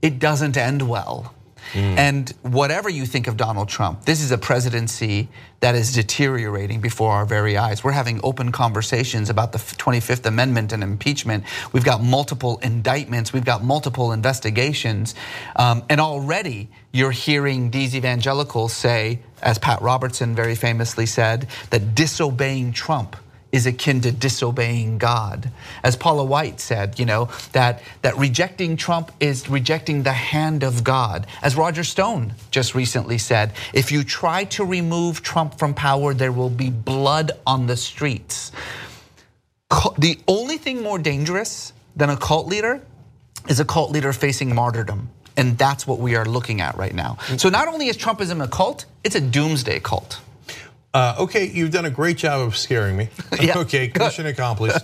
it 0.04 0.20
doesn't 0.20 0.56
end 0.56 0.88
well. 0.88 1.34
And 1.74 2.30
whatever 2.42 2.90
you 2.90 3.06
think 3.06 3.28
of 3.28 3.38
Donald 3.38 3.70
Trump, 3.70 4.06
this 4.06 4.22
is 4.22 4.32
a 4.32 4.38
presidency 4.38 5.30
that 5.62 5.76
is 5.76 5.94
deteriorating 5.94 6.82
before 6.82 7.12
our 7.12 7.26
very 7.26 7.58
eyes. 7.58 7.84
We're 7.84 7.92
having 7.92 8.20
open 8.24 8.52
conversations 8.52 9.30
about 9.30 9.52
the 9.52 9.60
25th 9.60 10.26
Amendment 10.26 10.74
and 10.74 10.84
impeachment. 10.84 11.44
We've 11.72 11.86
got 11.86 12.02
multiple 12.02 12.60
indictments, 12.64 13.32
we've 13.32 13.46
got 13.46 13.64
multiple 13.64 14.12
investigations. 14.12 15.16
Um, 15.56 15.84
and 15.90 16.02
already 16.02 16.70
you're 16.92 17.12
hearing 17.12 17.72
these 17.72 17.96
evangelicals 17.96 18.74
say, 18.74 19.20
as 19.42 19.58
Pat 19.58 19.82
Robertson 19.82 20.36
very 20.36 20.56
famously 20.56 21.06
said, 21.06 21.48
that 21.70 21.96
disobeying 21.96 22.74
Trump 22.74 23.16
is 23.52 23.66
akin 23.66 24.02
to 24.02 24.12
disobeying 24.12 24.98
God. 24.98 25.52
As 25.84 25.96
Paula 25.96 26.24
White 26.24 26.60
said, 26.60 27.00
you 27.00 27.06
know, 27.06 27.30
that, 27.52 27.82
that 28.02 28.18
rejecting 28.18 28.78
Trump 28.78 29.12
is 29.20 29.50
rejecting 29.50 30.04
the 30.04 30.14
hand 30.14 30.64
of 30.64 30.84
God. 30.84 31.28
As 31.42 31.56
Roger 31.56 31.84
Stone 31.84 32.34
just 32.50 32.76
recently 32.76 33.18
said, 33.18 33.54
if 33.74 33.92
you 33.92 34.04
try 34.04 34.46
to 34.46 34.64
remove 34.64 35.22
Trump 35.22 35.60
from 35.60 35.74
power, 35.74 36.14
there 36.14 36.32
will 36.32 36.50
be 36.50 36.70
blood 36.70 37.32
on 37.46 37.68
the 37.68 37.78
streets. 37.78 38.52
The 39.98 40.20
only 40.28 40.58
thing 40.58 40.82
more 40.82 41.00
dangerous 41.00 41.74
than 41.96 42.10
a 42.10 42.18
cult 42.18 42.48
leader 42.48 42.82
is 43.50 43.60
a 43.60 43.66
cult 43.66 43.92
leader 43.92 44.14
facing 44.14 44.54
martyrdom. 44.54 45.10
And 45.38 45.58
that's 45.58 45.88
what 45.88 46.00
we 46.00 46.16
are 46.16 46.26
looking 46.26 46.62
at 46.62 46.78
right 46.78 46.94
now. 46.94 47.18
Mm. 47.28 47.40
So 47.40 47.50
not 47.50 47.68
only 47.68 47.88
is 47.88 47.98
Trumpism 47.98 48.44
a 48.44 48.48
cult, 48.48 48.86
it's 49.04 49.16
a 49.16 49.22
doomsday 49.22 49.80
cult. 49.80 50.20
Uh, 50.94 51.16
okay, 51.20 51.46
you've 51.46 51.72
done 51.72 51.86
a 51.86 51.90
great 51.90 52.18
job 52.18 52.42
of 52.42 52.58
scaring 52.58 52.98
me. 52.98 53.08
Yeah, 53.40 53.58
okay, 53.60 53.92
mission 53.98 54.26
accomplished. 54.26 54.78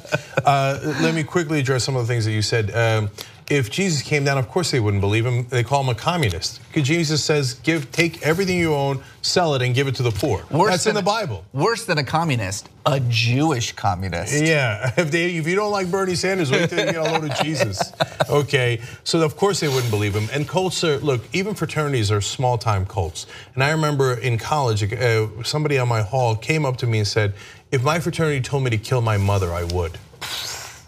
uh, 0.45 0.79
let 1.01 1.13
me 1.13 1.23
quickly 1.23 1.59
address 1.59 1.83
some 1.83 1.95
of 1.95 2.07
the 2.07 2.13
things 2.13 2.23
that 2.25 2.31
you 2.31 2.41
said. 2.41 2.71
Um, 2.73 3.09
if 3.49 3.71
Jesus 3.71 4.01
came 4.01 4.25
down, 4.25 4.37
of 4.37 4.49
course 4.49 4.71
they 4.71 4.79
wouldn't 4.79 4.99
believe 4.99 5.25
him. 5.25 5.47
They 5.47 5.63
call 5.63 5.81
him 5.81 5.89
a 5.89 5.95
communist. 5.95 6.59
Because 6.67 6.87
Jesus 6.87 7.23
says, 7.23 7.53
"Give, 7.55 7.89
take 7.91 8.21
everything 8.21 8.57
you 8.57 8.73
own, 8.73 9.01
sell 9.21 9.55
it, 9.55 9.61
and 9.61 9.73
give 9.73 9.87
it 9.87 9.95
to 9.95 10.03
the 10.03 10.11
poor." 10.11 10.43
Worse 10.51 10.71
That's 10.71 10.83
than 10.83 10.91
in 10.91 10.95
the 10.95 11.01
Bible. 11.01 11.45
Worse 11.53 11.85
than 11.85 11.97
a 11.97 12.03
communist, 12.03 12.67
a 12.85 12.99
Jewish 12.99 13.71
communist. 13.71 14.43
Yeah, 14.43 14.91
if 14.97 15.11
they, 15.11 15.35
if 15.35 15.47
you 15.47 15.55
don't 15.55 15.71
like 15.71 15.89
Bernie 15.89 16.15
Sanders, 16.15 16.51
wait 16.51 16.69
till 16.69 16.79
you 16.79 16.91
get 16.91 16.95
a 16.95 17.03
load 17.03 17.23
of 17.23 17.37
Jesus. 17.43 17.93
Okay, 18.29 18.81
so 19.05 19.21
of 19.21 19.37
course 19.37 19.61
they 19.61 19.69
wouldn't 19.69 19.91
believe 19.91 20.13
him. 20.13 20.27
And 20.33 20.47
cults 20.47 20.83
are 20.83 20.97
look, 20.97 21.23
even 21.31 21.55
fraternities 21.55 22.11
are 22.11 22.21
small 22.21 22.57
time 22.57 22.85
cults. 22.85 23.27
And 23.53 23.63
I 23.63 23.71
remember 23.71 24.13
in 24.13 24.37
college, 24.37 24.91
uh, 24.91 25.27
somebody 25.43 25.77
on 25.77 25.87
my 25.87 26.01
hall 26.01 26.35
came 26.35 26.65
up 26.65 26.77
to 26.77 26.87
me 26.87 26.99
and 26.99 27.07
said, 27.07 27.33
"If 27.71 27.81
my 27.81 27.99
fraternity 28.01 28.41
told 28.41 28.63
me 28.63 28.71
to 28.71 28.77
kill 28.77 29.01
my 29.01 29.17
mother, 29.17 29.53
I 29.53 29.63
would." 29.63 29.97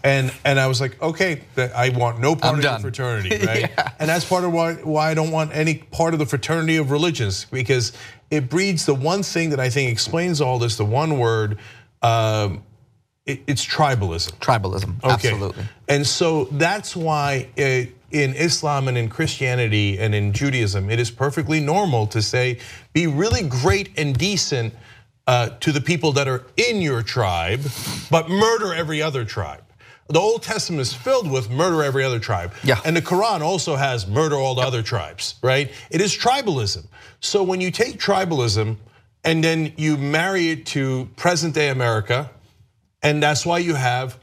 And 0.02 0.32
and 0.44 0.58
I 0.58 0.66
was 0.66 0.80
like, 0.80 1.00
okay, 1.02 1.42
I 1.58 1.90
want 1.90 2.20
no 2.20 2.34
part 2.34 2.52
I'm 2.54 2.58
of 2.58 2.64
done. 2.64 2.80
the 2.80 2.86
fraternity, 2.88 3.30
right? 3.46 3.60
Yeah. 3.62 3.92
And 3.98 4.08
that's 4.08 4.24
part 4.24 4.44
of 4.44 4.52
why 4.52 4.74
why 4.74 5.10
I 5.10 5.14
don't 5.14 5.30
want 5.30 5.54
any 5.54 5.74
part 5.78 6.12
of 6.14 6.18
the 6.18 6.26
fraternity 6.26 6.76
of 6.76 6.90
religions 6.90 7.46
because 7.50 7.92
it 8.30 8.48
breeds 8.48 8.86
the 8.86 8.94
one 8.94 9.22
thing 9.22 9.50
that 9.50 9.60
I 9.60 9.68
think 9.70 9.90
explains 9.90 10.40
all 10.40 10.58
this, 10.58 10.76
the 10.76 10.84
one 10.84 11.18
word. 11.18 11.58
Um, 12.02 12.62
it, 13.26 13.42
it's 13.46 13.64
tribalism. 13.66 14.32
Tribalism, 14.38 14.96
Okay. 15.04 15.12
absolutely. 15.12 15.64
And 15.88 16.06
so 16.06 16.44
that's 16.44 16.96
why 16.96 17.48
uh, 17.58 17.62
in 18.10 18.34
Islam 18.34 18.88
and 18.88 18.96
in 18.96 19.08
Christianity 19.10 19.98
and 19.98 20.14
in 20.14 20.32
Judaism, 20.32 20.88
it 20.88 20.98
is 20.98 21.10
perfectly 21.10 21.60
normal 21.60 22.06
to 22.08 22.22
say, 22.22 22.58
be 22.94 23.06
really 23.06 23.42
great 23.46 23.90
and 23.98 24.16
decent 24.16 24.72
uh, 25.26 25.50
to 25.60 25.70
the 25.70 25.80
people 25.82 26.12
that 26.12 26.26
are 26.26 26.44
in 26.56 26.80
your 26.80 27.02
tribe, 27.02 27.60
but 28.10 28.30
murder 28.30 28.72
every 28.72 29.02
other 29.02 29.24
tribe. 29.24 29.62
The 30.10 30.18
Old 30.18 30.42
Testament 30.42 30.80
is 30.82 30.92
filled 30.92 31.30
with 31.30 31.50
murder 31.50 31.82
every 31.84 32.04
other 32.04 32.18
tribe. 32.18 32.52
Yeah. 32.64 32.80
And 32.84 32.96
the 32.96 33.02
Quran 33.02 33.40
also 33.42 33.76
has 33.76 34.06
murder 34.08 34.34
all 34.36 34.54
the 34.56 34.62
other 34.62 34.82
tribes, 34.82 35.36
right? 35.42 35.70
It 35.90 36.00
is 36.00 36.16
tribalism. 36.16 36.86
So 37.20 37.42
when 37.42 37.60
you 37.60 37.70
take 37.70 37.98
tribalism 37.98 38.76
and 39.24 39.44
then 39.44 39.72
you 39.76 39.96
marry 39.96 40.50
it 40.50 40.66
to 40.66 41.08
present 41.16 41.54
day 41.54 41.68
America, 41.68 42.30
and 43.02 43.22
that's 43.22 43.46
why 43.46 43.58
you 43.58 43.74
have 43.74 44.18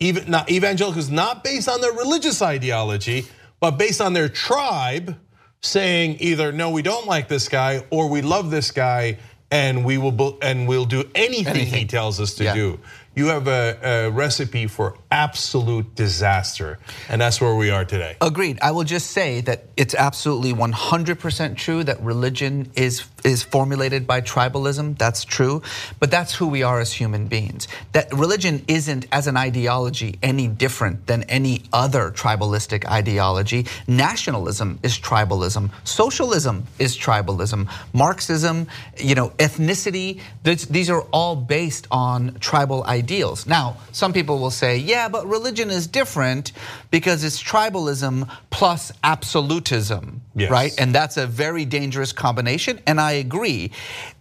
even 0.00 0.30
not 0.30 0.50
evangelicals 0.50 1.08
not 1.10 1.44
based 1.44 1.68
on 1.68 1.80
their 1.80 1.92
religious 1.92 2.42
ideology, 2.42 3.26
but 3.60 3.72
based 3.72 4.00
on 4.00 4.12
their 4.12 4.28
tribe 4.28 5.16
saying 5.60 6.16
either 6.20 6.52
no, 6.52 6.70
we 6.70 6.82
don't 6.82 7.06
like 7.06 7.28
this 7.28 7.48
guy, 7.48 7.84
or 7.90 8.08
we 8.08 8.22
love 8.22 8.50
this 8.50 8.70
guy, 8.70 9.18
and 9.50 9.84
we 9.84 9.98
will 9.98 10.38
and 10.42 10.68
we'll 10.68 10.84
do 10.84 11.02
anything, 11.14 11.66
he 11.66 11.84
tells 11.84 12.20
us 12.20 12.34
to 12.34 12.44
Yeah. 12.44 12.54
do. 12.54 12.80
You 13.18 13.26
have 13.26 13.48
a, 13.48 13.78
a 13.82 14.10
recipe 14.12 14.68
for 14.68 14.96
absolute 15.10 15.96
disaster, 15.96 16.78
and 17.08 17.20
that's 17.20 17.40
where 17.40 17.56
we 17.56 17.68
are 17.68 17.84
today. 17.84 18.16
Agreed. 18.20 18.60
I 18.62 18.70
will 18.70 18.84
just 18.84 19.10
say 19.10 19.40
that 19.40 19.64
it's 19.76 19.92
absolutely 19.92 20.52
100% 20.52 21.56
true 21.56 21.82
that 21.82 22.00
religion 22.00 22.70
is 22.76 23.00
is 23.24 23.42
formulated 23.42 24.06
by 24.06 24.20
tribalism. 24.20 24.96
That's 24.98 25.24
true, 25.24 25.62
but 25.98 26.10
that's 26.10 26.34
who 26.34 26.46
we 26.46 26.62
are 26.62 26.80
as 26.80 26.92
human 26.92 27.26
beings. 27.26 27.68
That 27.92 28.12
religion 28.12 28.64
isn't 28.68 29.06
as 29.12 29.26
an 29.26 29.36
ideology 29.36 30.18
any 30.22 30.48
different 30.48 31.06
than 31.06 31.24
any 31.24 31.62
other 31.72 32.10
tribalistic 32.10 32.86
ideology. 32.86 33.66
Nationalism 33.86 34.78
is 34.82 34.98
tribalism. 34.98 35.70
Socialism 35.84 36.66
is 36.78 36.96
tribalism. 36.96 37.68
Marxism, 37.92 38.66
you 38.96 39.14
know, 39.14 39.30
ethnicity, 39.38 40.20
these 40.42 40.90
are 40.90 41.02
all 41.12 41.36
based 41.36 41.86
on 41.90 42.34
tribal 42.40 42.84
ideals. 42.84 43.46
Now, 43.46 43.76
some 43.92 44.12
people 44.12 44.38
will 44.38 44.50
say, 44.50 44.78
yeah, 44.78 45.08
but 45.08 45.26
religion 45.26 45.70
is 45.70 45.86
different 45.86 46.52
because 46.90 47.24
it's 47.24 47.42
tribalism 47.42 48.28
plus 48.50 48.92
absolutism, 49.02 50.22
Yes. 50.40 50.50
right? 50.50 50.72
And 50.78 50.94
that's 50.94 51.16
a 51.16 51.26
very 51.26 51.64
dangerous 51.64 52.12
combination, 52.12 52.80
and 52.86 53.00
I 53.00 53.12
agree. 53.12 53.72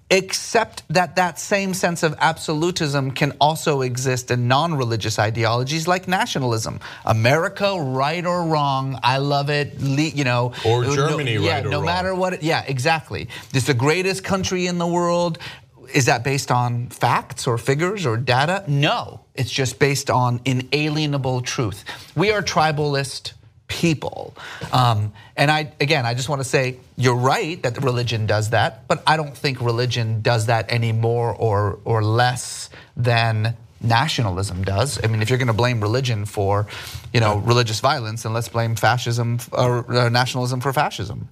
Except 0.09 0.83
that 0.87 1.17
that 1.17 1.37
same 1.37 1.73
sense 1.73 2.01
of 2.01 2.15
absolutism 2.19 3.11
can 3.11 3.33
also 3.41 3.81
exist 3.81 4.31
in 4.31 4.47
non-religious 4.47 5.19
ideologies 5.19 5.85
like 5.85 6.07
nationalism. 6.07 6.79
America, 7.03 7.75
right 7.77 8.25
or 8.25 8.43
wrong, 8.45 8.97
I 9.03 9.17
love 9.17 9.49
it. 9.49 9.73
You 9.81 10.23
know, 10.23 10.53
Or 10.65 10.83
no- 10.83 10.95
Germany, 10.95 11.33
yeah, 11.35 11.55
right 11.55 11.65
or 11.65 11.69
no 11.69 11.77
wrong. 11.79 11.85
matter 11.85 12.15
what. 12.15 12.35
It, 12.35 12.43
yeah, 12.43 12.63
exactly. 12.65 13.27
It's 13.53 13.67
the 13.67 13.73
greatest 13.73 14.23
country 14.23 14.65
in 14.67 14.77
the 14.77 14.87
world. 14.87 15.39
Is 15.93 16.05
that 16.05 16.23
based 16.23 16.51
on 16.51 16.87
facts 16.87 17.45
or 17.45 17.57
figures 17.57 18.05
or 18.05 18.15
data? 18.15 18.63
No, 18.67 19.21
it's 19.35 19.51
just 19.51 19.77
based 19.77 20.09
on 20.09 20.39
inalienable 20.45 21.41
truth. 21.41 21.83
We 22.15 22.31
are 22.31 22.41
tribalist 22.41 23.33
people. 23.67 24.35
Um, 24.71 25.13
and 25.35 25.51
I, 25.51 25.71
again, 25.79 26.05
I 26.05 26.13
just 26.13 26.29
want 26.29 26.41
to 26.41 26.47
say 26.47 26.77
you're 26.95 27.15
right 27.15 27.61
that 27.63 27.83
religion 27.83 28.25
does 28.25 28.51
that, 28.51 28.87
but 28.87 29.03
I 29.05 29.17
don't 29.17 29.35
think 29.35 29.61
religion 29.61 30.21
does 30.21 30.45
that 30.47 30.65
any 30.69 30.91
more 30.91 31.33
or, 31.33 31.79
or 31.83 32.03
less 32.03 32.69
than 32.95 33.55
nationalism 33.81 34.63
does. 34.63 35.03
I 35.03 35.07
mean, 35.07 35.21
if 35.21 35.29
you're 35.29 35.37
going 35.37 35.47
to 35.47 35.53
blame 35.53 35.81
religion 35.81 36.25
for, 36.25 36.67
you 37.13 37.19
know, 37.19 37.37
religious 37.37 37.79
violence, 37.79 38.23
then 38.23 38.33
let's 38.33 38.49
blame 38.49 38.75
fascism 38.75 39.39
or 39.51 39.89
uh, 39.93 40.09
nationalism 40.09 40.61
for 40.61 40.73
fascism. 40.73 41.29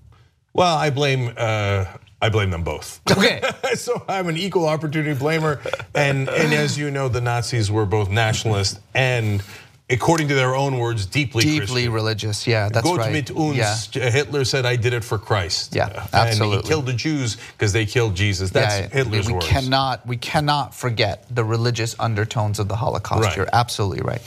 Well, 0.54 0.78
I 0.78 0.90
blame 0.90 1.34
uh, 1.36 1.86
I 2.22 2.30
blame 2.30 2.50
them 2.50 2.64
both. 2.64 3.02
Okay. 3.12 3.42
so 3.76 4.04
I'm 4.08 4.30
an 4.30 4.38
equal 4.38 4.68
opportunity 4.68 5.20
blamer, 5.20 5.60
and 5.94 6.30
and 6.30 6.54
as 6.54 6.78
you 6.78 6.90
know, 6.92 7.10
the 7.10 7.22
Nazis 7.22 7.70
were 7.70 7.86
both 7.86 8.10
nationalist 8.10 8.80
and, 8.94 9.44
according 9.90 10.28
to 10.30 10.34
their 10.36 10.56
own 10.56 10.80
words, 10.80 11.06
deeply 11.06 11.44
Deeply 11.44 11.66
Christian. 11.68 11.92
religious, 11.94 12.48
yeah, 12.48 12.70
that's 12.70 12.86
Gott 12.86 12.98
right. 12.98 13.12
mit 13.12 13.30
uns. 13.32 13.56
Yeah. 13.96 14.10
Hitler 14.10 14.44
said, 14.46 14.66
"I 14.66 14.76
did 14.76 14.94
it 14.94 15.04
for 15.04 15.18
Christ." 15.18 15.76
Yeah, 15.76 15.88
and 15.88 16.10
absolutely. 16.14 16.64
he 16.64 16.68
killed 16.68 16.86
the 16.86 16.94
Jews 16.94 17.38
because 17.54 17.74
they 17.74 17.86
killed 17.86 18.16
Jesus. 18.16 18.50
That's 18.50 18.80
Yeah, 18.80 18.88
Hitler's 19.04 19.28
we 19.28 19.34
words. 19.34 19.48
cannot 19.48 20.06
we 20.08 20.18
cannot 20.18 20.74
forget 20.74 21.26
the 21.34 21.44
religious 21.44 21.96
undertones 22.00 22.60
of 22.60 22.68
the 22.68 22.76
Holocaust. 22.76 23.24
Right. 23.24 23.38
You're 23.38 23.50
absolutely 23.54 24.02
right. 24.04 24.22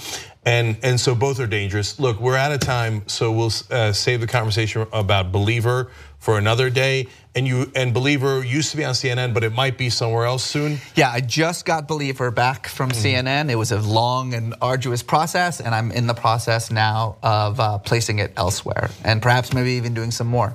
And 0.44 0.78
and 0.82 0.98
so 0.98 1.14
both 1.14 1.40
are 1.40 1.46
dangerous. 1.46 1.98
Look, 1.98 2.20
we're 2.20 2.36
out 2.36 2.52
of 2.52 2.60
time, 2.60 3.02
so 3.06 3.32
we'll 3.32 3.52
uh, 3.70 3.92
save 3.92 4.20
the 4.20 4.26
conversation 4.26 4.86
about 4.92 5.32
believer 5.32 5.90
for 6.28 6.36
another 6.36 6.68
day. 6.68 7.06
And 7.34 7.48
you 7.48 7.72
and 7.74 7.94
believer 7.94 8.44
used 8.44 8.70
to 8.72 8.76
be 8.76 8.84
on 8.84 8.92
CNN, 8.92 9.32
but 9.32 9.44
it 9.44 9.52
might 9.54 9.78
be 9.78 9.88
somewhere 9.88 10.26
else 10.26 10.44
soon. 10.44 10.76
Yeah, 10.94 11.10
I 11.10 11.22
just 11.22 11.64
got 11.64 11.88
Believer 11.88 12.30
back 12.30 12.68
from 12.68 12.90
CNN. 12.90 13.48
It 13.48 13.54
was 13.54 13.72
a 13.72 13.80
long 13.80 14.34
and 14.34 14.54
arduous 14.60 15.02
process, 15.02 15.58
and 15.58 15.74
I'm 15.74 15.90
in 15.90 16.06
the 16.06 16.12
process 16.12 16.70
now 16.70 17.16
of 17.22 17.58
uh, 17.58 17.78
placing 17.78 18.18
it 18.18 18.34
elsewhere, 18.36 18.90
and 19.04 19.22
perhaps 19.22 19.54
maybe 19.54 19.72
even 19.72 19.94
doing 19.94 20.10
some 20.10 20.26
more. 20.26 20.54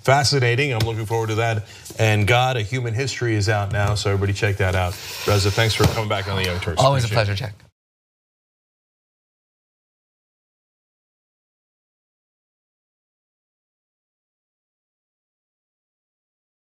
Fascinating. 0.00 0.72
I'm 0.72 0.86
looking 0.86 1.04
forward 1.04 1.28
to 1.28 1.34
that. 1.34 1.64
And 1.98 2.26
God, 2.26 2.56
a 2.56 2.62
Human 2.62 2.94
History 2.94 3.34
is 3.34 3.50
out 3.50 3.70
now, 3.70 3.94
so 3.96 4.08
everybody 4.08 4.32
check 4.32 4.56
that 4.56 4.74
out. 4.74 4.92
Reza, 5.26 5.50
thanks 5.50 5.74
for 5.74 5.84
coming 5.84 6.08
back 6.08 6.26
on 6.26 6.36
the 6.36 6.44
Young 6.44 6.58
Turks. 6.60 6.80
Always 6.80 7.04
a 7.04 7.06
Appreciate 7.08 7.22
it. 7.22 7.26
pleasure, 7.26 7.34
Jack. 7.34 7.71